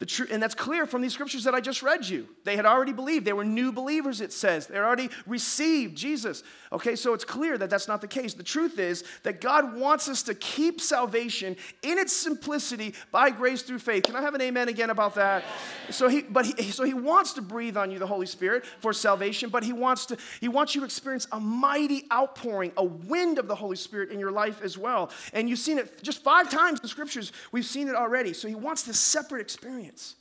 The 0.00 0.06
tr- 0.06 0.24
and 0.30 0.42
that's 0.42 0.56
clear 0.56 0.86
from 0.86 1.02
these 1.02 1.14
scriptures 1.14 1.44
that 1.44 1.54
I 1.54 1.60
just 1.60 1.82
read 1.82 2.06
you. 2.08 2.28
They 2.42 2.56
had 2.56 2.66
already 2.66 2.92
believed. 2.92 3.24
They 3.24 3.32
were 3.32 3.44
new 3.44 3.70
believers, 3.70 4.20
it 4.20 4.32
says. 4.32 4.66
They 4.66 4.76
already 4.76 5.08
received 5.24 5.96
Jesus. 5.96 6.42
Okay, 6.72 6.96
so 6.96 7.14
it's 7.14 7.24
clear 7.24 7.56
that 7.56 7.70
that's 7.70 7.86
not 7.86 8.00
the 8.00 8.08
case. 8.08 8.34
The 8.34 8.42
truth 8.42 8.80
is 8.80 9.04
that 9.22 9.40
God 9.40 9.76
wants 9.76 10.08
us 10.08 10.24
to 10.24 10.34
keep 10.34 10.80
salvation 10.80 11.56
in 11.82 11.98
its 11.98 12.12
simplicity 12.12 12.94
by 13.12 13.30
grace 13.30 13.62
through 13.62 13.78
faith. 13.78 14.02
Can 14.02 14.16
I 14.16 14.22
have 14.22 14.34
an 14.34 14.40
amen 14.40 14.68
again 14.68 14.90
about 14.90 15.14
that? 15.14 15.44
So 15.90 16.08
he, 16.08 16.22
but 16.22 16.44
he, 16.44 16.70
so 16.72 16.82
he 16.82 16.94
wants 16.94 17.34
to 17.34 17.42
breathe 17.42 17.76
on 17.76 17.92
you 17.92 18.00
the 18.00 18.06
Holy 18.06 18.26
Spirit 18.26 18.66
for 18.66 18.92
salvation, 18.92 19.48
but 19.50 19.62
he 19.62 19.72
wants 19.72 20.06
to, 20.06 20.16
he 20.40 20.48
wants 20.48 20.74
you 20.74 20.80
to 20.80 20.84
experience 20.84 21.28
a 21.30 21.38
mighty 21.38 22.04
outpouring, 22.12 22.72
a 22.76 22.84
wind 22.84 23.38
of 23.38 23.46
the 23.46 23.54
Holy 23.54 23.76
Spirit 23.76 24.10
in 24.10 24.18
your 24.18 24.32
life 24.32 24.60
as 24.60 24.76
well. 24.76 25.10
And 25.32 25.48
you've 25.48 25.60
seen 25.60 25.78
it 25.78 26.02
just 26.02 26.24
five 26.24 26.50
times 26.50 26.80
in 26.80 26.82
the 26.82 26.88
scriptures. 26.88 27.30
We've 27.52 27.64
seen 27.64 27.86
it 27.86 27.94
already. 27.94 28.32
So 28.32 28.48
he 28.48 28.56
wants 28.56 28.82
this 28.82 28.98
separate 28.98 29.40
experience 29.40 29.83
experience. 29.84 30.16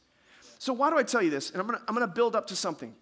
So, 0.60 0.74
why 0.74 0.90
do 0.90 0.98
I 0.98 1.04
tell 1.04 1.22
you 1.22 1.30
this? 1.30 1.52
And 1.52 1.60
I'm 1.60 1.68
gonna, 1.68 1.82
I'm 1.88 1.94
gonna 1.94 2.08
build 2.08 2.36
up 2.36 2.48
to 2.48 2.56
something. 2.56 2.94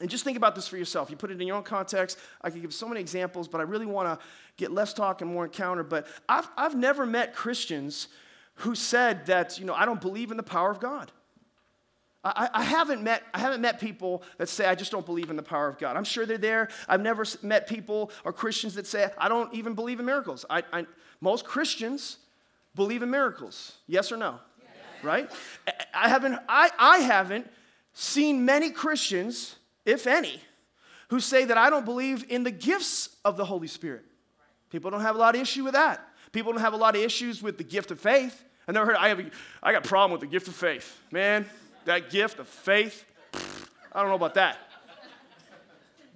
And 0.00 0.10
just 0.10 0.24
think 0.24 0.36
about 0.36 0.54
this 0.54 0.68
for 0.68 0.76
yourself. 0.76 1.10
You 1.10 1.16
put 1.16 1.30
it 1.30 1.40
in 1.40 1.46
your 1.46 1.56
own 1.56 1.62
context. 1.62 2.18
I 2.42 2.50
could 2.50 2.60
give 2.60 2.74
so 2.74 2.86
many 2.86 3.00
examples, 3.00 3.48
but 3.48 3.60
I 3.60 3.64
really 3.64 3.86
wanna 3.86 4.18
get 4.56 4.70
less 4.70 4.92
talk 4.92 5.22
and 5.22 5.30
more 5.30 5.44
encounter. 5.44 5.82
But 5.82 6.06
I've, 6.28 6.48
I've 6.56 6.76
never 6.76 7.06
met 7.06 7.34
Christians 7.34 8.08
who 8.56 8.74
said 8.74 9.26
that, 9.26 9.58
you 9.58 9.64
know, 9.64 9.74
I 9.74 9.84
don't 9.84 10.00
believe 10.00 10.30
in 10.30 10.36
the 10.36 10.42
power 10.42 10.70
of 10.70 10.80
God. 10.80 11.12
I, 12.24 12.48
I, 12.52 12.62
haven't 12.64 13.02
met, 13.02 13.22
I 13.32 13.38
haven't 13.38 13.60
met 13.60 13.78
people 13.78 14.24
that 14.38 14.48
say, 14.48 14.66
I 14.66 14.74
just 14.74 14.90
don't 14.90 15.06
believe 15.06 15.30
in 15.30 15.36
the 15.36 15.42
power 15.44 15.68
of 15.68 15.78
God. 15.78 15.96
I'm 15.96 16.04
sure 16.04 16.26
they're 16.26 16.38
there. 16.38 16.68
I've 16.88 17.00
never 17.00 17.24
met 17.42 17.68
people 17.68 18.10
or 18.24 18.32
Christians 18.32 18.74
that 18.74 18.86
say, 18.86 19.08
I 19.16 19.28
don't 19.28 19.54
even 19.54 19.74
believe 19.74 20.00
in 20.00 20.06
miracles. 20.06 20.44
I, 20.50 20.64
I, 20.72 20.86
most 21.20 21.44
Christians 21.44 22.18
believe 22.74 23.02
in 23.02 23.10
miracles. 23.10 23.78
Yes 23.86 24.10
or 24.10 24.16
no? 24.16 24.40
Right? 25.02 25.30
I 25.94 26.08
haven't, 26.08 26.38
I, 26.48 26.70
I 26.78 26.98
haven't 26.98 27.50
seen 27.92 28.44
many 28.44 28.70
Christians, 28.70 29.56
if 29.84 30.06
any, 30.06 30.40
who 31.08 31.20
say 31.20 31.44
that 31.44 31.56
I 31.56 31.70
don't 31.70 31.84
believe 31.84 32.24
in 32.28 32.42
the 32.42 32.50
gifts 32.50 33.16
of 33.24 33.36
the 33.36 33.44
Holy 33.44 33.68
Spirit. 33.68 34.04
People 34.70 34.90
don't 34.90 35.00
have 35.00 35.16
a 35.16 35.18
lot 35.18 35.34
of 35.34 35.40
issue 35.40 35.64
with 35.64 35.74
that. 35.74 36.06
People 36.32 36.52
don't 36.52 36.60
have 36.60 36.74
a 36.74 36.76
lot 36.76 36.96
of 36.96 37.02
issues 37.02 37.42
with 37.42 37.56
the 37.56 37.64
gift 37.64 37.90
of 37.90 38.00
faith. 38.00 38.44
I 38.68 38.72
never 38.72 38.86
heard, 38.86 38.96
I, 38.96 39.08
have 39.08 39.20
a, 39.20 39.30
I 39.62 39.72
got 39.72 39.86
a 39.86 39.88
problem 39.88 40.12
with 40.12 40.20
the 40.20 40.26
gift 40.26 40.48
of 40.48 40.54
faith. 40.54 41.00
Man, 41.10 41.46
that 41.84 42.10
gift 42.10 42.38
of 42.38 42.48
faith, 42.48 43.04
I 43.92 44.00
don't 44.00 44.08
know 44.08 44.16
about 44.16 44.34
that. 44.34 44.58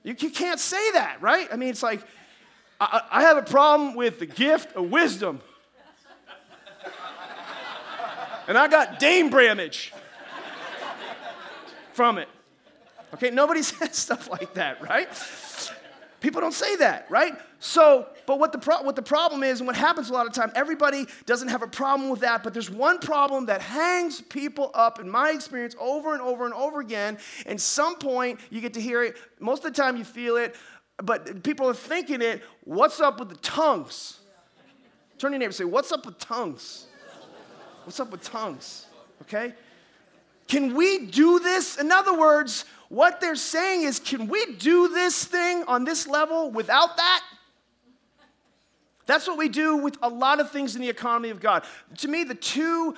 You, 0.03 0.17
you 0.19 0.31
can't 0.31 0.59
say 0.59 0.91
that, 0.93 1.23
right? 1.23 1.49
I 1.53 1.57
mean, 1.57 1.69
it's 1.69 1.83
like, 1.83 2.03
I, 2.81 3.03
I 3.11 3.23
have 3.23 3.37
a 3.37 3.43
problem 3.43 3.95
with 3.95 4.19
the 4.19 4.27
gift 4.27 4.75
of 4.75 4.91
wisdom. 4.91 5.41
And 8.51 8.59
I 8.59 8.67
got 8.67 8.99
Dame 8.99 9.31
Bramage 9.31 9.93
from 11.93 12.19
it. 12.19 12.29
Okay, 13.15 13.31
nobody 13.31 13.63
says 13.63 13.95
stuff 13.97 14.29
like 14.29 14.55
that, 14.55 14.83
right? 14.83 15.09
People 16.19 16.41
don't 16.41 16.53
say 16.53 16.75
that, 16.75 17.09
right? 17.09 17.35
So, 17.61 18.09
but 18.27 18.41
what 18.41 18.51
the, 18.51 18.59
pro- 18.59 18.83
what 18.83 18.97
the 18.97 19.03
problem 19.03 19.45
is, 19.45 19.61
and 19.61 19.69
what 19.69 19.77
happens 19.77 20.11
a 20.11 20.13
lot 20.13 20.27
of 20.27 20.33
time, 20.33 20.51
everybody 20.57 21.07
doesn't 21.27 21.47
have 21.47 21.63
a 21.63 21.69
problem 21.69 22.11
with 22.11 22.23
that, 22.23 22.43
but 22.43 22.53
there's 22.53 22.69
one 22.69 22.99
problem 22.99 23.47
that 23.47 23.63
hangs 23.63 24.21
people 24.21 24.73
up, 24.75 24.99
in 24.99 25.09
my 25.09 25.31
experience, 25.31 25.77
over 25.79 26.13
and 26.13 26.21
over 26.21 26.45
and 26.45 26.53
over 26.53 26.81
again. 26.81 27.19
And 27.47 27.61
some 27.61 27.99
point, 27.99 28.41
you 28.51 28.61
get 28.61 28.75
to 28.75 28.81
hear 28.81 29.05
it. 29.05 29.17
Most 29.39 29.65
of 29.65 29.73
the 29.73 29.81
time, 29.81 29.97
you 29.97 30.03
feel 30.03 30.37
it, 30.37 30.57
but 30.97 31.45
people 31.45 31.69
are 31.69 31.75
thinking 31.75 32.21
it. 32.21 32.43
What's 32.65 32.99
up 32.99 33.21
with 33.21 33.29
the 33.29 33.37
tongues? 33.37 34.19
Turn 35.19 35.31
to 35.31 35.35
your 35.35 35.39
neighbor 35.39 35.51
and 35.51 35.55
say, 35.55 35.63
What's 35.63 35.93
up 35.93 36.05
with 36.05 36.19
tongues? 36.19 36.89
What's 37.85 38.01
up 38.01 38.11
with 38.11 38.23
tongues? 38.23 38.87
Okay? 39.23 39.55
Can 40.49 40.75
we 40.75 41.07
do 41.07 41.39
this? 41.39 41.79
In 41.79 41.93
other 41.93 42.17
words, 42.17 42.65
what 42.89 43.21
they're 43.21 43.37
saying 43.37 43.83
is, 43.83 44.01
can 44.01 44.27
we 44.27 44.55
do 44.57 44.89
this 44.89 45.25
thing 45.25 45.65
on 45.69 45.85
this 45.85 46.09
level 46.09 46.51
without 46.51 46.97
that? 46.97 47.23
That's 49.07 49.27
what 49.27 49.39
we 49.39 49.49
do 49.49 49.77
with 49.77 49.97
a 50.03 50.09
lot 50.09 50.41
of 50.41 50.51
things 50.51 50.77
in 50.77 50.83
the 50.83 50.89
economy 50.89 51.31
of 51.31 51.41
God. 51.41 51.65
To 51.99 52.09
me, 52.09 52.25
the 52.25 52.35
two 52.35 52.95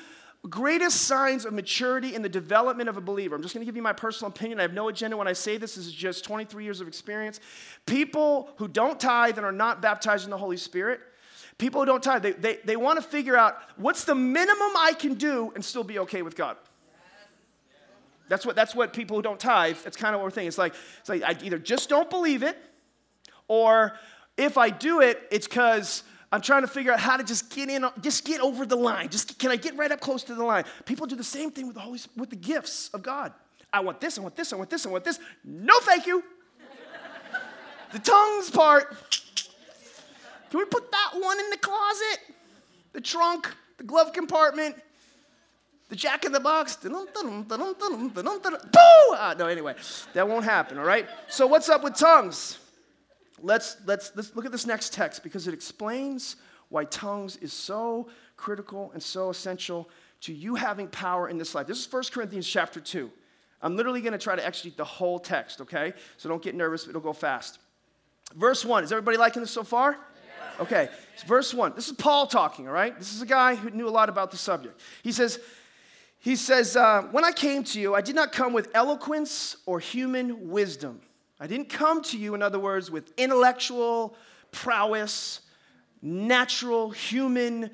greatest 0.49 1.03
signs 1.03 1.45
of 1.45 1.53
maturity 1.53 2.14
in 2.14 2.23
the 2.23 2.29
development 2.29 2.88
of 2.88 2.97
a 2.97 3.01
believer. 3.01 3.37
I'm 3.37 3.42
just 3.42 3.55
going 3.55 3.64
to 3.64 3.66
give 3.66 3.77
you 3.77 3.83
my 3.83 3.92
personal 3.92 4.31
opinion. 4.31 4.59
I 4.59 4.62
have 4.62 4.73
no 4.73 4.88
agenda 4.88 5.16
when 5.16 5.29
I 5.29 5.33
say 5.35 5.57
this. 5.57 5.77
This 5.77 5.87
is 5.87 5.92
just 5.92 6.25
23 6.25 6.64
years 6.64 6.81
of 6.81 6.88
experience. 6.88 7.38
People 7.87 8.51
who 8.57 8.66
don't 8.66 8.99
tithe 8.99 9.37
and 9.37 9.47
are 9.47 9.53
not 9.53 9.81
baptized 9.81 10.25
in 10.25 10.31
the 10.31 10.38
Holy 10.38 10.57
Spirit, 10.57 11.01
people 11.59 11.81
who 11.81 11.87
don't 11.87 12.03
tithe, 12.03 12.23
they, 12.23 12.33
they, 12.33 12.59
they 12.65 12.77
want 12.77 13.01
to 13.01 13.07
figure 13.07 13.37
out 13.37 13.59
what's 13.77 14.05
the 14.05 14.15
minimum 14.15 14.71
I 14.77 14.95
can 14.99 15.15
do 15.15 15.53
and 15.55 15.65
still 15.65 15.85
be 15.85 15.99
okay 16.01 16.23
with 16.23 16.37
God. 16.37 16.57
That's 18.29 18.47
what, 18.47 18.57
that's 18.57 18.75
what 18.75 18.93
people 18.93 19.17
who 19.17 19.23
don't 19.23 19.38
tithe, 19.38 19.77
that's 19.85 19.97
kind 19.97 20.15
of 20.15 20.21
what 20.21 20.25
we're 20.25 20.31
thinking. 20.31 20.49
It's 20.49 20.59
like, 20.59 20.75
it's 21.01 21.09
like 21.09 21.23
I 21.23 21.37
either 21.43 21.59
just 21.59 21.88
don't 21.88 22.09
believe 22.09 22.43
it, 22.43 22.57
or 23.47 23.93
if 24.38 24.57
I 24.57 24.71
do 24.71 25.01
it, 25.01 25.21
it's 25.31 25.47
because 25.47 26.05
I'm 26.33 26.41
trying 26.41 26.62
to 26.62 26.69
figure 26.69 26.93
out 26.93 27.01
how 27.01 27.19
to 27.19 27.25
just 27.25 27.55
get 27.55 27.69
in, 27.69 27.85
just 28.01 28.25
get 28.25 28.41
over 28.41 28.65
the 28.65 28.77
line. 28.77 29.11
Just 29.11 29.38
can 29.38 29.51
I 29.51 29.57
get 29.57 29.77
right 29.77 29.93
up 29.93 30.01
close 30.01 30.25
to 30.25 30.35
the 30.35 30.45
line? 30.45 30.65
People 30.87 31.07
do 31.07 31.15
the 31.15 31.23
same 31.23 31.51
thing 31.51 31.67
with 31.67 31.75
the 31.75 31.83
Holy 31.83 32.01
with 32.17 32.31
the 32.31 32.37
gifts 32.37 32.88
of 32.95 33.03
God. 33.03 33.35
I 33.71 33.81
want 33.81 34.01
this, 34.01 34.19
I 34.19 34.23
want 34.23 34.37
this, 34.37 34.53
I 34.53 34.57
want 34.57 34.71
this, 34.71 34.87
I 34.87 34.91
want 34.91 35.05
this. 35.05 35.19
No, 35.45 35.75
thank 35.81 36.07
you. 36.07 36.25
the 37.93 37.99
tongues 37.99 38.51
part. 38.51 38.97
Can 40.53 40.61
we 40.61 40.67
put 40.67 40.93
that 40.93 41.12
one 41.15 41.41
in 41.41 41.49
the 41.49 41.57
closet? 41.57 42.19
The 42.93 43.01
trunk, 43.01 43.49
the 43.79 43.85
glove 43.85 44.12
compartment 44.12 44.77
the 45.93 45.97
jack 45.97 46.25
in 46.25 46.33
the 46.33 46.41
box. 46.41 46.77
Boo! 48.73 48.81
Ah, 49.15 49.35
no, 49.38 49.47
anyway, 49.47 49.75
that 50.15 50.27
won't 50.27 50.47
happen, 50.47 50.79
all 50.79 50.87
right? 50.87 51.07
So, 51.29 51.47
what's 51.47 51.69
up 51.69 51.85
with 51.85 51.97
tongues? 51.97 52.59
Let's, 53.43 53.77
let's, 53.85 54.11
let's 54.15 54.35
look 54.35 54.47
at 54.47 54.53
this 54.53 54.65
next 54.65 54.95
text 54.95 55.23
because 55.23 55.47
it 55.47 55.53
explains 55.53 56.37
why 56.71 56.85
tongues 56.85 57.37
is 57.37 57.53
so 57.53 58.09
critical 58.38 58.91
and 58.95 59.03
so 59.03 59.29
essential 59.29 59.91
to 60.23 60.33
you 60.33 60.55
having 60.55 60.88
power 60.88 61.29
in 61.29 61.37
this 61.37 61.55
life. 61.55 61.67
This 61.67 61.85
is 61.85 61.93
1 61.93 62.05
Corinthians 62.11 62.49
chapter 62.49 62.81
2. 62.81 63.11
I'm 63.61 63.77
literally 63.77 64.01
going 64.01 64.12
to 64.12 64.19
try 64.19 64.35
to 64.35 64.43
exegete 64.43 64.77
the 64.77 64.85
whole 64.85 65.19
text, 65.19 65.61
okay? 65.61 65.93
So 66.17 66.31
don't 66.31 66.43
get 66.43 66.55
nervous, 66.55 66.88
it'll 66.88 67.03
go 67.03 67.12
fast. 67.12 67.59
Verse 68.35 68.65
1. 68.65 68.85
Is 68.85 68.93
everybody 68.93 69.19
liking 69.19 69.43
this 69.43 69.51
so 69.51 69.62
far? 69.62 69.99
Okay, 70.61 70.88
it's 71.15 71.23
verse 71.23 71.53
1. 71.55 71.73
This 71.75 71.88
is 71.88 71.95
Paul 71.95 72.27
talking, 72.27 72.69
all 72.69 72.75
right? 72.75 72.97
This 72.99 73.15
is 73.15 73.23
a 73.23 73.27
guy 73.27 73.55
who 73.55 73.71
knew 73.71 73.88
a 73.88 73.91
lot 73.91 74.09
about 74.09 74.31
the 74.31 74.37
subject. 74.37 74.81
He 75.03 75.12
says, 75.12 75.41
he 76.19 76.37
says, 76.37 76.77
uh, 76.77 77.03
When 77.11 77.25
I 77.25 77.33
came 77.33 77.65
to 77.65 77.81
you, 77.81 77.95
I 77.95 78.01
did 78.01 78.15
not 78.15 78.33
come 78.33 78.53
with 78.53 78.69
eloquence 78.75 79.57
or 79.67 79.81
human 79.81 80.51
wisdom. 80.51 81.01
I 81.41 81.47
didn't 81.49 81.69
come 81.69 82.03
to 82.05 82.19
you, 82.19 82.35
in 82.35 82.43
other 82.43 82.61
words, 82.61 82.91
with 82.91 83.12
intellectual 83.17 84.17
prowess, 84.53 85.41
natural 86.01 86.91
human 86.91 87.71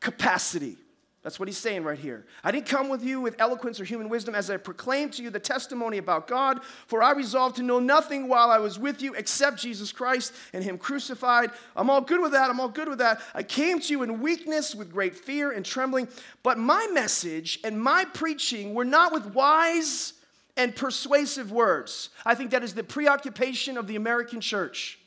capacity. 0.00 0.78
That's 1.22 1.38
what 1.38 1.48
he's 1.48 1.58
saying 1.58 1.84
right 1.84 1.98
here. 1.98 2.24
I 2.42 2.50
didn't 2.50 2.66
come 2.66 2.88
with 2.88 3.04
you 3.04 3.20
with 3.20 3.38
eloquence 3.38 3.78
or 3.78 3.84
human 3.84 4.08
wisdom 4.08 4.34
as 4.34 4.50
I 4.50 4.56
proclaimed 4.56 5.12
to 5.14 5.22
you 5.22 5.28
the 5.28 5.38
testimony 5.38 5.98
about 5.98 6.26
God, 6.26 6.60
for 6.86 7.02
I 7.02 7.12
resolved 7.12 7.56
to 7.56 7.62
know 7.62 7.78
nothing 7.78 8.26
while 8.26 8.50
I 8.50 8.56
was 8.56 8.78
with 8.78 9.02
you 9.02 9.12
except 9.12 9.58
Jesus 9.58 9.92
Christ 9.92 10.32
and 10.54 10.64
Him 10.64 10.78
crucified. 10.78 11.50
I'm 11.76 11.90
all 11.90 12.00
good 12.00 12.22
with 12.22 12.32
that. 12.32 12.48
I'm 12.48 12.58
all 12.58 12.70
good 12.70 12.88
with 12.88 13.00
that. 13.00 13.20
I 13.34 13.42
came 13.42 13.80
to 13.80 13.92
you 13.92 14.02
in 14.02 14.20
weakness 14.20 14.74
with 14.74 14.90
great 14.90 15.14
fear 15.14 15.50
and 15.50 15.62
trembling, 15.62 16.08
but 16.42 16.56
my 16.56 16.86
message 16.94 17.60
and 17.64 17.78
my 17.78 18.06
preaching 18.06 18.72
were 18.72 18.86
not 18.86 19.12
with 19.12 19.34
wise 19.34 20.14
and 20.56 20.74
persuasive 20.74 21.52
words. 21.52 22.08
I 22.24 22.34
think 22.34 22.50
that 22.52 22.64
is 22.64 22.72
the 22.72 22.82
preoccupation 22.82 23.76
of 23.76 23.86
the 23.86 23.96
American 23.96 24.40
church. 24.40 24.98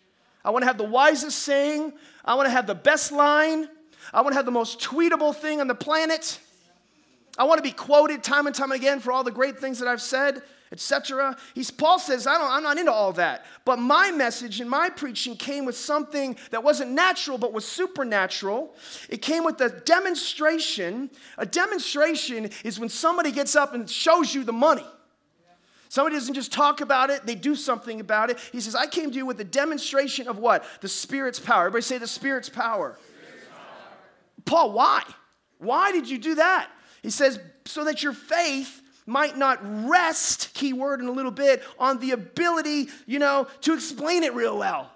I 0.46 0.52
want 0.52 0.62
to 0.62 0.68
have 0.68 0.78
the 0.78 0.84
wisest 0.84 1.40
saying, 1.40 1.94
I 2.24 2.36
want 2.36 2.46
to 2.46 2.52
have 2.52 2.68
the 2.68 2.76
best 2.76 3.12
line. 3.12 3.68
I 4.12 4.22
want 4.22 4.34
to 4.34 4.38
have 4.38 4.46
the 4.46 4.52
most 4.52 4.80
tweetable 4.80 5.36
thing 5.36 5.62
on 5.62 5.68
the 5.68 5.76
planet. 5.76 6.40
I 7.38 7.46
want 7.46 7.58
to 7.58 7.64
be 7.64 7.72
quoted 7.72 8.24
time 8.24 8.48
and 8.48 8.56
time 8.56 8.72
again 8.72 9.00
for 9.00 9.12
all 9.12 9.24
the 9.24 9.32
great 9.32 9.60
things 9.60 9.80
that 9.80 9.88
I've 9.88 10.02
said, 10.02 10.42
etc. 10.72 11.36
He's 11.56 11.72
Paul 11.72 11.98
says, 12.00 12.28
I 12.28 12.38
don't, 12.38 12.52
I'm 12.52 12.64
not 12.64 12.78
into 12.78 12.92
all 12.92 13.14
that. 13.14 13.46
But 13.66 13.80
my 13.80 14.12
message 14.12 14.60
and 14.60 14.70
my 14.70 14.90
preaching 14.90 15.36
came 15.36 15.66
with 15.66 15.76
something 15.76 16.36
that 16.52 16.64
wasn't 16.64 16.92
natural 16.92 17.38
but 17.38 17.54
was 17.54 17.66
supernatural. 17.66 18.76
It 19.10 19.22
came 19.22 19.44
with 19.44 19.60
a 19.62 19.70
demonstration. 19.70 21.10
A 21.38 21.46
demonstration 21.46 22.50
is 22.64 22.80
when 22.80 22.90
somebody 22.90 23.32
gets 23.32 23.56
up 23.56 23.74
and 23.74 23.90
shows 23.90 24.36
you 24.36 24.44
the 24.44 24.54
money. 24.54 24.86
Somebody 25.90 26.16
doesn't 26.16 26.34
just 26.34 26.52
talk 26.52 26.82
about 26.82 27.12
it, 27.12 27.24
they 27.24 27.36
do 27.36 27.56
something 27.56 28.00
about 28.00 28.32
it. 28.32 28.40
He 28.52 28.60
says, 28.62 28.74
I 28.74 28.88
came 28.88 29.12
to 29.12 29.16
you 29.16 29.28
with 29.28 29.40
a 29.40 29.44
demonstration 29.44 30.28
of 30.28 30.40
what? 30.40 30.66
The 30.82 30.88
Spirit's 30.88 31.40
power. 31.40 31.68
Everybody 31.68 31.84
say 31.84 32.00
the 32.00 32.08
Spirit's 32.08 32.50
power. 32.50 32.98
Paul, 34.46 34.72
why? 34.72 35.04
Why 35.58 35.92
did 35.92 36.10
you 36.10 36.18
do 36.18 36.36
that? 36.36 36.70
He 37.02 37.10
says, 37.10 37.40
so 37.66 37.86
that 37.86 38.04
your 38.04 38.14
faith 38.14 38.82
might 39.06 39.38
not 39.38 39.60
rest, 39.88 40.54
key 40.54 40.74
word 40.74 41.02
in 41.02 41.08
a 41.08 41.12
little 41.12 41.32
bit, 41.32 41.64
on 41.78 42.00
the 42.00 42.12
ability, 42.12 42.88
you 43.06 43.20
know, 43.20 43.48
to 43.62 43.74
explain 43.74 44.24
it 44.24 44.34
real 44.34 44.58
well. 44.58 44.90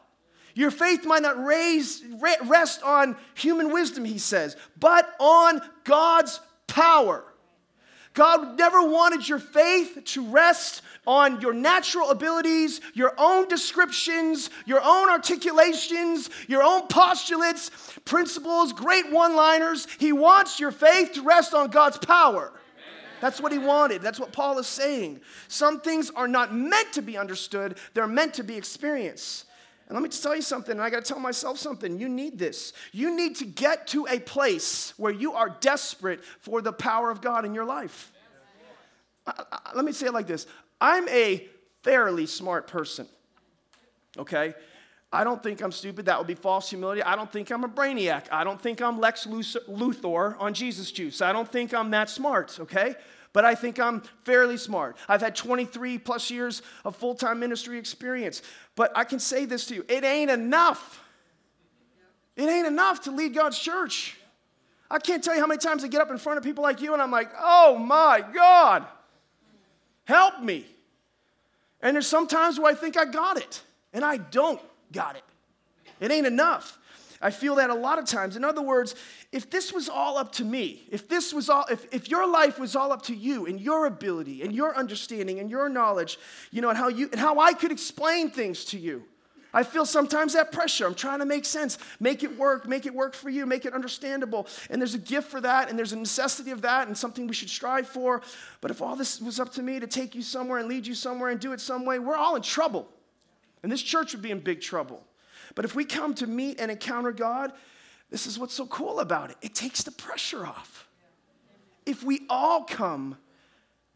Your 0.53 0.71
faith 0.71 1.05
might 1.05 1.21
not 1.21 1.43
raise, 1.43 2.03
rest 2.45 2.81
on 2.81 3.15
human 3.35 3.71
wisdom, 3.71 4.05
he 4.05 4.17
says, 4.17 4.55
but 4.79 5.13
on 5.19 5.61
God's 5.83 6.39
power. 6.65 7.23
God 8.13 8.57
never 8.57 8.81
wanted 8.81 9.29
your 9.29 9.37
faith 9.37 9.99
to 10.03 10.25
rest 10.25 10.81
on 11.07 11.39
your 11.39 11.53
natural 11.53 12.11
abilities, 12.11 12.81
your 12.93 13.13
own 13.17 13.47
descriptions, 13.47 14.49
your 14.65 14.81
own 14.83 15.09
articulations, 15.09 16.29
your 16.47 16.61
own 16.61 16.85
postulates, 16.87 17.71
principles, 18.05 18.73
great 18.73 19.09
one 19.09 19.35
liners. 19.35 19.87
He 19.99 20.11
wants 20.11 20.59
your 20.59 20.71
faith 20.71 21.13
to 21.13 21.23
rest 21.23 21.53
on 21.53 21.69
God's 21.69 21.97
power. 21.97 22.51
That's 23.21 23.41
what 23.41 23.51
he 23.51 23.57
wanted. 23.57 24.01
That's 24.01 24.19
what 24.19 24.31
Paul 24.31 24.59
is 24.59 24.67
saying. 24.67 25.21
Some 25.47 25.79
things 25.79 26.11
are 26.15 26.27
not 26.27 26.53
meant 26.53 26.93
to 26.93 27.01
be 27.01 27.17
understood, 27.17 27.77
they're 27.93 28.05
meant 28.05 28.35
to 28.35 28.43
be 28.43 28.55
experienced. 28.55 29.45
And 29.87 29.95
let 29.95 30.03
me 30.03 30.09
just 30.09 30.21
tell 30.21 30.35
you 30.35 30.41
something, 30.41 30.73
and 30.73 30.81
I 30.81 30.89
got 30.89 31.05
to 31.05 31.13
tell 31.13 31.21
myself 31.21 31.57
something. 31.57 31.97
You 31.97 32.09
need 32.09 32.37
this. 32.37 32.73
You 32.91 33.15
need 33.15 33.37
to 33.37 33.45
get 33.45 33.87
to 33.87 34.05
a 34.07 34.19
place 34.19 34.93
where 34.97 35.13
you 35.13 35.31
are 35.31 35.55
desperate 35.61 36.25
for 36.41 36.61
the 36.61 36.73
power 36.73 37.09
of 37.09 37.21
God 37.21 37.45
in 37.45 37.53
your 37.53 37.63
life. 37.63 38.11
I, 39.25 39.43
I, 39.49 39.71
let 39.75 39.85
me 39.85 39.93
say 39.93 40.07
it 40.07 40.13
like 40.13 40.27
this 40.27 40.45
I'm 40.79 41.07
a 41.09 41.47
fairly 41.83 42.25
smart 42.25 42.67
person, 42.67 43.07
okay? 44.17 44.53
I 45.11 45.23
don't 45.23 45.41
think 45.41 45.61
I'm 45.61 45.71
stupid. 45.71 46.05
That 46.05 46.17
would 46.17 46.27
be 46.27 46.35
false 46.35 46.69
humility. 46.69 47.01
I 47.01 47.15
don't 47.15 47.31
think 47.31 47.49
I'm 47.49 47.63
a 47.63 47.69
brainiac. 47.69 48.25
I 48.31 48.43
don't 48.43 48.61
think 48.61 48.81
I'm 48.81 48.99
Lex 48.99 49.25
Luthor 49.25 50.35
on 50.39 50.53
Jesus 50.53 50.91
Juice. 50.91 51.21
I 51.21 51.31
don't 51.31 51.49
think 51.49 51.73
I'm 51.73 51.91
that 51.91 52.09
smart, 52.09 52.59
okay? 52.59 52.95
But 53.31 53.45
I 53.45 53.55
think 53.55 53.79
I'm 53.79 54.01
fairly 54.25 54.57
smart. 54.57 54.97
I've 55.07 55.21
had 55.21 55.35
23 55.35 55.97
plus 55.99 56.29
years 56.29 56.61
of 56.83 56.95
full 56.95 57.15
time 57.15 57.39
ministry 57.39 57.77
experience. 57.77 58.41
But 58.75 58.91
I 58.95 59.03
can 59.05 59.19
say 59.19 59.45
this 59.45 59.65
to 59.67 59.75
you 59.75 59.85
it 59.87 60.03
ain't 60.03 60.31
enough. 60.31 61.03
It 62.35 62.49
ain't 62.49 62.67
enough 62.67 63.01
to 63.01 63.11
lead 63.11 63.33
God's 63.33 63.57
church. 63.57 64.17
I 64.89 64.99
can't 64.99 65.23
tell 65.23 65.35
you 65.35 65.41
how 65.41 65.47
many 65.47 65.59
times 65.59 65.83
I 65.83 65.87
get 65.87 66.01
up 66.01 66.11
in 66.11 66.17
front 66.17 66.37
of 66.37 66.43
people 66.43 66.63
like 66.63 66.81
you 66.81 66.93
and 66.93 67.01
I'm 67.01 67.11
like, 67.11 67.31
oh 67.39 67.77
my 67.77 68.23
God. 68.33 68.85
Help 70.07 70.41
me. 70.41 70.65
And 71.81 71.93
there's 71.93 72.07
sometimes 72.07 72.57
where 72.57 72.71
I 72.71 72.75
think 72.75 72.97
I 72.97 73.03
got 73.03 73.37
it, 73.37 73.61
and 73.91 74.05
I 74.05 74.15
don't 74.15 74.61
got 74.93 75.17
it. 75.17 75.23
It 75.99 76.11
ain't 76.11 76.25
enough. 76.25 76.79
I 77.21 77.29
feel 77.29 77.55
that 77.55 77.69
a 77.69 77.75
lot 77.75 77.99
of 77.99 78.05
times. 78.05 78.37
In 78.37 78.45
other 78.45 78.61
words, 78.61 78.95
if 79.33 79.49
this 79.49 79.73
was 79.73 79.89
all 79.89 80.17
up 80.17 80.31
to 80.33 80.45
me, 80.45 80.87
if 80.91 81.09
this 81.09 81.33
was 81.33 81.49
all, 81.49 81.65
if, 81.69 81.93
if 81.93 82.09
your 82.09 82.25
life 82.25 82.57
was 82.57 82.73
all 82.73 82.93
up 82.93 83.01
to 83.03 83.15
you 83.15 83.47
and 83.47 83.59
your 83.59 83.85
ability 83.85 84.43
and 84.43 84.55
your 84.55 84.73
understanding 84.77 85.39
and 85.39 85.49
your 85.49 85.67
knowledge, 85.67 86.17
you 86.51 86.61
know, 86.61 86.69
and 86.69 86.77
how 86.77 86.87
you 86.87 87.09
and 87.11 87.19
how 87.19 87.39
I 87.39 87.51
could 87.51 87.73
explain 87.73 88.29
things 88.29 88.63
to 88.65 88.79
you. 88.79 89.03
I 89.57 89.63
feel 89.63 89.87
sometimes 89.87 90.33
that 90.33 90.51
pressure. 90.51 90.85
I'm 90.85 90.93
trying 90.93 91.17
to 91.17 91.25
make 91.25 91.43
sense, 91.43 91.79
make 91.99 92.21
it 92.21 92.37
work, 92.37 92.67
make 92.67 92.85
it 92.85 92.93
work 92.93 93.15
for 93.15 93.31
you, 93.31 93.47
make 93.47 93.65
it 93.65 93.73
understandable. 93.73 94.45
And 94.69 94.79
there's 94.79 94.93
a 94.93 94.99
gift 94.99 95.31
for 95.31 95.41
that, 95.41 95.67
and 95.67 95.79
there's 95.79 95.93
a 95.93 95.97
necessity 95.97 96.51
of 96.51 96.61
that, 96.61 96.87
and 96.87 96.95
something 96.95 97.25
we 97.25 97.33
should 97.33 97.49
strive 97.49 97.87
for. 97.87 98.21
But 98.61 98.69
if 98.69 98.83
all 98.83 98.95
this 98.95 99.19
was 99.19 99.39
up 99.39 99.51
to 99.53 99.63
me 99.63 99.79
to 99.79 99.87
take 99.87 100.13
you 100.13 100.21
somewhere 100.21 100.59
and 100.59 100.69
lead 100.69 100.85
you 100.85 100.93
somewhere 100.93 101.31
and 101.31 101.39
do 101.39 101.53
it 101.53 101.59
some 101.59 101.85
way, 101.85 101.97
we're 101.97 102.15
all 102.15 102.35
in 102.35 102.43
trouble. 102.43 102.87
And 103.63 103.71
this 103.71 103.81
church 103.81 104.13
would 104.13 104.21
be 104.21 104.29
in 104.29 104.41
big 104.41 104.61
trouble. 104.61 105.03
But 105.55 105.65
if 105.65 105.73
we 105.73 105.85
come 105.85 106.13
to 106.13 106.27
meet 106.27 106.59
and 106.61 106.69
encounter 106.69 107.11
God, 107.11 107.51
this 108.11 108.27
is 108.27 108.37
what's 108.37 108.53
so 108.53 108.67
cool 108.67 108.99
about 108.99 109.31
it 109.31 109.37
it 109.41 109.55
takes 109.55 109.81
the 109.81 109.91
pressure 109.91 110.45
off. 110.45 110.87
If 111.83 112.03
we 112.03 112.27
all 112.29 112.63
come 112.63 113.17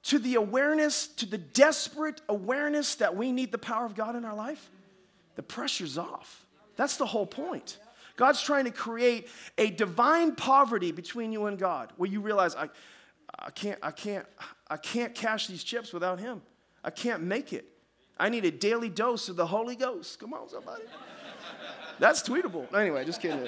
to 0.06 0.18
the 0.18 0.34
awareness, 0.34 1.06
to 1.06 1.28
the 1.28 1.38
desperate 1.38 2.20
awareness 2.28 2.96
that 2.96 3.16
we 3.16 3.32
need 3.32 3.52
the 3.52 3.60
power 3.60 3.86
of 3.86 3.94
God 3.94 4.16
in 4.16 4.26
our 4.26 4.34
life, 4.34 4.72
the 5.42 5.48
pressure's 5.48 5.98
off. 5.98 6.46
That's 6.76 6.98
the 6.98 7.06
whole 7.08 7.26
point. 7.26 7.80
God's 8.16 8.44
trying 8.44 8.66
to 8.66 8.72
create 8.72 9.28
a 9.58 9.72
divine 9.72 10.36
poverty 10.36 10.92
between 10.92 11.32
you 11.32 11.48
and 11.48 11.58
God, 11.58 11.92
where 11.98 12.08
you 12.08 12.22
realize 12.22 12.56
I, 12.56 12.70
I 13.40 13.50
can't, 13.50 13.80
I 13.82 13.90
can't, 13.90 14.28
I 14.70 14.78
can't 14.78 15.16
cash 15.16 15.48
these 15.48 15.64
chips 15.64 15.94
without 15.94 16.20
Him. 16.20 16.44
I 16.84 16.92
can't 16.92 17.24
make 17.24 17.54
it. 17.54 17.66
I 18.20 18.30
need 18.30 18.46
a 18.46 18.52
daily 18.52 18.90
dose 18.90 19.30
of 19.30 19.36
the 19.36 19.48
Holy 19.48 19.76
Ghost. 19.76 20.20
Come 20.20 20.36
on, 20.36 20.48
somebody. 20.48 20.84
That's 21.98 22.22
tweetable. 22.22 22.72
Anyway, 22.76 23.04
just 23.04 23.20
kidding. 23.20 23.48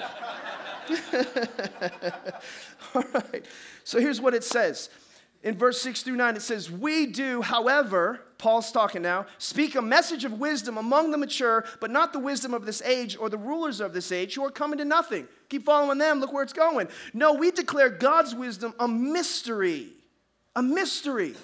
All 2.94 3.04
right. 3.14 3.44
So 3.84 4.00
here's 4.00 4.20
what 4.20 4.34
it 4.34 4.42
says. 4.42 4.90
In 5.44 5.58
verse 5.58 5.80
6 5.82 6.02
through 6.02 6.16
9, 6.16 6.36
it 6.36 6.42
says, 6.42 6.70
We 6.70 7.04
do, 7.04 7.42
however, 7.42 8.22
Paul's 8.38 8.72
talking 8.72 9.02
now, 9.02 9.26
speak 9.36 9.74
a 9.74 9.82
message 9.82 10.24
of 10.24 10.40
wisdom 10.40 10.78
among 10.78 11.10
the 11.10 11.18
mature, 11.18 11.66
but 11.80 11.90
not 11.90 12.14
the 12.14 12.18
wisdom 12.18 12.54
of 12.54 12.64
this 12.64 12.80
age 12.80 13.14
or 13.18 13.28
the 13.28 13.36
rulers 13.36 13.78
of 13.78 13.92
this 13.92 14.10
age 14.10 14.34
who 14.34 14.44
are 14.44 14.50
coming 14.50 14.78
to 14.78 14.86
nothing. 14.86 15.28
Keep 15.50 15.66
following 15.66 15.98
them, 15.98 16.18
look 16.18 16.32
where 16.32 16.42
it's 16.42 16.54
going. 16.54 16.88
No, 17.12 17.34
we 17.34 17.50
declare 17.50 17.90
God's 17.90 18.34
wisdom 18.34 18.72
a 18.80 18.88
mystery. 18.88 19.88
A 20.56 20.62
mystery. 20.62 21.34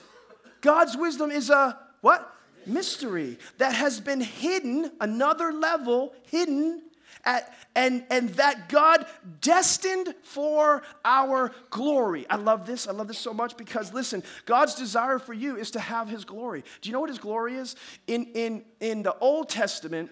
God's 0.63 0.97
wisdom 0.97 1.31
is 1.31 1.51
a 1.51 1.79
what? 2.01 2.35
Mystery 2.67 3.39
that 3.59 3.75
has 3.75 4.01
been 4.01 4.21
hidden, 4.23 4.93
another 5.01 5.53
level 5.53 6.15
hidden 6.31 6.83
at, 7.25 7.53
and, 7.75 8.05
and 8.11 8.31
that 8.31 8.69
God 8.69 9.07
destined 9.41 10.15
for 10.23 10.83
our 11.05 11.53
glory. 11.71 12.27
I 12.29 12.37
love 12.37 12.67
this. 12.67 12.89
I 12.89 12.93
love 12.93 13.09
this 13.09 13.19
so 13.19 13.33
much 13.33 13.57
because, 13.57 13.93
listen, 13.93 14.23
God's 14.47 14.75
desire 14.75 15.19
for 15.19 15.33
you 15.33 15.57
is 15.57 15.71
to 15.73 15.81
have 15.81 16.09
His 16.09 16.25
glory. 16.25 16.65
Do 16.81 16.89
you 16.89 16.93
know 16.93 17.01
what 17.01 17.11
His 17.11 17.19
glory 17.19 17.57
is? 17.57 17.77
In, 18.07 18.27
in, 18.35 18.65
in 18.81 19.03
the 19.03 19.17
Old 19.19 19.49
Testament, 19.49 20.11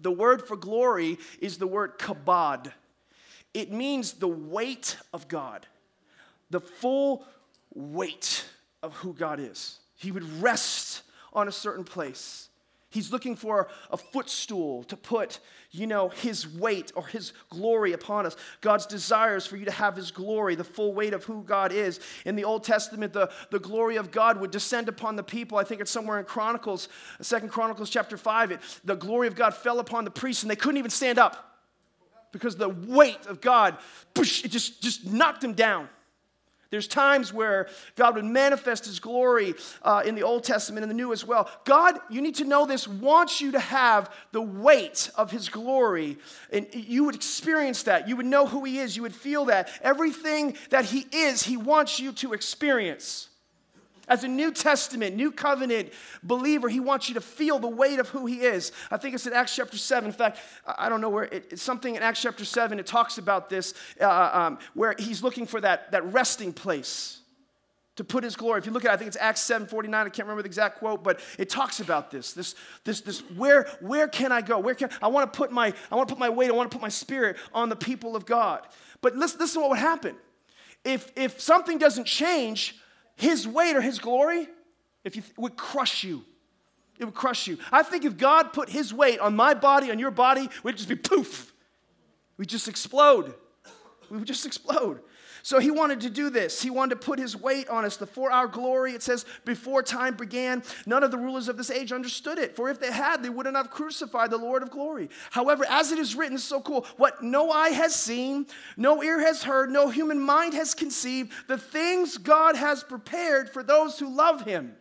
the 0.00 0.10
word 0.10 0.46
for 0.46 0.56
glory 0.56 1.18
is 1.40 1.58
the 1.58 1.66
word 1.66 1.98
kabod. 1.98 2.72
It 3.52 3.70
means 3.70 4.14
the 4.14 4.28
weight 4.28 4.96
of 5.12 5.28
God, 5.28 5.66
the 6.50 6.60
full 6.60 7.24
weight 7.72 8.44
of 8.82 8.94
who 8.94 9.14
God 9.14 9.38
is. 9.38 9.78
He 9.96 10.10
would 10.10 10.42
rest 10.42 11.02
on 11.32 11.48
a 11.48 11.52
certain 11.52 11.84
place. 11.84 12.48
He's 12.94 13.10
looking 13.10 13.34
for 13.34 13.66
a 13.90 13.96
footstool 13.96 14.84
to 14.84 14.96
put, 14.96 15.40
you 15.72 15.84
know, 15.84 16.10
his 16.10 16.46
weight 16.46 16.92
or 16.94 17.04
his 17.04 17.32
glory 17.50 17.92
upon 17.92 18.24
us. 18.24 18.36
God's 18.60 18.86
desires 18.86 19.48
for 19.48 19.56
you 19.56 19.64
to 19.64 19.72
have 19.72 19.96
his 19.96 20.12
glory, 20.12 20.54
the 20.54 20.62
full 20.62 20.94
weight 20.94 21.12
of 21.12 21.24
who 21.24 21.42
God 21.42 21.72
is. 21.72 21.98
In 22.24 22.36
the 22.36 22.44
Old 22.44 22.62
Testament, 22.62 23.12
the, 23.12 23.32
the 23.50 23.58
glory 23.58 23.96
of 23.96 24.12
God 24.12 24.40
would 24.40 24.52
descend 24.52 24.88
upon 24.88 25.16
the 25.16 25.24
people. 25.24 25.58
I 25.58 25.64
think 25.64 25.80
it's 25.80 25.90
somewhere 25.90 26.20
in 26.20 26.24
Chronicles, 26.24 26.88
Second 27.20 27.48
Chronicles 27.48 27.90
chapter 27.90 28.16
5. 28.16 28.52
It, 28.52 28.60
the 28.84 28.94
glory 28.94 29.26
of 29.26 29.34
God 29.34 29.54
fell 29.54 29.80
upon 29.80 30.04
the 30.04 30.12
priests 30.12 30.44
and 30.44 30.50
they 30.50 30.54
couldn't 30.54 30.78
even 30.78 30.92
stand 30.92 31.18
up 31.18 31.58
because 32.30 32.54
the 32.54 32.68
weight 32.68 33.26
of 33.26 33.40
God, 33.40 33.76
it 34.16 34.50
just, 34.52 34.80
just 34.80 35.04
knocked 35.04 35.40
them 35.40 35.54
down. 35.54 35.88
There's 36.74 36.88
times 36.88 37.32
where 37.32 37.68
God 37.94 38.16
would 38.16 38.24
manifest 38.24 38.84
His 38.84 38.98
glory 38.98 39.54
uh, 39.82 40.02
in 40.04 40.16
the 40.16 40.24
Old 40.24 40.42
Testament 40.42 40.82
and 40.82 40.90
the 40.90 40.94
New 40.96 41.12
as 41.12 41.24
well. 41.24 41.48
God, 41.64 42.00
you 42.10 42.20
need 42.20 42.34
to 42.34 42.44
know 42.44 42.66
this, 42.66 42.88
wants 42.88 43.40
you 43.40 43.52
to 43.52 43.60
have 43.60 44.12
the 44.32 44.42
weight 44.42 45.08
of 45.14 45.30
His 45.30 45.48
glory. 45.48 46.18
And 46.52 46.66
you 46.72 47.04
would 47.04 47.14
experience 47.14 47.84
that. 47.84 48.08
You 48.08 48.16
would 48.16 48.26
know 48.26 48.46
who 48.46 48.64
He 48.64 48.80
is. 48.80 48.96
You 48.96 49.02
would 49.02 49.14
feel 49.14 49.44
that. 49.44 49.68
Everything 49.82 50.56
that 50.70 50.86
He 50.86 51.06
is, 51.12 51.44
He 51.44 51.56
wants 51.56 52.00
you 52.00 52.10
to 52.12 52.32
experience. 52.32 53.28
As 54.08 54.24
a 54.24 54.28
New 54.28 54.52
Testament, 54.52 55.16
New 55.16 55.32
Covenant 55.32 55.92
believer, 56.22 56.68
he 56.68 56.80
wants 56.80 57.08
you 57.08 57.14
to 57.14 57.20
feel 57.20 57.58
the 57.58 57.68
weight 57.68 57.98
of 57.98 58.08
who 58.10 58.26
he 58.26 58.40
is. 58.40 58.72
I 58.90 58.96
think 58.96 59.14
it's 59.14 59.26
in 59.26 59.32
Acts 59.32 59.56
chapter 59.56 59.78
7. 59.78 60.06
In 60.06 60.12
fact, 60.12 60.38
I 60.66 60.88
don't 60.88 61.00
know 61.00 61.08
where, 61.08 61.24
it, 61.24 61.48
it's 61.52 61.62
something 61.62 61.94
in 61.94 62.02
Acts 62.02 62.22
chapter 62.22 62.44
7, 62.44 62.78
it 62.78 62.86
talks 62.86 63.18
about 63.18 63.48
this, 63.48 63.74
uh, 64.00 64.30
um, 64.32 64.58
where 64.74 64.94
he's 64.98 65.22
looking 65.22 65.46
for 65.46 65.60
that, 65.60 65.90
that 65.92 66.04
resting 66.12 66.52
place 66.52 67.20
to 67.96 68.04
put 68.04 68.24
his 68.24 68.34
glory. 68.36 68.58
If 68.58 68.66
you 68.66 68.72
look 68.72 68.84
at 68.84 68.90
it, 68.90 68.94
I 68.94 68.96
think 68.96 69.08
it's 69.08 69.16
Acts 69.20 69.40
7 69.42 69.66
49, 69.66 70.06
I 70.06 70.08
can't 70.08 70.26
remember 70.26 70.42
the 70.42 70.48
exact 70.48 70.78
quote, 70.78 71.04
but 71.04 71.20
it 71.38 71.48
talks 71.48 71.80
about 71.80 72.10
this. 72.10 72.32
This, 72.32 72.54
this, 72.84 73.00
this 73.00 73.20
where, 73.36 73.66
where 73.80 74.08
can 74.08 74.32
I 74.32 74.40
go? 74.40 74.58
Where 74.58 74.74
can 74.74 74.90
I 75.00 75.08
want 75.08 75.32
to 75.32 75.36
put 75.36 75.52
my 75.52 75.72
I 75.90 75.94
want 75.94 76.08
to 76.08 76.14
put 76.14 76.18
my 76.18 76.28
weight, 76.28 76.50
I 76.50 76.54
want 76.54 76.70
to 76.70 76.76
put 76.76 76.82
my 76.82 76.88
spirit 76.88 77.36
on 77.52 77.68
the 77.68 77.76
people 77.76 78.16
of 78.16 78.26
God. 78.26 78.66
But 79.00 79.16
listen, 79.16 79.38
listen 79.38 79.54
to 79.54 79.60
what 79.60 79.70
would 79.70 79.78
happen. 79.78 80.16
If 80.84 81.12
if 81.16 81.40
something 81.40 81.78
doesn't 81.78 82.04
change, 82.04 82.76
his 83.16 83.46
weight 83.46 83.76
or 83.76 83.80
his 83.80 83.98
glory, 83.98 84.48
if 85.04 85.16
you 85.16 85.22
would 85.36 85.56
crush 85.56 86.04
you. 86.04 86.24
It 86.98 87.04
would 87.04 87.14
crush 87.14 87.46
you. 87.46 87.58
I 87.72 87.82
think 87.82 88.04
if 88.04 88.16
God 88.16 88.52
put 88.52 88.68
his 88.68 88.94
weight 88.94 89.18
on 89.18 89.34
my 89.34 89.54
body, 89.54 89.90
on 89.90 89.98
your 89.98 90.12
body, 90.12 90.48
we'd 90.62 90.76
just 90.76 90.88
be 90.88 90.94
poof. 90.94 91.52
We'd 92.36 92.48
just 92.48 92.68
explode. 92.68 93.34
We 94.10 94.18
would 94.18 94.26
just 94.26 94.46
explode. 94.46 95.00
So 95.42 95.58
he 95.58 95.70
wanted 95.70 96.00
to 96.02 96.10
do 96.10 96.30
this. 96.30 96.62
He 96.62 96.70
wanted 96.70 97.00
to 97.00 97.06
put 97.06 97.18
his 97.18 97.36
weight 97.36 97.68
on 97.68 97.84
us. 97.84 97.96
The 97.96 98.06
for 98.06 98.30
our 98.30 98.46
glory, 98.46 98.92
it 98.92 99.02
says, 99.02 99.24
before 99.44 99.82
time 99.82 100.14
began, 100.16 100.62
none 100.86 101.02
of 101.02 101.10
the 101.10 101.18
rulers 101.18 101.48
of 101.48 101.56
this 101.56 101.70
age 101.70 101.92
understood 101.92 102.38
it. 102.38 102.56
For 102.56 102.70
if 102.70 102.80
they 102.80 102.92
had, 102.92 103.22
they 103.22 103.28
wouldn't 103.28 103.56
have 103.56 103.70
crucified 103.70 104.30
the 104.30 104.38
Lord 104.38 104.62
of 104.62 104.70
glory. 104.70 105.10
However, 105.30 105.64
as 105.68 105.92
it 105.92 105.98
is 105.98 106.14
written, 106.14 106.38
so 106.38 106.60
cool. 106.60 106.86
What 106.96 107.22
no 107.22 107.50
eye 107.50 107.70
has 107.70 107.94
seen, 107.94 108.46
no 108.76 109.02
ear 109.02 109.20
has 109.20 109.42
heard, 109.42 109.70
no 109.70 109.88
human 109.88 110.20
mind 110.20 110.54
has 110.54 110.74
conceived, 110.74 111.32
the 111.48 111.58
things 111.58 112.18
God 112.18 112.56
has 112.56 112.82
prepared 112.82 113.50
for 113.50 113.62
those 113.62 113.98
who 113.98 114.14
love 114.14 114.42
him. 114.42 114.76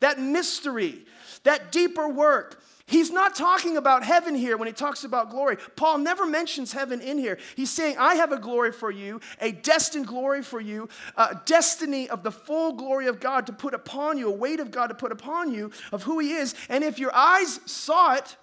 That 0.00 0.18
mystery, 0.18 1.06
that 1.44 1.72
deeper 1.72 2.08
work. 2.08 2.62
He's 2.86 3.10
not 3.10 3.34
talking 3.34 3.78
about 3.78 4.04
heaven 4.04 4.34
here 4.34 4.58
when 4.58 4.66
he 4.66 4.74
talks 4.74 5.04
about 5.04 5.30
glory. 5.30 5.56
Paul 5.74 5.98
never 5.98 6.26
mentions 6.26 6.72
heaven 6.72 7.00
in 7.00 7.16
here. 7.16 7.38
He's 7.56 7.70
saying, 7.70 7.96
I 7.98 8.16
have 8.16 8.30
a 8.30 8.38
glory 8.38 8.72
for 8.72 8.90
you, 8.90 9.20
a 9.40 9.52
destined 9.52 10.06
glory 10.06 10.42
for 10.42 10.60
you, 10.60 10.90
a 11.16 11.40
destiny 11.46 12.10
of 12.10 12.22
the 12.22 12.30
full 12.30 12.74
glory 12.74 13.06
of 13.06 13.20
God 13.20 13.46
to 13.46 13.54
put 13.54 13.72
upon 13.72 14.18
you, 14.18 14.28
a 14.28 14.36
weight 14.36 14.60
of 14.60 14.70
God 14.70 14.88
to 14.88 14.94
put 14.94 15.12
upon 15.12 15.50
you 15.50 15.70
of 15.92 16.02
who 16.02 16.18
he 16.18 16.32
is. 16.32 16.54
And 16.68 16.84
if 16.84 16.98
your 16.98 17.14
eyes 17.14 17.58
saw 17.64 18.16
it, 18.16 18.36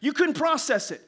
you 0.00 0.12
couldn't 0.12 0.34
process 0.34 0.90
it. 0.90 1.00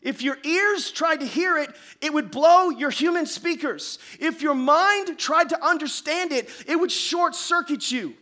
If 0.00 0.22
your 0.22 0.38
ears 0.42 0.90
tried 0.90 1.20
to 1.20 1.26
hear 1.26 1.58
it, 1.58 1.70
it 2.00 2.12
would 2.12 2.30
blow 2.30 2.70
your 2.70 2.90
human 2.90 3.26
speakers. 3.26 3.98
If 4.18 4.40
your 4.40 4.54
mind 4.54 5.18
tried 5.18 5.50
to 5.50 5.64
understand 5.64 6.32
it, 6.32 6.48
it 6.66 6.76
would 6.76 6.90
short 6.90 7.34
circuit 7.34 7.92
you. 7.92 8.14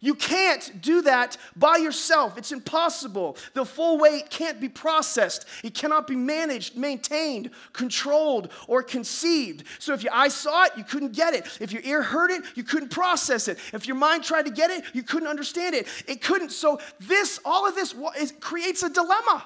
You 0.00 0.14
can't 0.14 0.80
do 0.80 1.02
that 1.02 1.36
by 1.56 1.76
yourself. 1.78 2.38
It's 2.38 2.52
impossible. 2.52 3.36
The 3.54 3.64
full 3.64 3.98
weight 3.98 4.30
can't 4.30 4.60
be 4.60 4.68
processed. 4.68 5.44
It 5.64 5.74
cannot 5.74 6.06
be 6.06 6.14
managed, 6.14 6.76
maintained, 6.76 7.50
controlled, 7.72 8.52
or 8.68 8.84
conceived. 8.84 9.64
So 9.80 9.94
if 9.94 10.04
your 10.04 10.14
eye 10.14 10.28
saw 10.28 10.66
it, 10.66 10.72
you 10.76 10.84
couldn't 10.84 11.14
get 11.14 11.34
it. 11.34 11.48
If 11.60 11.72
your 11.72 11.82
ear 11.82 12.02
heard 12.02 12.30
it, 12.30 12.44
you 12.54 12.62
couldn't 12.62 12.90
process 12.90 13.48
it. 13.48 13.58
If 13.72 13.88
your 13.88 13.96
mind 13.96 14.22
tried 14.22 14.44
to 14.44 14.52
get 14.52 14.70
it, 14.70 14.84
you 14.92 15.02
couldn't 15.02 15.28
understand 15.28 15.74
it. 15.74 15.88
It 16.06 16.22
couldn't. 16.22 16.50
So 16.50 16.78
this, 17.00 17.40
all 17.44 17.66
of 17.66 17.74
this, 17.74 17.92
creates 18.38 18.84
a 18.84 18.90
dilemma. 18.90 19.44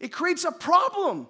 It 0.00 0.08
creates 0.08 0.44
a 0.44 0.50
problem. 0.50 1.28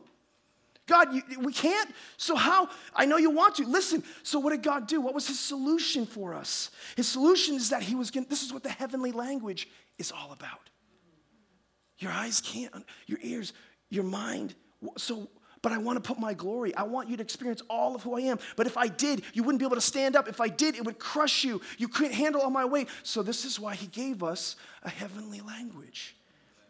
God, 0.89 1.14
you, 1.14 1.22
we 1.41 1.53
can't. 1.53 1.91
So, 2.16 2.34
how? 2.34 2.68
I 2.95 3.05
know 3.05 3.18
you 3.18 3.30
want 3.30 3.55
to. 3.57 3.66
Listen, 3.66 4.03
so 4.24 4.41
what 4.41 4.51
did 4.51 4.62
God 4.62 4.89
do? 4.89 5.01
What 5.01 5.14
was 5.14 5.28
his 5.28 5.39
solution 5.39 6.07
for 6.07 6.34
us? 6.34 6.70
His 6.97 7.07
solution 7.07 7.55
is 7.55 7.70
that 7.70 7.82
he 7.82 7.95
was 7.95 8.11
going 8.11 8.24
to, 8.24 8.30
this 8.30 8.43
is 8.43 8.53
what 8.53 8.64
the 8.64 8.70
heavenly 8.70 9.12
language 9.12 9.68
is 9.99 10.11
all 10.11 10.32
about. 10.32 10.70
Your 11.99 12.11
eyes 12.11 12.41
can't, 12.41 12.72
your 13.07 13.18
ears, 13.22 13.53
your 13.91 14.05
mind. 14.05 14.55
So, 14.97 15.28
but 15.61 15.68
but 15.68 15.72
I 15.72 15.78
want 15.78 16.03
to 16.03 16.09
put 16.09 16.18
my 16.18 16.32
glory. 16.32 16.74
I 16.74 16.84
want 16.84 17.11
you 17.11 17.16
to 17.16 17.22
experience 17.22 17.62
all 17.68 17.95
of 17.95 18.03
who 18.03 18.16
I 18.16 18.20
am. 18.22 18.39
But 18.57 18.66
if 18.66 18.78
I 18.78 18.89
did, 18.89 19.22
you 19.34 19.43
wouldn't 19.43 19.59
be 19.59 19.66
able 19.66 19.76
to 19.76 19.82
stand 19.82 20.16
up. 20.16 20.26
If 20.26 20.41
I 20.41 20.49
did, 20.49 20.76
it 20.76 20.84
would 20.84 20.99
crush 20.99 21.45
you. 21.45 21.61
You 21.76 21.89
couldn't 21.89 22.14
handle 22.14 22.41
all 22.41 22.49
my 22.49 22.64
weight. 22.64 22.89
So, 23.03 23.22
this 23.22 23.45
is 23.45 23.61
why 23.61 23.74
He 23.74 23.89
gave 23.89 24.22
us 24.22 24.57
a 24.82 24.89
heavenly 24.89 25.41
language. 25.41 26.16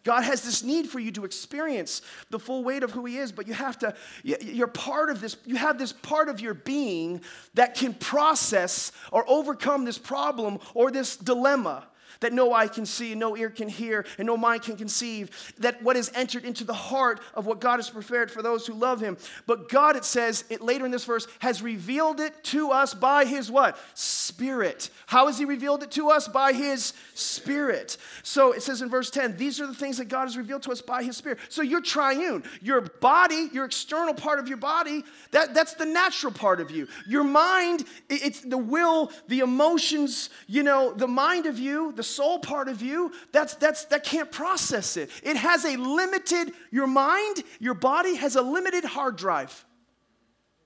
God 0.08 0.24
has 0.24 0.40
this 0.40 0.62
need 0.62 0.88
for 0.88 0.98
you 0.98 1.12
to 1.12 1.26
experience 1.26 2.00
the 2.30 2.38
full 2.38 2.64
weight 2.64 2.82
of 2.82 2.92
who 2.92 3.04
He 3.04 3.18
is, 3.18 3.30
but 3.30 3.46
you 3.46 3.52
have 3.52 3.78
to, 3.80 3.94
you're 4.22 4.66
part 4.66 5.10
of 5.10 5.20
this, 5.20 5.36
you 5.44 5.56
have 5.56 5.76
this 5.76 5.92
part 5.92 6.30
of 6.30 6.40
your 6.40 6.54
being 6.54 7.20
that 7.52 7.74
can 7.74 7.92
process 7.92 8.90
or 9.12 9.28
overcome 9.28 9.84
this 9.84 9.98
problem 9.98 10.60
or 10.72 10.90
this 10.90 11.18
dilemma 11.18 11.86
that 12.20 12.32
no 12.32 12.52
eye 12.52 12.68
can 12.68 12.86
see, 12.86 13.12
and 13.12 13.20
no 13.20 13.36
ear 13.36 13.50
can 13.50 13.68
hear, 13.68 14.04
and 14.18 14.26
no 14.26 14.36
mind 14.36 14.62
can 14.62 14.76
conceive, 14.76 15.54
that 15.58 15.82
what 15.82 15.96
is 15.96 16.10
entered 16.14 16.44
into 16.44 16.64
the 16.64 16.74
heart 16.74 17.20
of 17.34 17.46
what 17.46 17.60
God 17.60 17.76
has 17.76 17.90
prepared 17.90 18.30
for 18.30 18.42
those 18.42 18.66
who 18.66 18.74
love 18.74 19.00
him. 19.00 19.16
But 19.46 19.68
God, 19.68 19.96
it 19.96 20.04
says 20.04 20.44
it 20.50 20.60
later 20.60 20.84
in 20.84 20.90
this 20.90 21.04
verse, 21.04 21.26
has 21.40 21.62
revealed 21.62 22.20
it 22.20 22.44
to 22.44 22.70
us 22.70 22.94
by 22.94 23.24
his 23.24 23.50
what? 23.50 23.78
Spirit. 23.94 24.90
How 25.06 25.26
has 25.26 25.38
he 25.38 25.44
revealed 25.44 25.82
it 25.82 25.90
to 25.92 26.10
us? 26.10 26.28
By 26.28 26.52
his 26.52 26.92
spirit. 27.14 27.96
So 28.22 28.52
it 28.52 28.62
says 28.62 28.82
in 28.82 28.88
verse 28.88 29.10
10, 29.10 29.36
these 29.36 29.60
are 29.60 29.66
the 29.66 29.74
things 29.74 29.98
that 29.98 30.08
God 30.08 30.24
has 30.24 30.36
revealed 30.36 30.62
to 30.64 30.72
us 30.72 30.82
by 30.82 31.02
his 31.02 31.16
spirit. 31.16 31.38
So 31.48 31.62
you're 31.62 31.80
triune. 31.80 32.44
Your 32.60 32.80
body, 32.80 33.48
your 33.52 33.64
external 33.64 34.14
part 34.14 34.38
of 34.38 34.48
your 34.48 34.56
body, 34.56 35.04
that, 35.30 35.54
that's 35.54 35.74
the 35.74 35.86
natural 35.86 36.32
part 36.32 36.60
of 36.60 36.70
you. 36.70 36.88
Your 37.06 37.24
mind, 37.24 37.84
it's 38.08 38.40
the 38.40 38.58
will, 38.58 39.10
the 39.28 39.40
emotions, 39.40 40.30
you 40.46 40.62
know, 40.62 40.92
the 40.92 41.08
mind 41.08 41.46
of 41.46 41.58
you, 41.58 41.92
the 41.98 42.02
soul 42.04 42.38
part 42.38 42.68
of 42.68 42.80
you, 42.80 43.12
that's, 43.32 43.56
that's, 43.56 43.84
that 43.86 44.04
can't 44.04 44.30
process 44.30 44.96
it. 44.96 45.10
It 45.24 45.36
has 45.36 45.64
a 45.64 45.76
limited, 45.76 46.52
your 46.70 46.86
mind, 46.86 47.42
your 47.58 47.74
body 47.74 48.14
has 48.14 48.36
a 48.36 48.40
limited 48.40 48.84
hard 48.84 49.16
drive. 49.16 49.64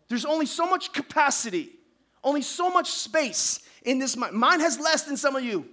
There's 0.08 0.26
only 0.26 0.44
so 0.44 0.66
much 0.66 0.92
capacity, 0.92 1.70
only 2.22 2.42
so 2.42 2.68
much 2.68 2.90
space 2.90 3.60
in 3.82 3.98
this 3.98 4.14
mind. 4.14 4.34
Mine 4.34 4.60
has 4.60 4.78
less 4.78 5.04
than 5.04 5.16
some 5.16 5.34
of 5.34 5.42
you. 5.42 5.64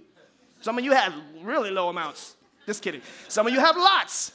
Some 0.62 0.78
of 0.78 0.84
you 0.84 0.92
have 0.92 1.12
really 1.42 1.70
low 1.70 1.90
amounts. 1.90 2.36
Just 2.64 2.82
kidding. 2.82 3.02
Some 3.28 3.46
of 3.46 3.52
you 3.52 3.60
have 3.60 3.76
lots. 3.76 4.32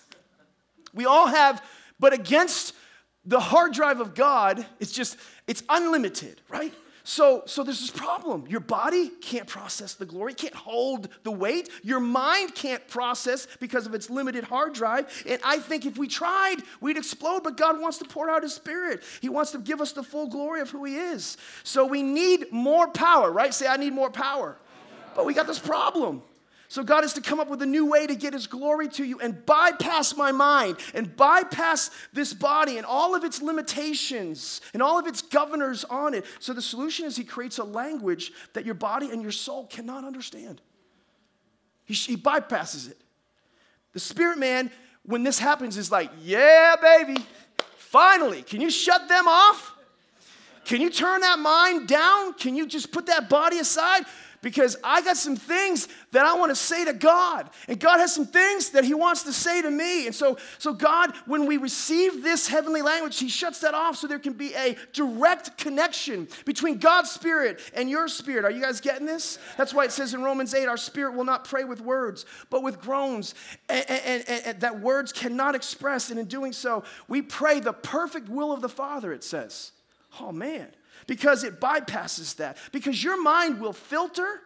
We 0.93 1.07
all 1.07 1.25
have, 1.25 1.63
but 1.99 2.13
against 2.13 2.75
the 3.25 3.39
hard 3.39 3.73
drive 3.73 3.99
of 3.99 4.13
God, 4.13 4.63
it's 4.79 4.91
just, 4.91 5.17
it's 5.47 5.63
unlimited, 5.69 6.39
right? 6.49 6.73
So, 7.07 7.43
so 7.45 7.63
there's 7.63 7.81
this 7.81 7.91
problem. 7.91 8.45
Your 8.47 8.59
body 8.59 9.09
can't 9.21 9.45
process 9.45 9.93
the 9.93 10.07
glory, 10.07 10.33
can't 10.33 10.55
hold 10.55 11.07
the 11.21 11.29
weight. 11.29 11.69
Your 11.83 11.99
mind 11.99 12.55
can't 12.55 12.85
process 12.87 13.47
because 13.59 13.85
of 13.85 13.93
its 13.93 14.09
limited 14.09 14.43
hard 14.43 14.73
drive. 14.73 15.23
And 15.29 15.39
I 15.45 15.59
think 15.59 15.85
if 15.85 15.99
we 15.99 16.07
tried, 16.07 16.57
we'd 16.81 16.97
explode. 16.97 17.43
But 17.43 17.57
God 17.57 17.79
wants 17.79 17.99
to 17.99 18.05
pour 18.05 18.27
out 18.27 18.41
His 18.41 18.55
Spirit. 18.55 19.03
He 19.21 19.29
wants 19.29 19.51
to 19.51 19.59
give 19.59 19.81
us 19.81 19.91
the 19.91 20.01
full 20.01 20.27
glory 20.27 20.61
of 20.61 20.71
who 20.71 20.83
He 20.83 20.95
is. 20.95 21.37
So 21.63 21.85
we 21.85 22.01
need 22.01 22.51
more 22.51 22.87
power, 22.87 23.31
right? 23.31 23.53
Say, 23.53 23.67
I 23.67 23.77
need 23.77 23.93
more 23.93 24.09
power. 24.09 24.57
But 25.15 25.27
we 25.27 25.35
got 25.35 25.45
this 25.45 25.59
problem. 25.59 26.23
So 26.67 26.83
God 26.83 27.03
is 27.03 27.13
to 27.13 27.21
come 27.21 27.39
up 27.39 27.47
with 27.47 27.61
a 27.61 27.65
new 27.65 27.85
way 27.85 28.07
to 28.07 28.15
get 28.15 28.33
his 28.33 28.47
glory 28.47 28.87
to 28.89 29.03
you 29.03 29.19
and 29.19 29.45
bypass 29.45 30.17
my 30.17 30.31
mind 30.31 30.77
and 30.93 31.15
bypass 31.15 31.91
this 32.11 32.33
body 32.33 32.77
and 32.77 32.85
all 32.85 33.13
of 33.13 33.23
its 33.23 33.41
limitations 33.41 34.61
and 34.73 34.81
all 34.81 34.97
of 34.97 35.05
its 35.05 35.21
governors 35.21 35.83
on 35.85 36.13
it. 36.13 36.25
So 36.39 36.53
the 36.53 36.61
solution 36.61 37.05
is 37.05 37.15
he 37.15 37.23
creates 37.23 37.59
a 37.59 37.63
language 37.63 38.31
that 38.53 38.65
your 38.65 38.73
body 38.73 39.11
and 39.11 39.21
your 39.21 39.31
soul 39.31 39.67
cannot 39.67 40.05
understand. 40.05 40.59
He, 41.85 41.93
he 41.93 42.17
bypasses 42.17 42.89
it. 42.89 42.97
The 43.93 43.99
spirit 43.99 44.39
man, 44.39 44.71
when 45.03 45.23
this 45.23 45.37
happens, 45.37 45.77
is 45.77 45.91
like, 45.91 46.09
yeah, 46.21 46.75
baby, 46.81 47.23
finally, 47.77 48.41
can 48.41 48.59
you 48.59 48.71
shut 48.71 49.07
them 49.07 49.27
off? 49.27 49.73
Can 50.65 50.81
you 50.81 50.89
turn 50.89 51.21
that 51.21 51.37
mind 51.37 51.87
down? 51.87 52.33
Can 52.33 52.55
you 52.55 52.65
just 52.65 52.91
put 52.91 53.05
that 53.05 53.29
body 53.29 53.59
aside? 53.59 54.03
Because 54.45 54.77
I 54.83 55.01
got 55.01 55.17
some 55.17 55.35
things 55.35 55.87
that 56.11 56.23
I 56.23 56.35
want 56.35 56.51
to 56.51 56.55
say 56.55 56.85
to 56.85 56.93
God. 56.93 57.49
And 57.67 57.79
God 57.79 57.97
has 57.97 58.13
some 58.13 58.27
things 58.27 58.69
that 58.69 58.83
He 58.83 58.93
wants 58.93 59.23
to 59.23 59.33
say 59.33 59.63
to 59.63 59.71
me. 59.71 60.05
And 60.05 60.13
so, 60.13 60.37
so 60.59 60.71
God, 60.71 61.15
when 61.25 61.47
we 61.47 61.57
receive 61.57 62.21
this 62.21 62.47
heavenly 62.47 62.83
language, 62.83 63.17
He 63.17 63.27
shuts 63.27 63.61
that 63.61 63.73
off 63.73 63.95
so 63.95 64.05
there 64.05 64.19
can 64.19 64.33
be 64.33 64.53
a 64.53 64.77
direct 64.93 65.57
connection 65.57 66.27
between 66.45 66.77
God's 66.77 67.09
Spirit 67.09 67.59
and 67.73 67.89
your 67.89 68.07
spirit. 68.07 68.45
Are 68.45 68.51
you 68.51 68.61
guys 68.61 68.81
getting 68.81 69.07
this? 69.07 69.39
That's 69.57 69.73
why 69.73 69.85
it 69.85 69.91
says 69.91 70.13
in 70.13 70.21
Romans 70.21 70.53
8, 70.53 70.67
our 70.67 70.77
spirit 70.77 71.15
will 71.15 71.25
not 71.25 71.45
pray 71.45 71.63
with 71.63 71.81
words, 71.81 72.27
but 72.51 72.61
with 72.61 72.79
groans 72.79 73.33
and, 73.67 73.89
and, 73.89 74.23
and, 74.27 74.45
and 74.45 74.59
that 74.61 74.79
words 74.79 75.11
cannot 75.11 75.55
express. 75.55 76.11
And 76.11 76.19
in 76.19 76.27
doing 76.27 76.53
so, 76.53 76.83
we 77.07 77.23
pray 77.23 77.61
the 77.61 77.73
perfect 77.73 78.29
will 78.29 78.51
of 78.51 78.61
the 78.61 78.69
Father, 78.69 79.11
it 79.11 79.23
says. 79.23 79.71
Oh, 80.21 80.31
man 80.31 80.67
because 81.07 81.43
it 81.43 81.59
bypasses 81.59 82.35
that. 82.37 82.57
Because 82.71 83.03
your 83.03 83.21
mind 83.21 83.59
will 83.59 83.73
filter 83.73 84.41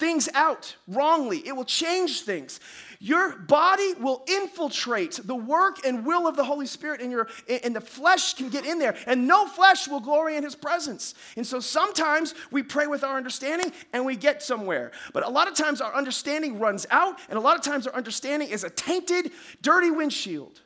things 0.00 0.30
out 0.34 0.76
wrongly, 0.88 1.46
it 1.46 1.54
will 1.54 1.64
change 1.64 2.22
things. 2.22 2.58
Your 3.00 3.36
body 3.36 3.92
will 4.00 4.24
infiltrate 4.26 5.20
the 5.22 5.34
work 5.34 5.86
and 5.86 6.06
will 6.06 6.26
of 6.26 6.36
the 6.36 6.44
Holy 6.44 6.66
Spirit, 6.66 7.02
and, 7.02 7.12
your, 7.12 7.28
and 7.62 7.76
the 7.76 7.80
flesh 7.80 8.34
can 8.34 8.48
get 8.48 8.64
in 8.64 8.78
there, 8.78 8.96
and 9.06 9.28
no 9.28 9.46
flesh 9.46 9.86
will 9.88 10.00
glory 10.00 10.36
in 10.36 10.42
His 10.42 10.54
presence. 10.54 11.14
And 11.36 11.46
so 11.46 11.60
sometimes 11.60 12.34
we 12.50 12.62
pray 12.62 12.86
with 12.86 13.04
our 13.04 13.16
understanding 13.16 13.72
and 13.92 14.04
we 14.04 14.16
get 14.16 14.42
somewhere. 14.42 14.90
But 15.12 15.26
a 15.26 15.30
lot 15.30 15.48
of 15.48 15.54
times 15.54 15.80
our 15.82 15.94
understanding 15.94 16.58
runs 16.58 16.86
out, 16.90 17.18
and 17.28 17.38
a 17.38 17.42
lot 17.42 17.56
of 17.56 17.62
times 17.62 17.86
our 17.86 17.94
understanding 17.94 18.48
is 18.48 18.64
a 18.64 18.70
tainted, 18.70 19.30
dirty 19.62 19.90
windshield. 19.90 20.60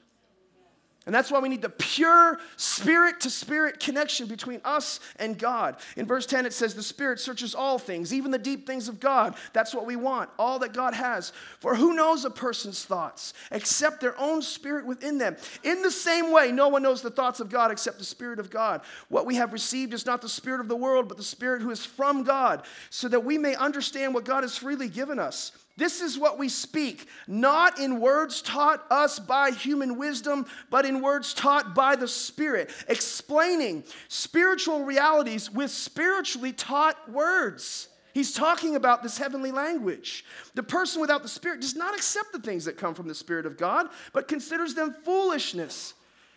And 1.07 1.15
that's 1.15 1.31
why 1.31 1.39
we 1.39 1.51
need 1.51 1.61
the 1.61 1.69
pure 1.69 2.39
spirit 2.57 3.21
to 3.21 3.31
spirit 3.31 3.79
connection 3.79 4.27
between 4.27 4.63
us 4.65 5.01
and 5.17 5.39
God. 5.39 5.77
In 5.97 6.07
verse 6.07 6.25
10, 6.25 6.47
it 6.47 6.55
says, 6.55 6.75
The 6.75 6.83
Spirit 6.83 7.21
searches 7.21 7.55
all 7.55 7.79
things, 7.79 8.15
even 8.15 8.31
the 8.31 8.39
deep 8.39 8.67
things 8.67 8.89
of 8.89 9.01
God. 9.01 9.35
That's 9.53 9.75
what 9.75 9.85
we 9.85 9.97
want, 9.97 10.31
all 10.39 10.59
that 10.61 10.73
God 10.73 10.95
has. 10.95 11.35
For 11.61 11.75
who 11.75 11.95
knows 11.95 12.25
a 12.25 12.31
person's 12.31 12.87
thoughts 12.87 13.35
except 13.51 14.01
their 14.01 14.19
own 14.19 14.41
spirit 14.41 14.87
within 14.87 15.19
them? 15.19 15.37
In 15.63 15.83
the 15.83 15.91
same 15.91 16.33
way, 16.33 16.51
no 16.51 16.69
one 16.69 16.83
knows 16.83 17.03
the 17.03 17.11
thoughts 17.11 17.39
of 17.39 17.51
God 17.51 17.71
except 17.71 17.99
the 17.99 18.05
Spirit 18.05 18.39
of 18.39 18.49
God. 18.49 18.81
What 19.09 19.27
we 19.27 19.35
have 19.35 19.53
received 19.53 19.93
is 19.93 20.07
not 20.07 20.23
the 20.23 20.29
Spirit 20.29 20.61
of 20.61 20.69
the 20.69 20.77
world, 20.77 21.09
but 21.09 21.19
the 21.19 21.23
Spirit 21.23 21.61
who 21.61 21.71
is 21.71 21.85
from 21.85 22.23
God, 22.25 22.65
so 22.89 23.09
that 23.09 23.25
we 23.25 23.37
may 23.37 23.55
understand 23.57 24.15
what 24.15 24.25
God 24.25 24.43
has 24.43 24.57
freely 24.57 24.89
given 24.89 25.19
us. 25.19 25.53
This 25.77 26.01
is 26.01 26.17
what 26.17 26.39
we 26.39 26.49
speak, 26.49 27.09
not 27.27 27.81
in 27.81 27.99
words 27.99 28.43
taught 28.43 28.85
us 28.91 29.19
by 29.19 29.51
human 29.51 29.99
wisdom, 29.99 30.47
but 30.71 30.87
in 30.87 31.01
words 31.01 31.35
taught 31.35 31.75
by 31.75 31.97
the 31.97 32.07
Spirit, 32.07 32.71
explaining 32.87 33.83
spiritual 34.07 34.85
realities 34.85 35.51
with 35.51 35.73
spiritually 35.73 36.53
taught 36.53 37.11
words. 37.11 37.89
He's 38.13 38.33
talking 38.33 38.77
about 38.77 39.03
this 39.03 39.19
heavenly 39.19 39.51
language. 39.51 40.25
The 40.55 40.63
person 40.63 41.01
without 41.01 41.25
the 41.25 41.29
Spirit 41.29 41.61
does 41.61 41.75
not 41.75 41.97
accept 41.97 42.33
the 42.33 42.39
things 42.39 42.65
that 42.67 42.77
come 42.77 42.95
from 42.95 43.09
the 43.09 43.15
Spirit 43.15 43.45
of 43.45 43.57
God, 43.57 43.89
but 44.13 44.29
considers 44.29 44.75
them 44.75 44.95
foolishness. 45.05 45.95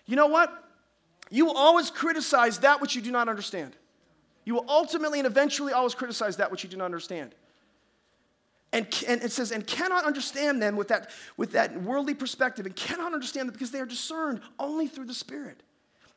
You 0.08 0.16
know 0.16 0.26
what? 0.26 0.64
You 1.30 1.46
will 1.46 1.58
always 1.58 1.92
criticize 1.92 2.60
that 2.62 2.82
which 2.82 2.96
you 2.96 3.04
do 3.04 3.12
not 3.12 3.30
understand. 3.30 3.76
You 4.46 4.56
will 4.56 4.66
ultimately 4.68 5.20
and 5.20 5.28
eventually 5.28 5.74
always 5.74 5.94
criticize 5.94 6.38
that 6.38 6.50
which 6.50 6.64
you 6.64 6.70
do 6.70 6.78
not 6.78 6.86
understand. 6.86 7.36
And, 8.74 8.86
and 9.08 9.22
it 9.24 9.32
says, 9.32 9.52
and 9.52 9.66
cannot 9.66 10.04
understand 10.04 10.62
them 10.62 10.76
with 10.76 10.90
that, 10.90 11.10
with 11.38 11.54
that 11.54 11.82
worldly 11.82 12.14
perspective, 12.14 12.66
and 12.66 12.76
cannot 12.76 13.14
understand 13.14 13.48
them 13.48 13.54
because 13.54 13.72
they 13.72 13.80
are 13.80 13.86
discerned 13.86 14.42
only 14.60 14.88
through 14.88 15.06
the 15.06 15.14
Spirit. 15.14 15.64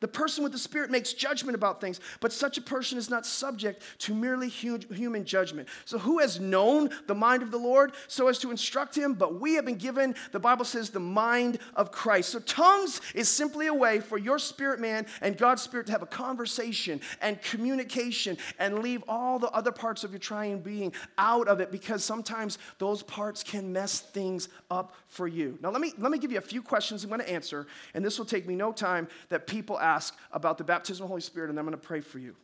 The 0.01 0.07
person 0.07 0.43
with 0.43 0.51
the 0.51 0.57
Spirit 0.57 0.91
makes 0.91 1.13
judgment 1.13 1.55
about 1.55 1.79
things, 1.79 1.99
but 2.19 2.33
such 2.33 2.57
a 2.57 2.61
person 2.61 2.97
is 2.97 3.09
not 3.09 3.25
subject 3.25 3.83
to 3.99 4.15
merely 4.15 4.49
human 4.49 5.23
judgment. 5.23 5.69
So, 5.85 5.99
who 5.99 6.19
has 6.19 6.39
known 6.39 6.89
the 7.05 7.15
mind 7.15 7.43
of 7.43 7.51
the 7.51 7.59
Lord 7.59 7.93
so 8.07 8.27
as 8.27 8.39
to 8.39 8.51
instruct 8.51 8.97
him? 8.97 9.13
But 9.13 9.39
we 9.39 9.53
have 9.53 9.65
been 9.65 9.75
given, 9.75 10.15
the 10.31 10.39
Bible 10.39 10.65
says, 10.65 10.89
the 10.89 10.99
mind 10.99 11.59
of 11.75 11.91
Christ. 11.91 12.29
So, 12.31 12.39
tongues 12.39 12.99
is 13.13 13.29
simply 13.29 13.67
a 13.67 13.73
way 13.73 13.99
for 13.99 14.17
your 14.17 14.39
spirit 14.39 14.79
man 14.79 15.05
and 15.21 15.37
God's 15.37 15.61
Spirit 15.61 15.85
to 15.85 15.91
have 15.91 16.01
a 16.01 16.07
conversation 16.07 16.99
and 17.21 17.39
communication 17.41 18.37
and 18.57 18.79
leave 18.79 19.03
all 19.07 19.37
the 19.37 19.51
other 19.51 19.71
parts 19.71 20.03
of 20.03 20.11
your 20.11 20.19
triune 20.19 20.61
being 20.61 20.93
out 21.19 21.47
of 21.47 21.59
it 21.59 21.71
because 21.71 22.03
sometimes 22.03 22.57
those 22.79 23.03
parts 23.03 23.43
can 23.43 23.71
mess 23.71 23.99
things 23.99 24.49
up 24.71 24.95
for 25.05 25.27
you. 25.27 25.59
Now, 25.61 25.69
let 25.69 25.81
me, 25.81 25.93
let 25.99 26.11
me 26.11 26.17
give 26.17 26.31
you 26.31 26.39
a 26.39 26.41
few 26.41 26.63
questions 26.63 27.03
I'm 27.03 27.09
going 27.09 27.21
to 27.21 27.29
answer, 27.29 27.67
and 27.93 28.03
this 28.03 28.17
will 28.17 28.25
take 28.25 28.47
me 28.47 28.55
no 28.55 28.71
time 28.71 29.07
that 29.29 29.45
people 29.45 29.79
ask 29.79 29.90
ask 29.91 30.17
about 30.31 30.57
the 30.57 30.63
baptism 30.63 31.03
of 31.03 31.07
the 31.07 31.11
Holy 31.11 31.21
Spirit, 31.21 31.49
and 31.49 31.59
I'm 31.59 31.65
going 31.65 31.77
to 31.77 31.87
pray 31.87 32.01
for 32.01 32.19
you. 32.19 32.35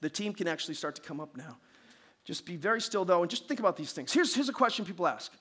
The 0.00 0.10
team 0.10 0.32
can 0.32 0.48
actually 0.48 0.74
start 0.74 0.96
to 0.96 1.02
come 1.02 1.20
up 1.20 1.36
now. 1.36 1.58
Just 2.24 2.46
be 2.46 2.56
very 2.56 2.80
still, 2.80 3.04
though, 3.04 3.22
and 3.22 3.30
just 3.30 3.48
think 3.48 3.60
about 3.60 3.76
these 3.76 3.92
things. 3.92 4.12
Here's, 4.12 4.34
here's 4.34 4.48
a 4.48 4.52
question 4.52 4.84
people 4.84 5.06
ask 5.06 5.32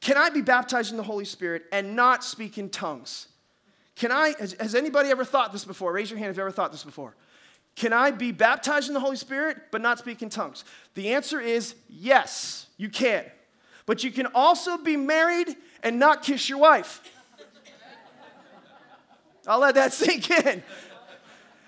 Can 0.00 0.16
I 0.16 0.30
be 0.30 0.42
baptized 0.42 0.90
in 0.90 0.96
the 0.96 1.02
Holy 1.02 1.24
Spirit 1.24 1.64
and 1.72 1.96
not 1.96 2.24
speak 2.24 2.58
in 2.58 2.68
tongues? 2.68 3.28
Can 3.96 4.12
I, 4.12 4.34
has, 4.38 4.54
has 4.60 4.74
anybody 4.74 5.08
ever 5.08 5.24
thought 5.24 5.52
this 5.52 5.64
before? 5.64 5.92
Raise 5.92 6.10
your 6.10 6.18
hand 6.18 6.30
if 6.30 6.36
you 6.36 6.42
ever 6.42 6.50
thought 6.50 6.70
this 6.72 6.84
before. 6.84 7.16
Can 7.76 7.92
I 7.92 8.10
be 8.10 8.32
baptized 8.32 8.88
in 8.88 8.94
the 8.94 9.00
Holy 9.00 9.16
Spirit 9.16 9.58
but 9.70 9.80
not 9.80 9.98
speak 9.98 10.22
in 10.22 10.28
tongues? 10.28 10.64
The 10.94 11.12
answer 11.12 11.40
is 11.40 11.74
yes, 11.88 12.66
you 12.76 12.88
can. 12.88 13.24
But 13.86 14.02
you 14.02 14.10
can 14.10 14.26
also 14.34 14.78
be 14.78 14.96
married 14.96 15.54
and 15.82 15.98
not 15.98 16.22
kiss 16.22 16.48
your 16.48 16.58
wife. 16.58 17.00
I'll 19.46 19.60
let 19.60 19.74
that 19.76 19.92
sink 19.94 20.30
in. 20.30 20.62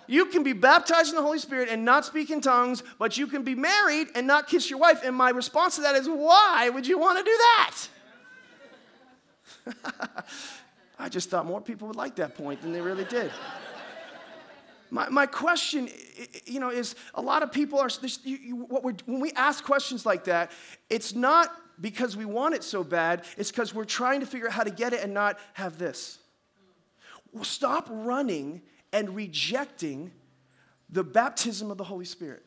You 0.07 0.27
can 0.27 0.43
be 0.43 0.55
baptized 0.55 1.11
in 1.11 1.17
the 1.17 1.23
Holy 1.23 1.39
Spirit 1.39 1.69
and 1.69 1.85
not 1.85 2.07
speak 2.07 2.31
in 2.31 2.41
tongues, 2.41 2.83
but 2.99 3.19
you 3.19 3.27
can 3.27 3.43
be 3.43 3.55
married 3.55 4.09
and 4.15 4.27
not 4.27 4.49
kiss 4.49 4.71
your 4.71 4.79
wife. 4.79 5.03
And 5.05 5.15
my 5.15 5.31
response 5.31 5.77
to 5.77 5.83
that 5.83 5.95
is, 5.97 6.09
why 6.09 6.71
would 6.71 6.87
you 6.87 6.99
want 6.99 7.19
to 7.19 7.25
do 7.25 7.37
that? 7.37 7.77
I 10.99 11.11
just 11.11 11.29
thought 11.29 11.45
more 11.45 11.61
people 11.61 11.89
would 11.89 11.97
like 11.97 12.17
that 12.17 12.35
point 12.35 12.63
than 12.63 12.73
they 12.73 12.81
really 12.81 13.05
did. 13.05 13.31
My, 14.91 15.09
my 15.11 15.27
question, 15.27 15.91
you 16.47 16.59
know, 16.59 16.71
is 16.71 16.95
a 17.15 17.21
lot 17.21 17.43
of 17.43 17.53
people 17.53 17.79
are, 17.79 17.91
you, 18.25 18.39
you, 18.39 18.57
when 19.05 19.21
we 19.21 19.33
ask 19.33 19.63
questions 19.63 20.07
like 20.07 20.25
that, 20.25 20.51
it's 20.89 21.15
not 21.15 21.55
because 21.81 22.17
we 22.17 22.25
want 22.25 22.55
it 22.55 22.65
so 22.65 22.83
bad, 22.83 23.25
it's 23.37 23.51
because 23.51 23.75
we're 23.75 23.85
trying 23.85 24.21
to 24.21 24.27
figure 24.27 24.49
out 24.49 24.55
how 24.55 24.65
to 24.65 24.71
get 24.71 24.95
it 24.95 25.03
and 25.03 25.13
not 25.13 25.39
have 25.53 25.79
this. 25.79 26.18
Stop 27.43 27.87
running 27.91 28.63
and 28.93 29.15
rejecting 29.15 30.13
the 30.91 31.05
baptism 31.05 31.71
of 31.71 31.79
the 31.79 31.85
Holy 31.85 32.05
Spirit 32.05 32.45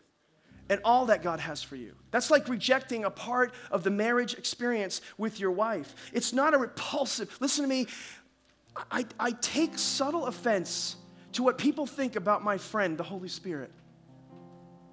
and 0.69 0.79
all 0.85 1.07
that 1.07 1.21
God 1.21 1.39
has 1.39 1.61
for 1.61 1.75
you. 1.75 1.93
That's 2.11 2.31
like 2.31 2.47
rejecting 2.47 3.03
a 3.03 3.09
part 3.09 3.53
of 3.71 3.83
the 3.83 3.91
marriage 3.91 4.33
experience 4.33 5.01
with 5.17 5.39
your 5.39 5.51
wife. 5.51 5.93
It's 6.13 6.33
not 6.33 6.53
a 6.53 6.57
repulsive, 6.57 7.35
listen 7.39 7.63
to 7.63 7.69
me, 7.69 7.87
I, 8.89 9.05
I 9.19 9.31
take 9.31 9.77
subtle 9.77 10.27
offense 10.27 10.95
to 11.33 11.43
what 11.43 11.57
people 11.57 11.85
think 11.85 12.15
about 12.15 12.43
my 12.43 12.57
friend, 12.57 12.97
the 12.97 13.03
Holy 13.03 13.27
Spirit. 13.27 13.71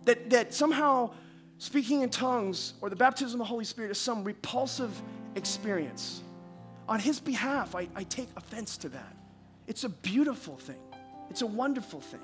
That, 0.05 0.31
that 0.31 0.53
somehow 0.55 1.13
speaking 1.59 2.03
in 2.03 2.11
tongues 2.11 2.75
or 2.81 2.91
the 2.91 2.97
baptism 2.97 3.41
of 3.41 3.47
the 3.47 3.49
Holy 3.49 3.65
Spirit 3.65 3.91
is 3.91 3.99
some 3.99 4.25
repulsive 4.25 5.01
experience. 5.37 6.23
On 6.89 6.99
his 6.99 7.21
behalf, 7.21 7.75
I, 7.75 7.89
I 7.95 8.03
take 8.05 8.29
offense 8.37 8.79
to 8.79 8.89
that. 8.89 9.18
It's 9.69 9.85
a 9.85 9.89
beautiful 9.89 10.57
thing. 10.57 10.81
It's 11.31 11.43
a 11.43 11.47
wonderful 11.47 12.01
thing. 12.01 12.21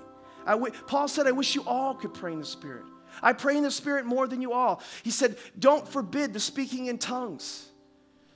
Paul 0.87 1.07
said, 1.07 1.27
I 1.27 1.33
wish 1.33 1.55
you 1.55 1.63
all 1.65 1.95
could 1.95 2.15
pray 2.15 2.33
in 2.33 2.41
the 2.41 2.47
Spirit. 2.47 2.85
I 3.23 3.33
pray 3.33 3.57
in 3.57 3.63
the 3.63 3.71
Spirit 3.71 4.07
more 4.07 4.27
than 4.27 4.43
you 4.43 4.53
all. 4.53 4.83
He 5.05 5.11
said, 5.11 5.37
Don't 5.59 5.87
forbid 5.87 6.33
the 6.33 6.41
speaking 6.41 6.87
in 6.87 6.99
tongues. 6.99 7.69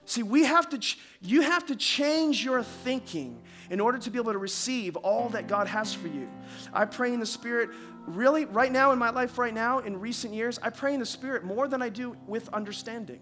See, 0.05 0.23
we 0.23 0.45
have 0.45 0.69
to, 0.71 0.79
ch- 0.79 0.99
you 1.21 1.43
have 1.43 1.67
to 1.67 1.77
change 1.77 2.43
your 2.43 2.63
thinking 2.63 3.43
in 3.71 3.81
order 3.81 3.99
to 3.99 4.11
be 4.11 4.19
able 4.19 4.33
to 4.33 4.39
receive 4.39 4.97
all 4.97 5.29
that 5.31 5.49
God 5.49 5.67
has 5.67 5.93
for 5.93 6.09
you. 6.09 6.29
I 6.73 6.87
pray 6.87 7.13
in 7.13 7.21
the 7.21 7.27
Spirit, 7.27 7.71
really, 8.07 8.47
right 8.47 8.73
now 8.73 8.93
in 8.93 8.99
my 8.99 9.11
life, 9.11 9.37
right 9.37 9.53
now, 9.53 9.81
in 9.81 10.01
recent 10.01 10.33
years, 10.33 10.59
I 10.63 10.71
pray 10.71 10.95
in 10.95 11.01
the 11.01 11.07
Spirit 11.07 11.45
more 11.45 11.69
than 11.69 11.83
I 11.83 11.89
do 11.89 12.17
with 12.27 12.49
understanding 12.51 13.21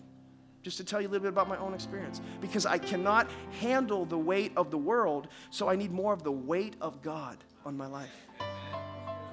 just 0.67 0.79
to 0.79 0.85
tell 0.85 1.01
you 1.01 1.07
a 1.07 1.11
little 1.11 1.23
bit 1.23 1.29
about 1.29 1.47
my 1.47 1.57
own 1.59 1.75
experience. 1.75 2.21
Because 2.41 2.67
I 2.67 2.77
cannot 2.77 3.29
handle 3.61 4.05
the 4.05 4.19
weight 4.19 4.51
of 4.57 4.73
the 4.73 4.77
world, 4.77 5.29
so 5.51 5.69
I 5.69 5.77
need 5.77 5.93
more 5.93 6.13
of 6.13 6.25
the 6.25 6.33
weight 6.33 6.75
of 6.81 7.03
God 7.03 7.37
on 7.65 7.77
my 7.77 7.87
life. 7.87 8.27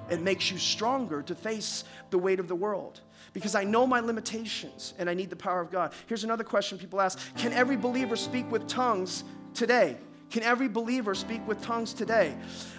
It 0.08 0.22
makes 0.22 0.52
you 0.52 0.58
stronger 0.58 1.22
to 1.22 1.34
face 1.34 1.82
the 2.10 2.18
weight 2.18 2.38
of 2.38 2.46
the 2.46 2.54
world 2.54 3.00
because 3.32 3.56
I 3.56 3.64
know 3.64 3.84
my 3.84 3.98
limitations 3.98 4.94
and 4.96 5.10
I 5.10 5.14
need 5.14 5.28
the 5.28 5.34
power 5.34 5.60
of 5.60 5.72
God. 5.72 5.92
Here's 6.06 6.22
another 6.22 6.44
question 6.44 6.78
people 6.78 7.00
ask 7.00 7.18
Can 7.36 7.52
every 7.52 7.76
believer 7.76 8.14
speak 8.14 8.48
with 8.48 8.68
tongues 8.68 9.24
today? 9.54 9.96
Can 10.30 10.42
every 10.42 10.68
believer 10.68 11.14
speak 11.14 11.46
with 11.46 11.62
tongues 11.62 11.94
today? 11.94 12.34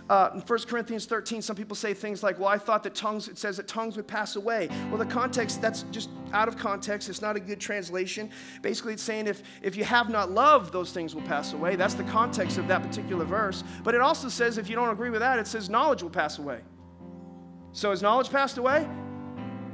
Uh, 0.09 0.29
in 0.35 0.41
1 0.41 0.59
Corinthians 0.67 1.05
13, 1.05 1.41
some 1.41 1.55
people 1.55 1.75
say 1.75 1.93
things 1.93 2.21
like, 2.21 2.37
Well, 2.37 2.49
I 2.49 2.57
thought 2.57 2.83
that 2.83 2.93
tongues, 2.93 3.27
it 3.27 3.37
says 3.37 3.57
that 3.57 3.67
tongues 3.67 3.95
would 3.95 4.07
pass 4.07 4.35
away. 4.35 4.69
Well, 4.89 4.97
the 4.97 5.05
context, 5.05 5.61
that's 5.61 5.83
just 5.91 6.09
out 6.31 6.47
of 6.47 6.57
context. 6.57 7.09
It's 7.09 7.21
not 7.21 7.35
a 7.35 7.39
good 7.39 7.59
translation. 7.59 8.29
Basically, 8.61 8.93
it's 8.93 9.03
saying 9.03 9.27
if, 9.27 9.41
if 9.61 9.75
you 9.75 9.83
have 9.83 10.09
not 10.09 10.31
love, 10.31 10.71
those 10.71 10.91
things 10.91 11.15
will 11.15 11.23
pass 11.23 11.53
away. 11.53 11.75
That's 11.75 11.95
the 11.95 12.03
context 12.03 12.57
of 12.57 12.67
that 12.67 12.83
particular 12.83 13.25
verse. 13.25 13.63
But 13.83 13.95
it 13.95 14.01
also 14.01 14.29
says, 14.29 14.57
if 14.57 14.69
you 14.69 14.75
don't 14.75 14.89
agree 14.89 15.09
with 15.09 15.21
that, 15.21 15.39
it 15.39 15.47
says 15.47 15.69
knowledge 15.69 16.03
will 16.03 16.09
pass 16.09 16.37
away. 16.37 16.61
So 17.71 17.89
has 17.89 18.01
knowledge 18.01 18.29
passed 18.29 18.57
away? 18.57 18.87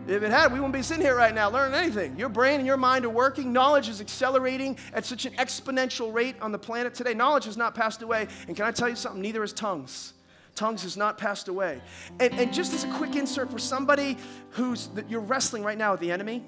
If 0.08 0.24
it 0.24 0.32
had, 0.32 0.52
we 0.52 0.60
wouldn't 0.60 0.74
be 0.74 0.82
sitting 0.82 1.04
here 1.04 1.16
right 1.16 1.34
now 1.34 1.50
learning 1.50 1.76
anything. 1.76 2.18
Your 2.18 2.30
brain 2.30 2.56
and 2.56 2.66
your 2.66 2.78
mind 2.78 3.06
are 3.06 3.10
working. 3.10 3.54
Knowledge 3.54 3.88
is 3.88 4.02
accelerating 4.02 4.78
at 4.94 5.06
such 5.06 5.26
an 5.26 5.34
exponential 5.34 6.12
rate 6.12 6.36
on 6.42 6.52
the 6.52 6.58
planet 6.58 6.96
today. 6.96 7.14
Knowledge 7.14 7.46
has 7.46 7.56
not 7.56 7.76
passed 7.76 8.02
away. 8.02 8.28
And 8.48 8.56
can 8.56 8.66
I 8.66 8.72
tell 8.72 8.90
you 8.90 8.96
something? 8.96 9.22
Neither 9.22 9.42
has 9.42 9.54
tongues. 9.54 10.14
Tongues 10.56 10.84
has 10.84 10.98
not 10.98 11.18
passed 11.18 11.48
away. 11.48 11.82
And, 12.20 12.34
and 12.34 12.54
just 12.54 12.74
as 12.74 12.84
a 12.84 12.92
quick 12.94 13.16
insert 13.16 13.52
for 13.52 13.60
somebody 13.60 14.18
who's 14.52 14.90
you're 15.08 15.22
wrestling 15.22 15.64
right 15.64 15.78
now 15.78 15.92
with 15.92 16.02
the 16.02 16.12
enemy, 16.12 16.44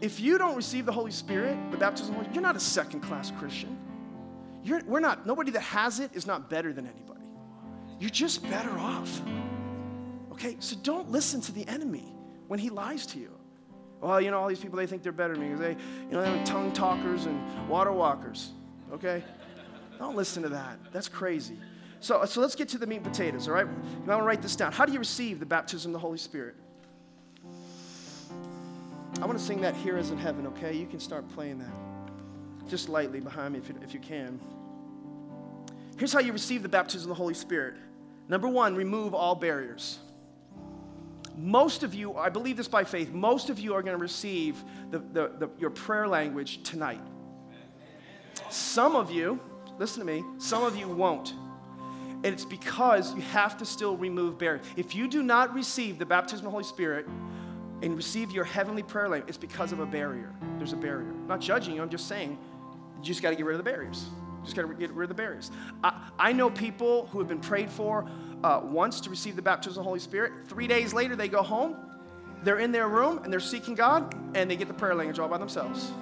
if 0.00 0.20
you 0.20 0.38
don't 0.38 0.56
receive 0.56 0.86
the 0.86 0.92
Holy 0.92 1.10
Spirit, 1.10 1.58
the 1.70 1.76
baptism, 1.76 2.16
you're 2.32 2.42
not 2.42 2.56
a 2.56 2.60
second 2.60 3.00
class 3.00 3.30
Christian. 3.32 3.76
You're, 4.62 4.80
we're 4.86 5.00
not, 5.00 5.26
nobody 5.26 5.50
that 5.52 5.60
has 5.60 6.00
it 6.00 6.10
is 6.14 6.26
not 6.26 6.48
better 6.48 6.72
than 6.72 6.86
anybody. 6.86 7.24
You're 7.98 8.10
just 8.10 8.42
better 8.48 8.70
off. 8.78 9.20
Okay, 10.40 10.56
so 10.58 10.74
don't 10.82 11.10
listen 11.10 11.42
to 11.42 11.52
the 11.52 11.68
enemy 11.68 12.14
when 12.48 12.58
he 12.58 12.70
lies 12.70 13.04
to 13.08 13.18
you. 13.18 13.30
Well, 14.00 14.22
you 14.22 14.30
know, 14.30 14.40
all 14.40 14.48
these 14.48 14.58
people, 14.58 14.78
they 14.78 14.86
think 14.86 15.02
they're 15.02 15.12
better 15.12 15.34
than 15.34 15.42
me 15.42 15.48
because 15.48 15.60
they, 15.60 15.76
you 16.06 16.12
know, 16.12 16.22
they're 16.22 16.46
tongue 16.46 16.72
talkers 16.72 17.26
and 17.26 17.68
water 17.68 17.92
walkers. 17.92 18.52
Okay? 18.90 19.22
Don't 19.98 20.16
listen 20.16 20.42
to 20.44 20.48
that. 20.48 20.78
That's 20.92 21.08
crazy. 21.08 21.58
So, 22.00 22.24
so 22.24 22.40
let's 22.40 22.54
get 22.54 22.70
to 22.70 22.78
the 22.78 22.86
meat 22.86 22.96
and 22.96 23.04
potatoes, 23.04 23.48
all 23.48 23.52
right? 23.52 23.66
You 23.66 24.06
want 24.06 24.22
to 24.22 24.26
write 24.26 24.40
this 24.40 24.56
down. 24.56 24.72
How 24.72 24.86
do 24.86 24.94
you 24.94 24.98
receive 24.98 25.40
the 25.40 25.46
baptism 25.46 25.90
of 25.90 25.92
the 25.92 25.98
Holy 25.98 26.16
Spirit? 26.16 26.54
I 29.20 29.26
want 29.26 29.38
to 29.38 29.44
sing 29.44 29.60
that 29.60 29.76
here 29.76 29.98
as 29.98 30.10
in 30.10 30.16
heaven, 30.16 30.46
okay? 30.46 30.74
You 30.74 30.86
can 30.86 31.00
start 31.00 31.28
playing 31.34 31.58
that 31.58 32.70
just 32.70 32.88
lightly 32.88 33.20
behind 33.20 33.52
me 33.52 33.58
if 33.58 33.68
you, 33.68 33.74
if 33.82 33.92
you 33.92 34.00
can. 34.00 34.40
Here's 35.98 36.14
how 36.14 36.20
you 36.20 36.32
receive 36.32 36.62
the 36.62 36.68
baptism 36.70 37.10
of 37.10 37.18
the 37.18 37.22
Holy 37.22 37.34
Spirit. 37.34 37.74
Number 38.26 38.48
one, 38.48 38.74
remove 38.74 39.12
all 39.12 39.34
barriers. 39.34 39.98
Most 41.40 41.82
of 41.82 41.94
you, 41.94 42.16
I 42.16 42.28
believe 42.28 42.58
this 42.58 42.68
by 42.68 42.84
faith, 42.84 43.12
most 43.12 43.48
of 43.48 43.58
you 43.58 43.72
are 43.74 43.82
going 43.82 43.96
to 43.96 44.02
receive 44.02 44.62
the, 44.90 44.98
the, 44.98 45.32
the, 45.38 45.50
your 45.58 45.70
prayer 45.70 46.06
language 46.06 46.62
tonight. 46.62 47.00
Some 48.50 48.94
of 48.94 49.10
you, 49.10 49.40
listen 49.78 50.00
to 50.00 50.06
me, 50.06 50.22
some 50.36 50.62
of 50.62 50.76
you 50.76 50.86
won't. 50.86 51.32
And 52.22 52.26
it's 52.26 52.44
because 52.44 53.14
you 53.14 53.22
have 53.22 53.56
to 53.58 53.64
still 53.64 53.96
remove 53.96 54.38
barriers. 54.38 54.66
If 54.76 54.94
you 54.94 55.08
do 55.08 55.22
not 55.22 55.54
receive 55.54 55.98
the 55.98 56.04
baptism 56.04 56.40
of 56.40 56.44
the 56.44 56.50
Holy 56.50 56.64
Spirit 56.64 57.06
and 57.82 57.96
receive 57.96 58.30
your 58.32 58.44
heavenly 58.44 58.82
prayer 58.82 59.08
language, 59.08 59.30
it's 59.30 59.38
because 59.38 59.72
of 59.72 59.80
a 59.80 59.86
barrier. 59.86 60.34
There's 60.58 60.74
a 60.74 60.76
barrier. 60.76 61.08
I'm 61.08 61.26
not 61.26 61.40
judging 61.40 61.74
you, 61.74 61.80
I'm 61.80 61.88
just 61.88 62.06
saying 62.06 62.36
you 62.98 63.02
just 63.02 63.22
got 63.22 63.30
to 63.30 63.36
get 63.36 63.46
rid 63.46 63.58
of 63.58 63.64
the 63.64 63.70
barriers. 63.70 64.04
Just 64.44 64.56
got 64.56 64.68
to 64.68 64.74
get 64.74 64.90
rid 64.90 65.04
of 65.04 65.16
the 65.16 65.22
barriers. 65.22 65.50
I, 65.82 66.10
I 66.18 66.32
know 66.32 66.50
people 66.50 67.06
who 67.06 67.18
have 67.18 67.28
been 67.28 67.40
prayed 67.40 67.70
for 67.70 68.06
uh, 68.42 68.60
once 68.62 69.00
to 69.02 69.10
receive 69.10 69.36
the 69.36 69.42
baptism 69.42 69.80
of 69.80 69.84
the 69.84 69.88
Holy 69.88 70.00
Spirit. 70.00 70.32
Three 70.48 70.66
days 70.66 70.92
later, 70.92 71.16
they 71.16 71.28
go 71.28 71.42
home, 71.42 71.76
they're 72.42 72.58
in 72.58 72.72
their 72.72 72.88
room, 72.88 73.20
and 73.22 73.32
they're 73.32 73.40
seeking 73.40 73.74
God, 73.74 74.14
and 74.34 74.50
they 74.50 74.56
get 74.56 74.68
the 74.68 74.74
prayer 74.74 74.94
language 74.94 75.18
all 75.18 75.28
by 75.28 75.38
themselves. 75.38 75.92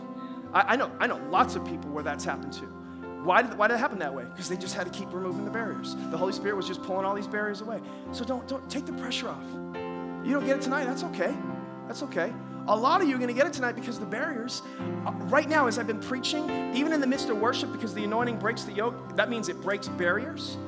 I, 0.52 0.74
I 0.74 0.76
know, 0.76 0.90
I 1.00 1.06
know 1.06 1.20
lots 1.30 1.56
of 1.56 1.64
people 1.64 1.90
where 1.90 2.04
that's 2.04 2.24
happened 2.24 2.52
to. 2.54 2.66
Why 3.24 3.42
did, 3.42 3.58
why 3.58 3.68
did 3.68 3.74
it 3.74 3.78
happen 3.78 3.98
that 3.98 4.14
way? 4.14 4.24
Because 4.24 4.48
they 4.48 4.56
just 4.56 4.74
had 4.74 4.90
to 4.90 4.96
keep 4.96 5.12
removing 5.12 5.44
the 5.44 5.50
barriers. 5.50 5.96
The 6.10 6.16
Holy 6.16 6.32
Spirit 6.32 6.56
was 6.56 6.66
just 6.66 6.82
pulling 6.82 7.04
all 7.04 7.14
these 7.14 7.26
barriers 7.26 7.60
away. 7.60 7.80
So 8.12 8.24
don't, 8.24 8.46
don't 8.46 8.68
take 8.70 8.86
the 8.86 8.92
pressure 8.92 9.28
off. 9.28 9.42
You 10.24 10.32
don't 10.32 10.46
get 10.46 10.58
it 10.58 10.62
tonight, 10.62 10.84
that's 10.84 11.04
okay. 11.04 11.34
That's 11.86 12.02
okay. 12.04 12.32
A 12.68 12.76
lot 12.76 13.00
of 13.00 13.08
you 13.08 13.14
are 13.14 13.18
going 13.18 13.28
to 13.28 13.34
get 13.34 13.46
it 13.46 13.52
tonight 13.54 13.72
because 13.72 13.98
the 13.98 14.06
barriers, 14.06 14.62
uh, 15.06 15.12
right 15.24 15.48
now, 15.48 15.66
as 15.66 15.78
I've 15.78 15.86
been 15.86 16.00
preaching, 16.00 16.74
even 16.74 16.92
in 16.92 17.00
the 17.00 17.06
midst 17.06 17.30
of 17.30 17.38
worship, 17.38 17.72
because 17.72 17.94
the 17.94 18.04
anointing 18.04 18.38
breaks 18.38 18.64
the 18.64 18.72
yoke, 18.72 19.16
that 19.16 19.30
means 19.30 19.48
it 19.48 19.60
breaks 19.62 19.88
barriers. 19.88 20.58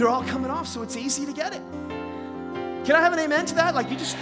They're 0.00 0.08
all 0.08 0.24
coming 0.24 0.50
off, 0.50 0.66
so 0.66 0.80
it's 0.80 0.96
easy 0.96 1.26
to 1.26 1.32
get 1.34 1.52
it. 1.52 1.60
Can 2.86 2.92
I 2.92 3.00
have 3.00 3.12
an 3.12 3.18
amen 3.18 3.44
to 3.44 3.54
that? 3.56 3.74
Like 3.74 3.90
you 3.90 3.98
just 3.98 4.16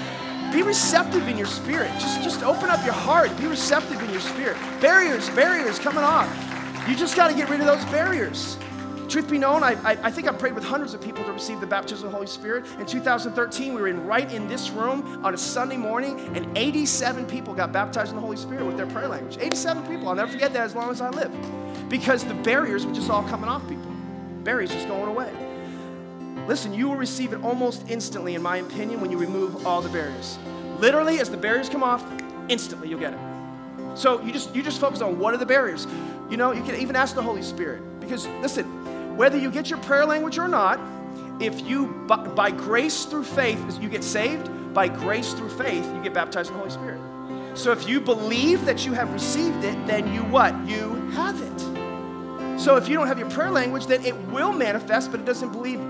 be 0.52 0.62
receptive 0.62 1.28
in 1.28 1.38
your 1.38 1.46
spirit. 1.46 1.92
Just, 2.00 2.20
just 2.20 2.42
open 2.42 2.68
up 2.68 2.84
your 2.84 2.94
heart. 2.94 3.30
Be 3.38 3.46
receptive 3.46 4.02
in 4.02 4.10
your 4.10 4.20
spirit. 4.20 4.56
Barriers, 4.80 5.30
barriers 5.30 5.78
coming 5.78 6.02
off. 6.02 6.28
You 6.88 6.96
just 6.96 7.14
got 7.14 7.28
to 7.28 7.36
get 7.36 7.48
rid 7.48 7.60
of 7.60 7.66
those 7.66 7.84
barriers. 7.92 8.58
Truth 9.08 9.30
be 9.30 9.38
known, 9.38 9.62
I, 9.62 9.74
I, 9.84 9.96
I, 10.02 10.10
think 10.10 10.26
I 10.26 10.32
prayed 10.32 10.56
with 10.56 10.64
hundreds 10.64 10.94
of 10.94 11.00
people 11.00 11.24
to 11.24 11.32
receive 11.32 11.60
the 11.60 11.66
baptism 11.68 12.06
of 12.06 12.10
the 12.10 12.16
Holy 12.16 12.26
Spirit. 12.26 12.66
In 12.80 12.84
2013, 12.84 13.72
we 13.72 13.80
were 13.80 13.86
in 13.86 14.04
right 14.04 14.28
in 14.32 14.48
this 14.48 14.70
room 14.70 15.24
on 15.24 15.32
a 15.32 15.38
Sunday 15.38 15.76
morning, 15.76 16.18
and 16.36 16.58
87 16.58 17.24
people 17.26 17.54
got 17.54 17.72
baptized 17.72 18.10
in 18.10 18.16
the 18.16 18.20
Holy 18.20 18.36
Spirit 18.36 18.66
with 18.66 18.76
their 18.76 18.88
prayer 18.88 19.06
language. 19.06 19.38
87 19.40 19.86
people. 19.86 20.08
I'll 20.08 20.16
never 20.16 20.32
forget 20.32 20.52
that 20.54 20.62
as 20.62 20.74
long 20.74 20.90
as 20.90 21.00
I 21.00 21.10
live. 21.10 21.30
Because 21.88 22.24
the 22.24 22.34
barriers 22.34 22.84
were 22.84 22.92
just 22.92 23.10
all 23.10 23.22
coming 23.22 23.48
off 23.48 23.62
people. 23.68 23.92
Barriers 24.42 24.72
just 24.72 24.88
going 24.88 25.08
away. 25.08 25.47
Listen, 26.48 26.72
you 26.72 26.88
will 26.88 26.96
receive 26.96 27.34
it 27.34 27.44
almost 27.44 27.84
instantly, 27.90 28.34
in 28.34 28.40
my 28.40 28.56
opinion, 28.56 29.02
when 29.02 29.10
you 29.10 29.18
remove 29.18 29.66
all 29.66 29.82
the 29.82 29.88
barriers. 29.90 30.38
Literally, 30.78 31.20
as 31.20 31.28
the 31.28 31.36
barriers 31.36 31.68
come 31.68 31.82
off, 31.82 32.02
instantly 32.48 32.88
you'll 32.88 32.98
get 32.98 33.12
it. 33.12 33.18
So 33.94 34.22
you 34.22 34.32
just 34.32 34.54
you 34.54 34.62
just 34.62 34.80
focus 34.80 35.02
on 35.02 35.18
what 35.18 35.34
are 35.34 35.36
the 35.36 35.44
barriers. 35.44 35.86
You 36.30 36.38
know, 36.38 36.52
you 36.52 36.62
can 36.62 36.76
even 36.76 36.96
ask 36.96 37.14
the 37.14 37.22
Holy 37.22 37.42
Spirit. 37.42 37.82
Because 38.00 38.26
listen, 38.40 38.64
whether 39.14 39.36
you 39.36 39.50
get 39.50 39.68
your 39.68 39.78
prayer 39.80 40.06
language 40.06 40.38
or 40.38 40.48
not, 40.48 40.80
if 41.38 41.60
you 41.68 41.88
by, 42.08 42.16
by 42.28 42.50
grace 42.50 43.04
through 43.04 43.24
faith 43.24 43.78
you 43.78 43.90
get 43.90 44.02
saved, 44.02 44.48
by 44.72 44.88
grace 44.88 45.34
through 45.34 45.50
faith 45.50 45.84
you 45.94 46.02
get 46.02 46.14
baptized 46.14 46.50
in 46.50 46.56
the 46.56 46.60
Holy 46.60 46.70
Spirit. 46.70 47.58
So 47.58 47.72
if 47.72 47.86
you 47.86 48.00
believe 48.00 48.64
that 48.64 48.86
you 48.86 48.94
have 48.94 49.12
received 49.12 49.64
it, 49.64 49.86
then 49.86 50.14
you 50.14 50.22
what? 50.22 50.54
You 50.66 50.94
have 51.10 51.42
it. 51.42 52.58
So 52.58 52.76
if 52.76 52.88
you 52.88 52.94
don't 52.94 53.06
have 53.06 53.18
your 53.18 53.30
prayer 53.30 53.50
language, 53.50 53.86
then 53.86 54.02
it 54.04 54.16
will 54.28 54.52
manifest, 54.52 55.10
but 55.10 55.20
it 55.20 55.26
doesn't 55.26 55.52
believe 55.52 55.80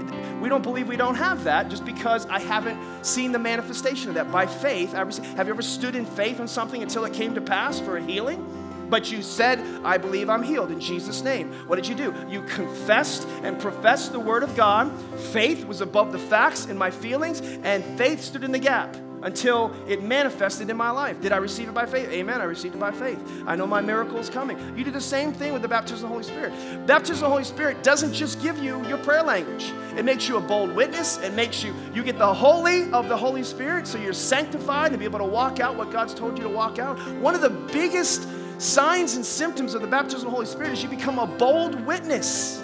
we 0.40 0.48
don't 0.48 0.62
believe 0.62 0.88
we 0.88 0.96
don't 0.96 1.16
have 1.16 1.44
that 1.44 1.68
just 1.68 1.84
because 1.84 2.26
I 2.26 2.38
haven't 2.38 2.78
seen 3.04 3.32
the 3.32 3.38
manifestation 3.38 4.08
of 4.08 4.14
that. 4.14 4.30
By 4.30 4.46
faith, 4.46 4.92
have 4.92 5.46
you 5.46 5.52
ever 5.52 5.62
stood 5.62 5.94
in 5.94 6.04
faith 6.04 6.40
on 6.40 6.48
something 6.48 6.82
until 6.82 7.04
it 7.04 7.12
came 7.12 7.34
to 7.34 7.40
pass 7.40 7.80
for 7.80 7.96
a 7.96 8.02
healing? 8.02 8.44
But 8.88 9.12
you 9.12 9.22
said, 9.22 9.58
I 9.84 9.98
believe 9.98 10.30
I'm 10.30 10.42
healed 10.42 10.70
in 10.70 10.80
Jesus' 10.80 11.22
name. 11.22 11.52
What 11.66 11.76
did 11.76 11.86
you 11.86 11.94
do? 11.94 12.14
You 12.28 12.42
confessed 12.42 13.28
and 13.42 13.60
professed 13.60 14.12
the 14.12 14.20
word 14.20 14.42
of 14.42 14.56
God. 14.56 14.90
Faith 15.32 15.66
was 15.66 15.82
above 15.82 16.12
the 16.12 16.18
facts 16.18 16.64
and 16.64 16.78
my 16.78 16.90
feelings, 16.90 17.40
and 17.40 17.84
faith 17.98 18.22
stood 18.22 18.44
in 18.44 18.52
the 18.52 18.58
gap 18.58 18.96
until 19.22 19.72
it 19.86 20.02
manifested 20.02 20.70
in 20.70 20.76
my 20.76 20.90
life. 20.90 21.20
Did 21.20 21.32
I 21.32 21.36
receive 21.38 21.68
it 21.68 21.74
by 21.74 21.86
faith? 21.86 22.08
Amen. 22.10 22.40
I 22.40 22.44
received 22.44 22.74
it 22.74 22.78
by 22.78 22.92
faith. 22.92 23.20
I 23.46 23.56
know 23.56 23.66
my 23.66 23.80
miracle 23.80 24.18
is 24.18 24.30
coming. 24.30 24.58
You 24.76 24.84
do 24.84 24.90
the 24.90 25.00
same 25.00 25.32
thing 25.32 25.52
with 25.52 25.62
the 25.62 25.68
baptism 25.68 25.96
of 25.96 26.02
the 26.02 26.08
Holy 26.08 26.24
Spirit. 26.24 26.86
Baptism 26.86 27.16
of 27.16 27.20
the 27.20 27.28
Holy 27.28 27.44
Spirit 27.44 27.82
doesn't 27.82 28.12
just 28.12 28.40
give 28.42 28.58
you 28.58 28.84
your 28.86 28.98
prayer 28.98 29.22
language. 29.22 29.72
It 29.96 30.04
makes 30.04 30.28
you 30.28 30.36
a 30.36 30.40
bold 30.40 30.74
witness. 30.74 31.18
It 31.18 31.34
makes 31.34 31.62
you 31.62 31.74
you 31.92 32.02
get 32.02 32.18
the 32.18 32.34
holy 32.34 32.90
of 32.92 33.08
the 33.08 33.16
Holy 33.16 33.42
Spirit 33.42 33.86
so 33.86 33.98
you're 33.98 34.12
sanctified 34.12 34.92
to 34.92 34.98
be 34.98 35.04
able 35.04 35.18
to 35.18 35.24
walk 35.24 35.60
out 35.60 35.76
what 35.76 35.90
God's 35.90 36.14
told 36.14 36.38
you 36.38 36.44
to 36.44 36.50
walk 36.50 36.78
out. 36.78 36.98
One 37.16 37.34
of 37.34 37.40
the 37.40 37.50
biggest 37.50 38.28
signs 38.58 39.14
and 39.16 39.24
symptoms 39.24 39.74
of 39.74 39.82
the 39.82 39.86
baptism 39.86 40.20
of 40.20 40.24
the 40.26 40.30
Holy 40.30 40.46
Spirit 40.46 40.72
is 40.72 40.82
you 40.82 40.88
become 40.88 41.18
a 41.18 41.26
bold 41.26 41.84
witness. 41.86 42.62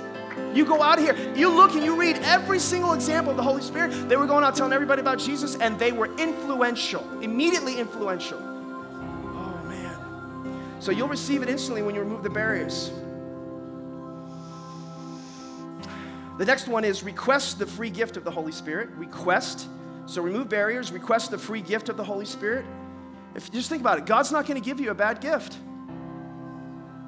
You 0.55 0.64
go 0.64 0.80
out 0.82 0.98
here, 0.98 1.16
you 1.34 1.48
look 1.48 1.72
and 1.72 1.84
you 1.84 1.96
read 1.96 2.16
every 2.22 2.61
single 2.61 2.92
example 2.92 3.32
of 3.32 3.36
the 3.36 3.42
Holy 3.42 3.62
Spirit. 3.62 4.09
They 4.09 4.16
were 4.16 4.26
going 4.26 4.44
out 4.44 4.55
telling 4.55 4.72
everybody 4.72 5.00
about 5.00 5.18
Jesus, 5.18 5.57
and 5.57 5.78
they 5.78 5.90
were 5.90 6.14
influential, 6.16 7.02
immediately 7.20 7.78
influential. 7.78 8.38
Oh, 8.40 9.61
man. 9.66 10.76
So 10.80 10.92
you'll 10.92 11.09
receive 11.09 11.42
it 11.42 11.48
instantly 11.48 11.82
when 11.82 11.94
you 11.94 12.00
remove 12.02 12.22
the 12.22 12.30
barriers. 12.30 12.92
The 16.38 16.44
next 16.44 16.68
one 16.68 16.84
is 16.84 17.02
request 17.02 17.59
the 17.59 17.66
free 17.66 17.90
gift 17.90 18.16
of 18.16 18.24
the 18.24 18.30
Holy 18.30 18.52
Spirit. 18.52 18.90
Request. 18.96 19.68
So 20.07 20.22
remove 20.22 20.48
barriers, 20.48 20.92
request 20.92 21.30
the 21.30 21.38
free 21.38 21.62
gift 21.62 21.88
of 21.88 21.96
the 21.96 22.05
Holy 22.05 22.26
Spirit. 22.26 22.64
If 23.34 23.48
you 23.48 23.55
just 23.55 23.68
think 23.68 23.80
about 23.80 23.98
it, 23.98 24.07
God's 24.07 24.30
not 24.30 24.46
going 24.46 24.61
to 24.61 24.64
give 24.64 24.80
you 24.80 24.90
a 24.90 24.94
bad 24.94 25.20
gift. 25.20 25.59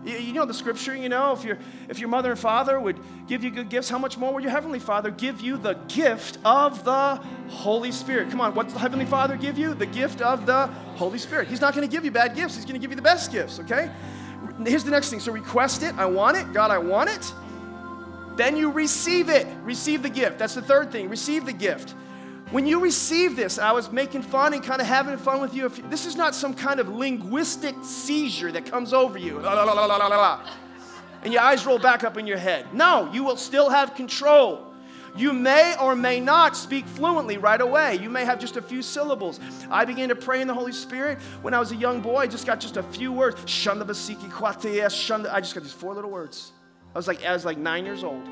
You 0.07 0.33
know 0.33 0.45
the 0.45 0.55
scripture, 0.55 0.95
you 0.95 1.09
know, 1.09 1.33
if, 1.33 1.43
your 1.43 1.59
if 1.89 1.99
your 1.99 2.09
mother 2.09 2.31
and 2.31 2.39
father 2.39 2.79
would 2.79 3.01
give 3.27 3.43
you 3.43 3.51
good 3.51 3.69
gifts, 3.69 3.89
how 3.89 3.99
much 3.99 4.17
more 4.17 4.33
will 4.33 4.41
your 4.41 4.53
Heavenly 4.53 4.79
Father 4.79 5.11
give 5.11 5.41
you 5.41 5.57
the 5.57 5.75
gift 5.89 6.39
of 6.45 6.85
the 6.85 7.17
Holy 7.49 7.91
Spirit? 7.91 8.31
Come 8.31 8.41
on, 8.41 8.55
what's 8.55 8.73
the 8.73 8.79
Heavenly 8.79 9.05
Father 9.05 9.37
give 9.37 9.59
you? 9.59 9.75
The 9.75 9.87
gift 9.87 10.21
of 10.21 10.47
the 10.47 10.69
Holy 10.95 11.19
Spirit. 11.19 11.49
He's 11.49 11.61
not 11.61 11.75
going 11.75 11.87
to 11.87 11.93
give 11.93 12.05
you 12.05 12.13
bad 12.13 12.37
gifts, 12.37 12.55
He's 12.55 12.65
going 12.65 12.75
to 12.75 12.81
give 12.81 12.91
you 12.91 12.97
the 12.97 13.03
best 13.03 13.33
gifts, 13.33 13.59
okay? 13.59 13.91
Here's 14.65 14.85
the 14.85 14.93
next 14.93 15.11
thing. 15.11 15.21
So 15.21 15.33
request 15.33 15.83
it. 15.83 15.95
I 15.97 16.07
want 16.07 16.37
it. 16.37 16.53
God, 16.53 16.71
I 16.71 16.79
want 16.79 17.11
it. 17.11 17.33
Then 18.37 18.57
you 18.57 18.71
receive 18.71 19.29
it. 19.29 19.47
Receive 19.63 20.03
the 20.03 20.11
gift. 20.11 20.39
That's 20.39 20.55
the 20.55 20.63
third 20.63 20.93
thing. 20.93 21.09
Receive 21.09 21.47
the 21.47 21.53
gift. 21.53 21.95
When 22.53 22.65
you 22.65 22.79
receive 22.79 23.35
this, 23.35 23.59
I 23.59 23.73
was 23.73 23.91
making 23.91 24.23
fun 24.23 24.55
and 24.55 24.63
kind 24.63 24.81
of 24.81 24.87
having 24.87 25.17
fun 25.19 25.41
with 25.41 25.53
you. 25.53 25.69
This 25.69 26.07
is 26.07 26.15
not 26.15 26.35
some 26.35 26.55
kind 26.55 26.79
of 26.79 26.89
linguistic 26.89 27.75
seizure 27.83 28.53
that 28.53 28.67
comes 28.67 28.93
over 28.93 29.19
you. 29.19 29.41
La, 29.41 29.53
la, 29.53 29.65
la, 29.65 30.41
and 31.25 31.33
your 31.33 31.43
eyes 31.43 31.67
roll 31.67 31.81
back 31.81 32.05
up 32.05 32.17
in 32.17 32.27
your 32.27 32.39
head. 32.39 32.73
No, 32.73 33.11
you 33.13 33.25
will 33.25 33.37
still 33.37 33.69
have 33.69 33.97
control. 33.97 34.63
You 35.17 35.33
may 35.33 35.75
or 35.81 35.97
may 35.97 36.21
not 36.21 36.57
speak 36.57 36.87
fluently 36.87 37.37
right 37.37 37.61
away. 37.61 37.97
You 37.97 38.11
may 38.11 38.25
have 38.25 38.39
just 38.39 38.57
a 38.57 38.63
few 38.63 38.81
syllables. 38.81 39.41
I 39.69 39.85
began 39.85 40.11
to 40.11 40.15
pray 40.15 40.41
in 40.41 40.47
the 40.47 40.55
Holy 40.55 40.73
Spirit 40.73 41.19
when 41.43 41.53
I 41.53 41.59
was 41.59 41.73
a 41.73 41.77
young 41.77 42.01
boy. 42.01 42.19
I 42.19 42.27
just 42.29 42.47
got 42.47 42.61
just 42.61 42.77
a 42.77 42.83
few 42.83 43.13
words. 43.13 43.41
Shunda 43.47 43.83
basiki 43.83 44.31
kuateas. 44.31 45.33
I 45.33 45.41
just 45.41 45.55
got 45.55 45.65
these 45.65 45.73
four 45.73 45.95
little 45.95 46.11
words. 46.11 46.53
I 46.95 46.99
was 46.99 47.09
like, 47.09 47.25
I 47.25 47.33
was 47.33 47.45
like 47.45 47.59
nine 47.59 47.85
years 47.85 48.05
old. 48.05 48.23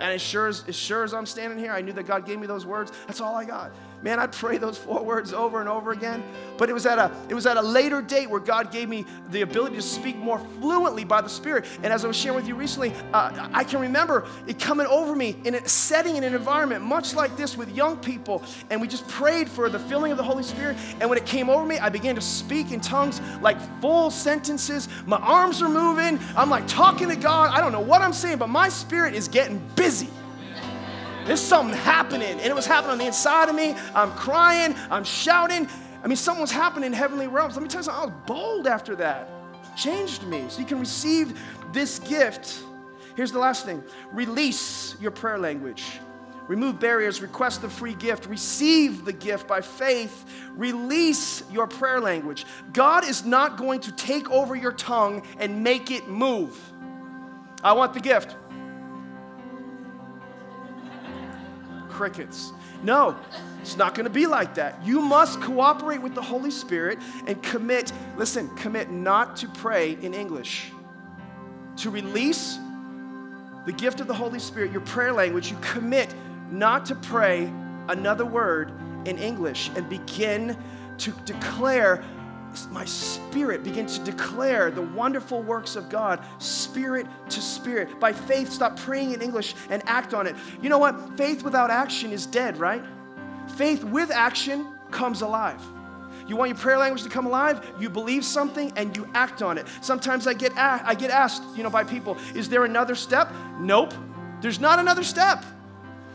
And 0.00 0.12
as 0.12 0.20
sure 0.20 0.48
as, 0.48 0.64
as 0.68 0.74
sure 0.74 1.04
as 1.04 1.14
I'm 1.14 1.26
standing 1.26 1.58
here, 1.58 1.72
I 1.72 1.80
knew 1.80 1.92
that 1.92 2.06
God 2.06 2.26
gave 2.26 2.38
me 2.38 2.46
those 2.46 2.66
words. 2.66 2.92
That's 3.06 3.20
all 3.20 3.34
I 3.34 3.44
got. 3.44 3.72
Man, 4.04 4.20
I'd 4.20 4.32
pray 4.32 4.58
those 4.58 4.76
four 4.76 5.02
words 5.02 5.32
over 5.32 5.60
and 5.60 5.68
over 5.68 5.92
again. 5.92 6.22
But 6.58 6.68
it 6.68 6.74
was 6.74 6.84
at 6.84 6.98
a 6.98 7.10
it 7.30 7.34
was 7.34 7.46
at 7.46 7.56
a 7.56 7.62
later 7.62 8.02
date 8.02 8.28
where 8.28 8.38
God 8.38 8.70
gave 8.70 8.86
me 8.86 9.06
the 9.30 9.40
ability 9.40 9.76
to 9.76 9.82
speak 9.82 10.16
more 10.16 10.38
fluently 10.60 11.04
by 11.04 11.22
the 11.22 11.28
Spirit. 11.30 11.64
And 11.82 11.90
as 11.90 12.04
I 12.04 12.08
was 12.08 12.16
sharing 12.16 12.36
with 12.36 12.46
you 12.46 12.54
recently, 12.54 12.92
uh, 13.14 13.48
I 13.54 13.64
can 13.64 13.80
remember 13.80 14.26
it 14.46 14.60
coming 14.60 14.86
over 14.88 15.16
me 15.16 15.38
in 15.44 15.54
a 15.54 15.66
setting 15.66 16.16
in 16.16 16.24
an 16.24 16.34
environment 16.34 16.84
much 16.84 17.14
like 17.14 17.34
this 17.38 17.56
with 17.56 17.74
young 17.74 17.96
people. 17.96 18.42
And 18.68 18.78
we 18.78 18.88
just 18.88 19.08
prayed 19.08 19.48
for 19.48 19.70
the 19.70 19.78
filling 19.78 20.12
of 20.12 20.18
the 20.18 20.24
Holy 20.24 20.42
Spirit. 20.42 20.76
And 21.00 21.08
when 21.08 21.16
it 21.16 21.24
came 21.24 21.48
over 21.48 21.64
me, 21.64 21.78
I 21.78 21.88
began 21.88 22.14
to 22.16 22.20
speak 22.20 22.72
in 22.72 22.82
tongues 22.82 23.22
like 23.40 23.56
full 23.80 24.10
sentences. 24.10 24.86
My 25.06 25.16
arms 25.16 25.62
are 25.62 25.68
moving. 25.70 26.20
I'm 26.36 26.50
like 26.50 26.68
talking 26.68 27.08
to 27.08 27.16
God. 27.16 27.52
I 27.52 27.60
don't 27.62 27.72
know 27.72 27.80
what 27.80 28.02
I'm 28.02 28.12
saying, 28.12 28.36
but 28.36 28.50
my 28.50 28.68
spirit 28.68 29.14
is 29.14 29.28
getting 29.28 29.66
busy. 29.76 30.10
There's 31.24 31.40
something 31.40 31.76
happening. 31.76 32.28
And 32.28 32.40
it 32.40 32.54
was 32.54 32.66
happening 32.66 32.92
on 32.92 32.98
the 32.98 33.06
inside 33.06 33.48
of 33.48 33.54
me. 33.54 33.74
I'm 33.94 34.12
crying, 34.12 34.74
I'm 34.90 35.04
shouting. 35.04 35.68
I 36.02 36.06
mean, 36.06 36.16
something 36.16 36.42
was 36.42 36.52
happening 36.52 36.88
in 36.88 36.92
heavenly 36.92 37.28
realms. 37.28 37.54
Let 37.54 37.62
me 37.62 37.68
tell 37.68 37.80
you 37.80 37.84
something, 37.84 38.02
I 38.02 38.06
was 38.06 38.14
bold 38.26 38.66
after 38.66 38.94
that. 38.96 39.28
Changed 39.76 40.24
me. 40.24 40.44
So 40.48 40.60
you 40.60 40.66
can 40.66 40.78
receive 40.78 41.40
this 41.72 41.98
gift. 41.98 42.62
Here's 43.16 43.32
the 43.32 43.38
last 43.38 43.64
thing 43.64 43.82
release 44.12 44.96
your 45.00 45.10
prayer 45.10 45.38
language. 45.38 45.84
Remove 46.46 46.78
barriers, 46.78 47.22
request 47.22 47.62
the 47.62 47.70
free 47.70 47.94
gift, 47.94 48.26
receive 48.26 49.06
the 49.06 49.14
gift 49.14 49.48
by 49.48 49.62
faith, 49.62 50.26
release 50.50 51.42
your 51.50 51.66
prayer 51.66 52.00
language. 52.00 52.44
God 52.74 53.08
is 53.08 53.24
not 53.24 53.56
going 53.56 53.80
to 53.80 53.92
take 53.92 54.30
over 54.30 54.54
your 54.54 54.72
tongue 54.72 55.26
and 55.38 55.64
make 55.64 55.90
it 55.90 56.06
move. 56.06 56.54
I 57.62 57.72
want 57.72 57.94
the 57.94 58.00
gift. 58.00 58.36
Crickets. 61.94 62.52
No, 62.82 63.16
it's 63.62 63.76
not 63.76 63.94
going 63.94 64.04
to 64.04 64.10
be 64.10 64.26
like 64.26 64.56
that. 64.56 64.84
You 64.84 65.00
must 65.00 65.40
cooperate 65.40 66.02
with 66.02 66.14
the 66.14 66.22
Holy 66.22 66.50
Spirit 66.50 66.98
and 67.26 67.40
commit, 67.42 67.92
listen, 68.16 68.48
commit 68.56 68.90
not 68.90 69.36
to 69.36 69.48
pray 69.48 69.96
in 70.02 70.12
English. 70.12 70.70
To 71.78 71.90
release 71.90 72.58
the 73.64 73.72
gift 73.72 74.00
of 74.00 74.08
the 74.08 74.14
Holy 74.14 74.38
Spirit, 74.38 74.72
your 74.72 74.82
prayer 74.82 75.12
language, 75.12 75.50
you 75.50 75.56
commit 75.62 76.12
not 76.50 76.84
to 76.86 76.94
pray 76.94 77.50
another 77.88 78.26
word 78.26 78.72
in 79.06 79.16
English 79.18 79.70
and 79.76 79.88
begin 79.88 80.56
to 80.98 81.12
declare 81.24 82.04
my 82.70 82.84
spirit 82.84 83.62
begin 83.64 83.86
to 83.86 84.00
declare 84.04 84.70
the 84.70 84.82
wonderful 84.82 85.42
works 85.42 85.76
of 85.76 85.88
God, 85.88 86.24
spirit 86.38 87.06
to 87.30 87.40
spirit. 87.40 87.98
By 88.00 88.12
faith, 88.12 88.50
stop 88.50 88.78
praying 88.78 89.12
in 89.12 89.22
English 89.22 89.54
and 89.70 89.82
act 89.86 90.14
on 90.14 90.26
it. 90.26 90.36
You 90.62 90.68
know 90.68 90.78
what? 90.78 91.16
Faith 91.16 91.42
without 91.42 91.70
action 91.70 92.12
is 92.12 92.26
dead, 92.26 92.56
right? 92.58 92.82
Faith 93.56 93.84
with 93.84 94.10
action 94.10 94.74
comes 94.90 95.22
alive. 95.22 95.60
You 96.26 96.36
want 96.36 96.48
your 96.48 96.58
prayer 96.58 96.78
language 96.78 97.02
to 97.02 97.10
come 97.10 97.26
alive? 97.26 97.64
You 97.78 97.90
believe 97.90 98.24
something 98.24 98.72
and 98.76 98.96
you 98.96 99.06
act 99.14 99.42
on 99.42 99.58
it. 99.58 99.66
Sometimes 99.82 100.26
I 100.26 100.34
get, 100.34 100.52
a- 100.52 100.82
I 100.84 100.94
get 100.94 101.10
asked, 101.10 101.42
you 101.56 101.62
know, 101.62 101.70
by 101.70 101.84
people, 101.84 102.16
is 102.34 102.48
there 102.48 102.64
another 102.64 102.94
step? 102.94 103.30
Nope. 103.58 103.92
There's 104.40 104.60
not 104.60 104.78
another 104.78 105.02
step. 105.02 105.44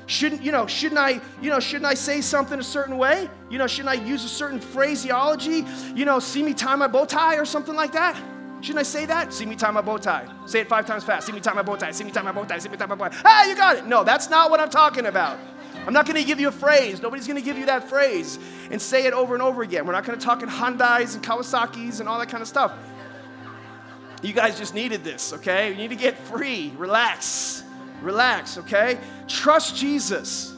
Shouldn't, 0.09 0.41
you 0.41 0.51
know, 0.51 0.65
shouldn't 0.65 0.99
I, 0.99 1.21
you 1.39 1.51
know, 1.51 1.59
shouldn't 1.59 1.85
I 1.85 1.93
say 1.93 2.21
something 2.21 2.59
a 2.59 2.63
certain 2.63 2.97
way? 2.97 3.29
You 3.51 3.59
know, 3.59 3.67
shouldn't 3.67 3.89
I 3.89 4.03
use 4.03 4.25
a 4.25 4.27
certain 4.27 4.59
phraseology? 4.59 5.63
You 5.93 6.03
know, 6.03 6.17
see 6.17 6.41
me 6.41 6.55
tie 6.55 6.75
my 6.75 6.87
bow 6.87 7.05
tie 7.05 7.35
or 7.35 7.45
something 7.45 7.75
like 7.75 7.91
that? 7.91 8.19
Shouldn't 8.61 8.79
I 8.79 8.83
say 8.83 9.05
that? 9.05 9.31
See 9.31 9.45
me 9.45 9.55
tie 9.55 9.69
my 9.69 9.81
bow 9.81 9.99
tie. 9.99 10.27
Say 10.47 10.61
it 10.61 10.67
five 10.67 10.87
times 10.87 11.03
fast. 11.03 11.27
See 11.27 11.31
me 11.31 11.39
tie 11.39 11.53
my 11.53 11.61
bow 11.61 11.75
tie. 11.75 11.91
See 11.91 12.03
me 12.03 12.09
tie 12.09 12.23
my 12.23 12.31
bow 12.31 12.43
tie. 12.43 12.57
See 12.57 12.69
me 12.69 12.75
tie 12.75 12.87
my 12.87 12.95
bow 12.95 13.09
tie. 13.09 13.21
Ah, 13.23 13.45
you 13.45 13.55
got 13.55 13.77
it. 13.77 13.85
No, 13.85 14.03
that's 14.03 14.31
not 14.31 14.49
what 14.49 14.59
I'm 14.59 14.71
talking 14.71 15.05
about. 15.05 15.37
I'm 15.85 15.93
not 15.93 16.07
going 16.07 16.17
to 16.19 16.25
give 16.25 16.39
you 16.39 16.47
a 16.47 16.51
phrase. 16.51 17.03
Nobody's 17.03 17.27
going 17.27 17.37
to 17.37 17.45
give 17.45 17.59
you 17.59 17.67
that 17.67 17.87
phrase 17.87 18.39
and 18.71 18.81
say 18.81 19.05
it 19.05 19.13
over 19.13 19.35
and 19.35 19.43
over 19.43 19.61
again. 19.61 19.85
We're 19.85 19.93
not 19.93 20.05
going 20.05 20.17
to 20.17 20.25
talk 20.25 20.41
in 20.41 20.49
Hyundai's 20.49 21.13
and 21.13 21.23
Kawasaki's 21.23 21.99
and 21.99 22.09
all 22.09 22.17
that 22.17 22.29
kind 22.29 22.41
of 22.41 22.47
stuff. 22.47 22.73
You 24.23 24.33
guys 24.33 24.57
just 24.57 24.73
needed 24.73 25.03
this, 25.03 25.33
okay? 25.33 25.69
You 25.69 25.75
need 25.75 25.89
to 25.89 25.95
get 25.95 26.17
free. 26.17 26.73
Relax. 26.77 27.63
Relax, 28.01 28.57
okay? 28.57 28.99
Trust 29.27 29.75
Jesus. 29.75 30.55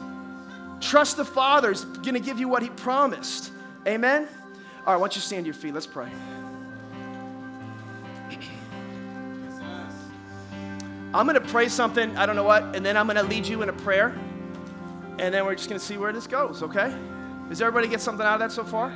Trust 0.79 1.17
the 1.17 1.25
Father 1.25 1.71
is 1.71 1.85
going 1.85 2.13
to 2.13 2.19
give 2.19 2.39
you 2.39 2.47
what 2.47 2.63
He 2.63 2.69
promised. 2.69 3.51
Amen? 3.87 4.27
All 4.85 4.93
right, 4.93 4.95
why 4.95 5.07
don't 5.07 5.15
you 5.15 5.21
stand 5.21 5.43
to 5.43 5.47
your 5.47 5.53
feet? 5.53 5.73
Let's 5.73 5.87
pray. 5.87 6.09
I'm 11.13 11.27
going 11.27 11.35
to 11.39 11.47
pray 11.47 11.67
something, 11.67 12.15
I 12.15 12.25
don't 12.25 12.37
know 12.37 12.43
what, 12.43 12.75
and 12.75 12.85
then 12.85 12.95
I'm 12.95 13.05
going 13.05 13.17
to 13.17 13.23
lead 13.23 13.45
you 13.45 13.61
in 13.63 13.69
a 13.69 13.73
prayer. 13.73 14.17
And 15.19 15.33
then 15.33 15.45
we're 15.45 15.55
just 15.55 15.67
going 15.67 15.79
to 15.79 15.85
see 15.85 15.97
where 15.97 16.13
this 16.13 16.25
goes, 16.25 16.63
okay? 16.63 16.95
Does 17.49 17.61
everybody 17.61 17.89
get 17.89 17.99
something 17.99 18.25
out 18.25 18.35
of 18.35 18.39
that 18.39 18.51
so 18.51 18.63
far? 18.63 18.93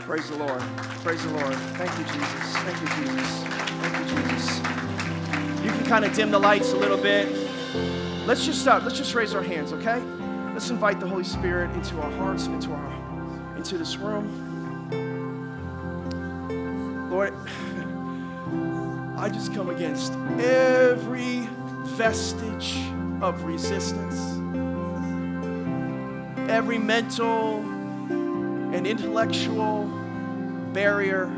Praise 0.00 0.30
the 0.30 0.36
Lord. 0.36 0.60
Praise 1.02 1.22
the 1.22 1.32
Lord. 1.32 1.54
Thank 1.54 1.98
you, 1.98 2.04
Jesus. 2.04 2.56
Thank 2.56 2.80
you, 2.80 2.88
Jesus. 3.04 3.44
Thank 3.44 4.10
you, 4.10 4.16
Jesus. 4.16 4.56
You 5.64 5.70
can 5.70 5.84
kind 5.84 6.04
of 6.06 6.14
dim 6.14 6.30
the 6.30 6.38
lights 6.38 6.72
a 6.72 6.76
little 6.76 6.96
bit. 6.96 7.47
Let's 8.28 8.44
just 8.44 8.60
stop. 8.60 8.82
Let's 8.82 8.98
just 8.98 9.14
raise 9.14 9.34
our 9.34 9.42
hands, 9.42 9.72
okay? 9.72 10.02
Let's 10.52 10.68
invite 10.68 11.00
the 11.00 11.06
Holy 11.06 11.24
Spirit 11.24 11.70
into 11.70 11.98
our 11.98 12.10
hearts 12.10 12.44
and 12.44 12.56
into 12.56 12.72
our 12.72 13.56
into 13.56 13.78
this 13.78 13.96
room. 13.96 14.28
Lord, 17.10 17.32
I 19.18 19.30
just 19.30 19.54
come 19.54 19.70
against 19.70 20.12
every 20.38 21.48
vestige 21.84 22.76
of 23.22 23.44
resistance, 23.44 24.18
every 26.50 26.76
mental 26.76 27.60
and 28.74 28.86
intellectual 28.86 29.84
barrier, 30.74 31.32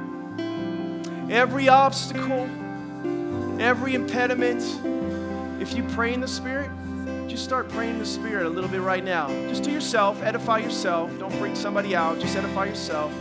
every 1.31 1.69
obstacle, 1.69 2.51
every 3.61 3.95
impediment. 3.95 4.61
If 5.63 5.75
you 5.75 5.85
pray 5.85 6.15
in 6.15 6.21
the 6.21 6.27
Spirit, 6.27 6.71
just 7.31 7.45
start 7.45 7.69
praying 7.69 7.93
in 7.93 7.99
the 8.01 8.07
Spirit 8.07 8.45
a 8.45 8.49
little 8.49 8.69
bit 8.69 8.81
right 8.81 9.05
now. 9.05 9.29
Just 9.49 9.63
to 9.63 9.71
yourself, 9.71 10.21
edify 10.21 10.59
yourself. 10.59 11.17
Don't 11.21 11.33
freak 11.35 11.55
somebody 11.55 11.95
out, 11.95 12.19
just 12.19 12.35
edify 12.37 12.65
yourself. 12.65 13.13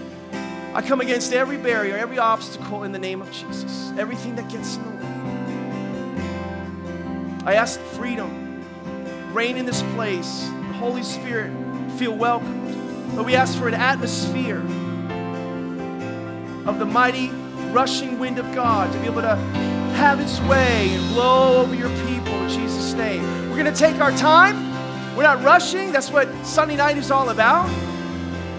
I 0.74 0.82
come 0.82 1.00
against 1.00 1.32
every 1.32 1.58
barrier, 1.58 1.96
every 1.96 2.18
obstacle 2.18 2.84
in 2.86 2.92
the 2.92 2.98
name 2.98 3.22
of 3.22 3.32
Jesus, 3.32 3.92
everything 4.00 4.36
that 4.36 4.50
gets 4.50 4.78
in 4.78 4.84
the 4.84 4.90
way. 4.90 5.00
I 7.46 7.54
ask 7.54 7.80
freedom, 7.80 8.64
reign 9.32 9.58
in 9.58 9.68
this 9.68 9.84
place. 9.94 10.42
The 10.42 10.74
Holy 10.74 11.04
Spirit 11.04 11.52
feel 12.00 12.16
welcomed. 12.16 13.16
But 13.16 13.26
we 13.26 13.36
ask 13.36 13.58
for 13.60 13.68
an 13.68 13.76
atmosphere 13.76 14.62
of 16.68 16.80
the 16.80 16.86
mighty 16.86 17.30
rushing 17.72 18.18
wind 18.18 18.40
of 18.40 18.56
God 18.56 18.92
to 18.92 19.00
be 19.00 19.06
able 19.06 19.22
to 19.22 19.36
have 19.96 20.20
its 20.20 20.40
way 20.42 20.96
and 20.96 21.14
blow 21.14 21.62
over 21.62 21.76
your 21.76 21.90
people 22.08 22.34
in 22.34 22.50
Jesus' 22.50 22.94
name. 22.94 23.49
Going 23.60 23.74
to 23.74 23.78
take 23.78 24.00
our 24.00 24.14
time. 24.14 24.56
We're 25.18 25.24
not 25.24 25.44
rushing. 25.44 25.92
That's 25.92 26.10
what 26.10 26.34
Sunday 26.46 26.78
night 26.78 26.98
is 26.98 27.12
all 27.12 27.28
about. 27.28 27.68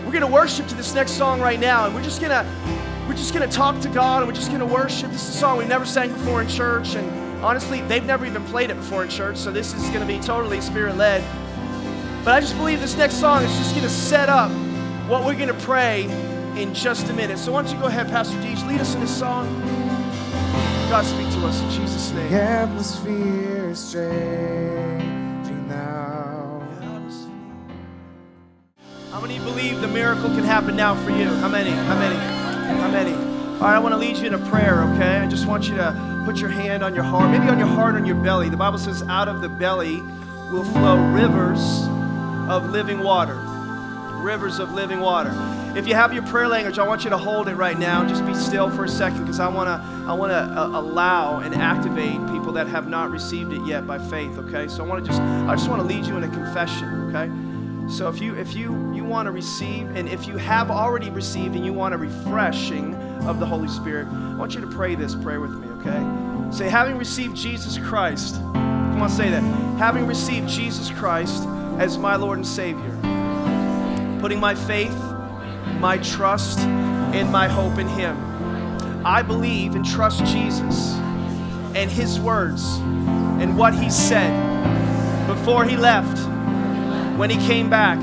We're 0.04 0.12
going 0.12 0.20
to 0.20 0.26
worship 0.26 0.66
to 0.66 0.74
this 0.74 0.92
next 0.94 1.12
song 1.12 1.40
right 1.40 1.58
now, 1.58 1.86
and 1.86 1.94
we're 1.94 2.02
just 2.02 2.20
going 2.20 2.32
to 2.32 2.46
we're 3.08 3.14
just 3.16 3.32
going 3.32 3.48
to 3.48 3.56
talk 3.56 3.80
to 3.80 3.88
God 3.88 4.18
and 4.18 4.26
we're 4.26 4.34
just 4.34 4.48
going 4.48 4.60
to 4.60 4.66
worship. 4.66 5.10
This 5.10 5.26
is 5.26 5.36
a 5.36 5.38
song 5.38 5.56
we 5.56 5.64
never 5.64 5.86
sang 5.86 6.12
before 6.12 6.42
in 6.42 6.48
church, 6.48 6.96
and 6.96 7.10
honestly, 7.42 7.80
they've 7.80 8.04
never 8.04 8.26
even 8.26 8.44
played 8.44 8.68
it 8.68 8.74
before 8.74 9.02
in 9.02 9.08
church, 9.08 9.38
so 9.38 9.50
this 9.50 9.72
is 9.72 9.82
going 9.84 10.00
to 10.00 10.06
be 10.06 10.20
totally 10.20 10.60
spirit 10.60 10.98
led. 10.98 11.24
But 12.22 12.34
I 12.34 12.40
just 12.40 12.54
believe 12.58 12.82
this 12.82 12.94
next 12.98 13.14
song 13.14 13.42
is 13.42 13.56
just 13.56 13.70
going 13.70 13.84
to 13.84 13.88
set 13.88 14.28
up 14.28 14.50
what 15.08 15.24
we're 15.24 15.34
going 15.34 15.48
to 15.48 15.64
pray 15.64 16.04
in 16.60 16.74
just 16.74 17.08
a 17.08 17.14
minute. 17.14 17.38
So 17.38 17.52
why 17.52 17.62
don't 17.62 17.72
you 17.72 17.80
go 17.80 17.86
ahead, 17.86 18.08
Pastor 18.08 18.36
Deej, 18.40 18.68
lead 18.68 18.82
us 18.82 18.94
in 18.94 19.00
this 19.00 19.18
song. 19.18 19.48
God 20.90 21.06
speak 21.06 21.30
to 21.30 21.46
us 21.46 21.62
in 21.62 21.70
Jesus' 21.70 22.10
name. 22.12 22.30
The 22.30 22.42
atmosphere 22.42 23.70
is 23.70 23.90
changing 23.90 24.59
believe 29.60 29.80
the 29.82 29.88
miracle 29.88 30.30
can 30.30 30.44
happen 30.44 30.74
now 30.74 30.94
for 31.04 31.10
you? 31.10 31.26
How 31.26 31.48
many? 31.48 31.70
How 31.70 31.98
many? 31.98 32.16
How 32.16 32.90
many? 32.90 33.12
All 33.12 33.66
right, 33.66 33.76
I 33.76 33.78
want 33.78 33.92
to 33.92 33.98
lead 33.98 34.16
you 34.16 34.26
in 34.26 34.32
a 34.32 34.38
prayer, 34.48 34.82
okay? 34.84 35.18
I 35.18 35.28
just 35.28 35.46
want 35.46 35.68
you 35.68 35.74
to 35.74 36.22
put 36.24 36.38
your 36.38 36.48
hand 36.48 36.82
on 36.82 36.94
your 36.94 37.04
heart, 37.04 37.30
maybe 37.30 37.46
on 37.46 37.58
your 37.58 37.68
heart, 37.68 37.94
on 37.94 38.06
your 38.06 38.16
belly. 38.16 38.48
The 38.48 38.56
Bible 38.56 38.78
says, 38.78 39.02
out 39.02 39.28
of 39.28 39.42
the 39.42 39.50
belly 39.50 40.00
will 40.50 40.64
flow 40.64 40.96
rivers 41.12 41.60
of 42.48 42.70
living 42.70 43.00
water. 43.00 43.34
Rivers 44.22 44.60
of 44.60 44.72
living 44.72 45.00
water. 45.00 45.30
If 45.76 45.86
you 45.86 45.94
have 45.94 46.14
your 46.14 46.22
prayer 46.22 46.48
language, 46.48 46.78
I 46.78 46.86
want 46.86 47.04
you 47.04 47.10
to 47.10 47.18
hold 47.18 47.46
it 47.48 47.54
right 47.54 47.78
now. 47.78 48.06
Just 48.08 48.24
be 48.24 48.34
still 48.34 48.70
for 48.70 48.84
a 48.84 48.88
second 48.88 49.20
because 49.20 49.40
I 49.40 49.48
want 49.48 49.66
to 49.66 50.06
I 50.08 50.14
want 50.14 50.30
to 50.30 50.36
uh, 50.36 50.80
allow 50.80 51.40
and 51.40 51.54
activate 51.54 52.18
people 52.28 52.52
that 52.52 52.66
have 52.66 52.88
not 52.88 53.10
received 53.10 53.52
it 53.52 53.64
yet 53.66 53.86
by 53.86 53.98
faith, 53.98 54.36
okay? 54.38 54.68
So 54.68 54.84
I 54.84 54.88
want 54.88 55.04
to 55.04 55.10
just 55.10 55.20
I 55.20 55.54
just 55.54 55.68
want 55.68 55.80
to 55.82 55.86
lead 55.86 56.06
you 56.06 56.16
in 56.16 56.24
a 56.24 56.28
confession, 56.28 57.14
okay? 57.14 57.49
So 57.90 58.08
if 58.08 58.20
you 58.20 58.36
if 58.36 58.54
you 58.54 58.94
you 58.94 59.02
want 59.02 59.26
to 59.26 59.32
receive 59.32 59.96
and 59.96 60.08
if 60.08 60.28
you 60.28 60.36
have 60.36 60.70
already 60.70 61.10
received 61.10 61.56
and 61.56 61.66
you 61.66 61.72
want 61.72 61.92
a 61.92 61.98
refreshing 61.98 62.94
of 63.26 63.40
the 63.40 63.46
Holy 63.46 63.66
Spirit, 63.66 64.06
I 64.06 64.36
want 64.36 64.54
you 64.54 64.60
to 64.60 64.66
pray 64.68 64.94
this 64.94 65.16
prayer 65.16 65.40
with 65.40 65.50
me, 65.50 65.66
okay? 65.80 66.56
Say 66.56 66.68
having 66.68 66.96
received 66.98 67.36
Jesus 67.36 67.78
Christ. 67.78 68.36
Come 68.36 69.02
on, 69.02 69.10
say 69.10 69.28
that. 69.30 69.42
Having 69.78 70.06
received 70.06 70.48
Jesus 70.48 70.88
Christ 70.90 71.44
as 71.78 71.98
my 71.98 72.14
Lord 72.14 72.38
and 72.38 72.46
Savior. 72.46 72.96
Putting 74.20 74.38
my 74.38 74.54
faith, 74.54 74.96
my 75.80 75.98
trust, 75.98 76.60
and 76.60 77.30
my 77.32 77.48
hope 77.48 77.78
in 77.78 77.88
him. 77.88 78.16
I 79.04 79.22
believe 79.22 79.74
and 79.74 79.84
trust 79.84 80.24
Jesus 80.26 80.94
and 81.74 81.90
his 81.90 82.20
words 82.20 82.64
and 83.40 83.58
what 83.58 83.74
he 83.74 83.90
said 83.90 85.26
before 85.26 85.64
he 85.64 85.76
left 85.76 86.29
when 87.20 87.28
he 87.28 87.36
came 87.46 87.68
back 87.68 87.98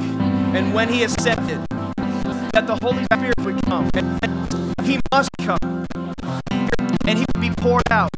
and 0.55 0.75
when 0.75 0.87
he 0.87 1.03
ascended, 1.03 1.59
that 2.53 2.67
the 2.67 2.77
Holy 2.83 3.03
Spirit 3.11 3.33
would 3.39 3.59
come. 3.63 3.89
And 3.95 4.85
he 4.85 4.99
must 5.11 5.31
come. 5.39 5.87
And 6.51 7.17
he 7.17 7.25
would 7.33 7.41
be 7.41 7.49
poured 7.49 7.81
out 7.89 8.11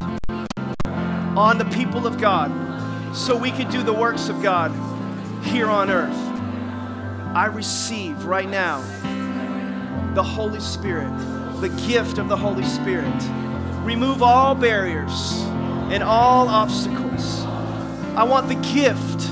on 1.37 1.57
the 1.57 1.63
people 1.73 2.05
of 2.05 2.19
God 2.19 2.51
so 3.15 3.37
we 3.37 3.49
could 3.49 3.69
do 3.69 3.81
the 3.81 3.93
works 3.93 4.27
of 4.27 4.43
God 4.43 4.71
here 5.45 5.67
on 5.67 5.89
earth. 5.89 6.17
I 7.33 7.45
receive 7.45 8.25
right 8.25 8.49
now 8.49 8.81
the 10.15 10.23
Holy 10.23 10.59
Spirit, 10.59 11.17
the 11.61 11.69
gift 11.87 12.17
of 12.17 12.27
the 12.27 12.35
Holy 12.35 12.65
Spirit. 12.65 13.23
Remove 13.85 14.21
all 14.21 14.53
barriers 14.53 15.43
and 15.93 16.03
all 16.03 16.49
obstacles. 16.49 17.45
I 18.17 18.23
want 18.23 18.49
the 18.49 18.55
gift 18.73 19.28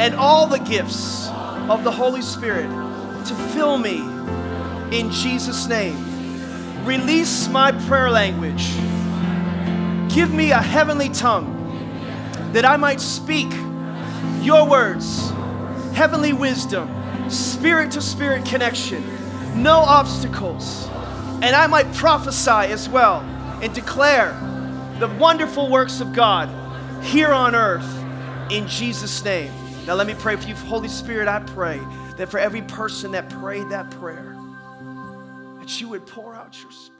and 0.00 0.14
all 0.14 0.46
the 0.46 0.58
gifts 0.60 1.28
of 1.68 1.84
the 1.84 1.90
Holy 1.90 2.22
Spirit 2.22 2.70
to 3.26 3.34
fill 3.52 3.76
me 3.76 3.98
in 4.98 5.10
Jesus' 5.10 5.68
name. 5.68 6.86
Release 6.86 7.48
my 7.48 7.72
prayer 7.86 8.10
language. 8.10 8.70
Give 10.10 10.32
me 10.32 10.52
a 10.52 10.62
heavenly 10.62 11.10
tongue 11.10 11.54
that 12.54 12.64
I 12.64 12.78
might 12.78 12.98
speak 12.98 13.52
your 14.40 14.66
words, 14.66 15.28
heavenly 15.92 16.32
wisdom, 16.32 16.88
spirit 17.30 17.90
to 17.90 18.00
spirit 18.00 18.46
connection, 18.46 19.04
no 19.62 19.80
obstacles, 19.80 20.88
and 21.42 21.54
I 21.54 21.66
might 21.66 21.92
prophesy 21.92 22.72
as 22.72 22.88
well 22.88 23.20
and 23.60 23.74
declare 23.74 24.32
the 24.98 25.08
wonderful 25.08 25.68
works 25.68 26.00
of 26.00 26.14
God 26.14 26.48
here 27.04 27.34
on 27.34 27.54
earth 27.54 28.02
in 28.50 28.66
Jesus' 28.66 29.22
name. 29.22 29.59
Now, 29.86 29.94
let 29.94 30.06
me 30.06 30.14
pray 30.14 30.36
for 30.36 30.46
you. 30.46 30.54
Holy 30.54 30.88
Spirit, 30.88 31.26
I 31.26 31.40
pray 31.40 31.80
that 32.16 32.28
for 32.28 32.38
every 32.38 32.62
person 32.62 33.12
that 33.12 33.28
prayed 33.30 33.68
that 33.70 33.90
prayer, 33.90 34.36
that 35.58 35.80
you 35.80 35.88
would 35.88 36.06
pour 36.06 36.34
out 36.34 36.60
your 36.62 36.70
spirit. 36.70 36.99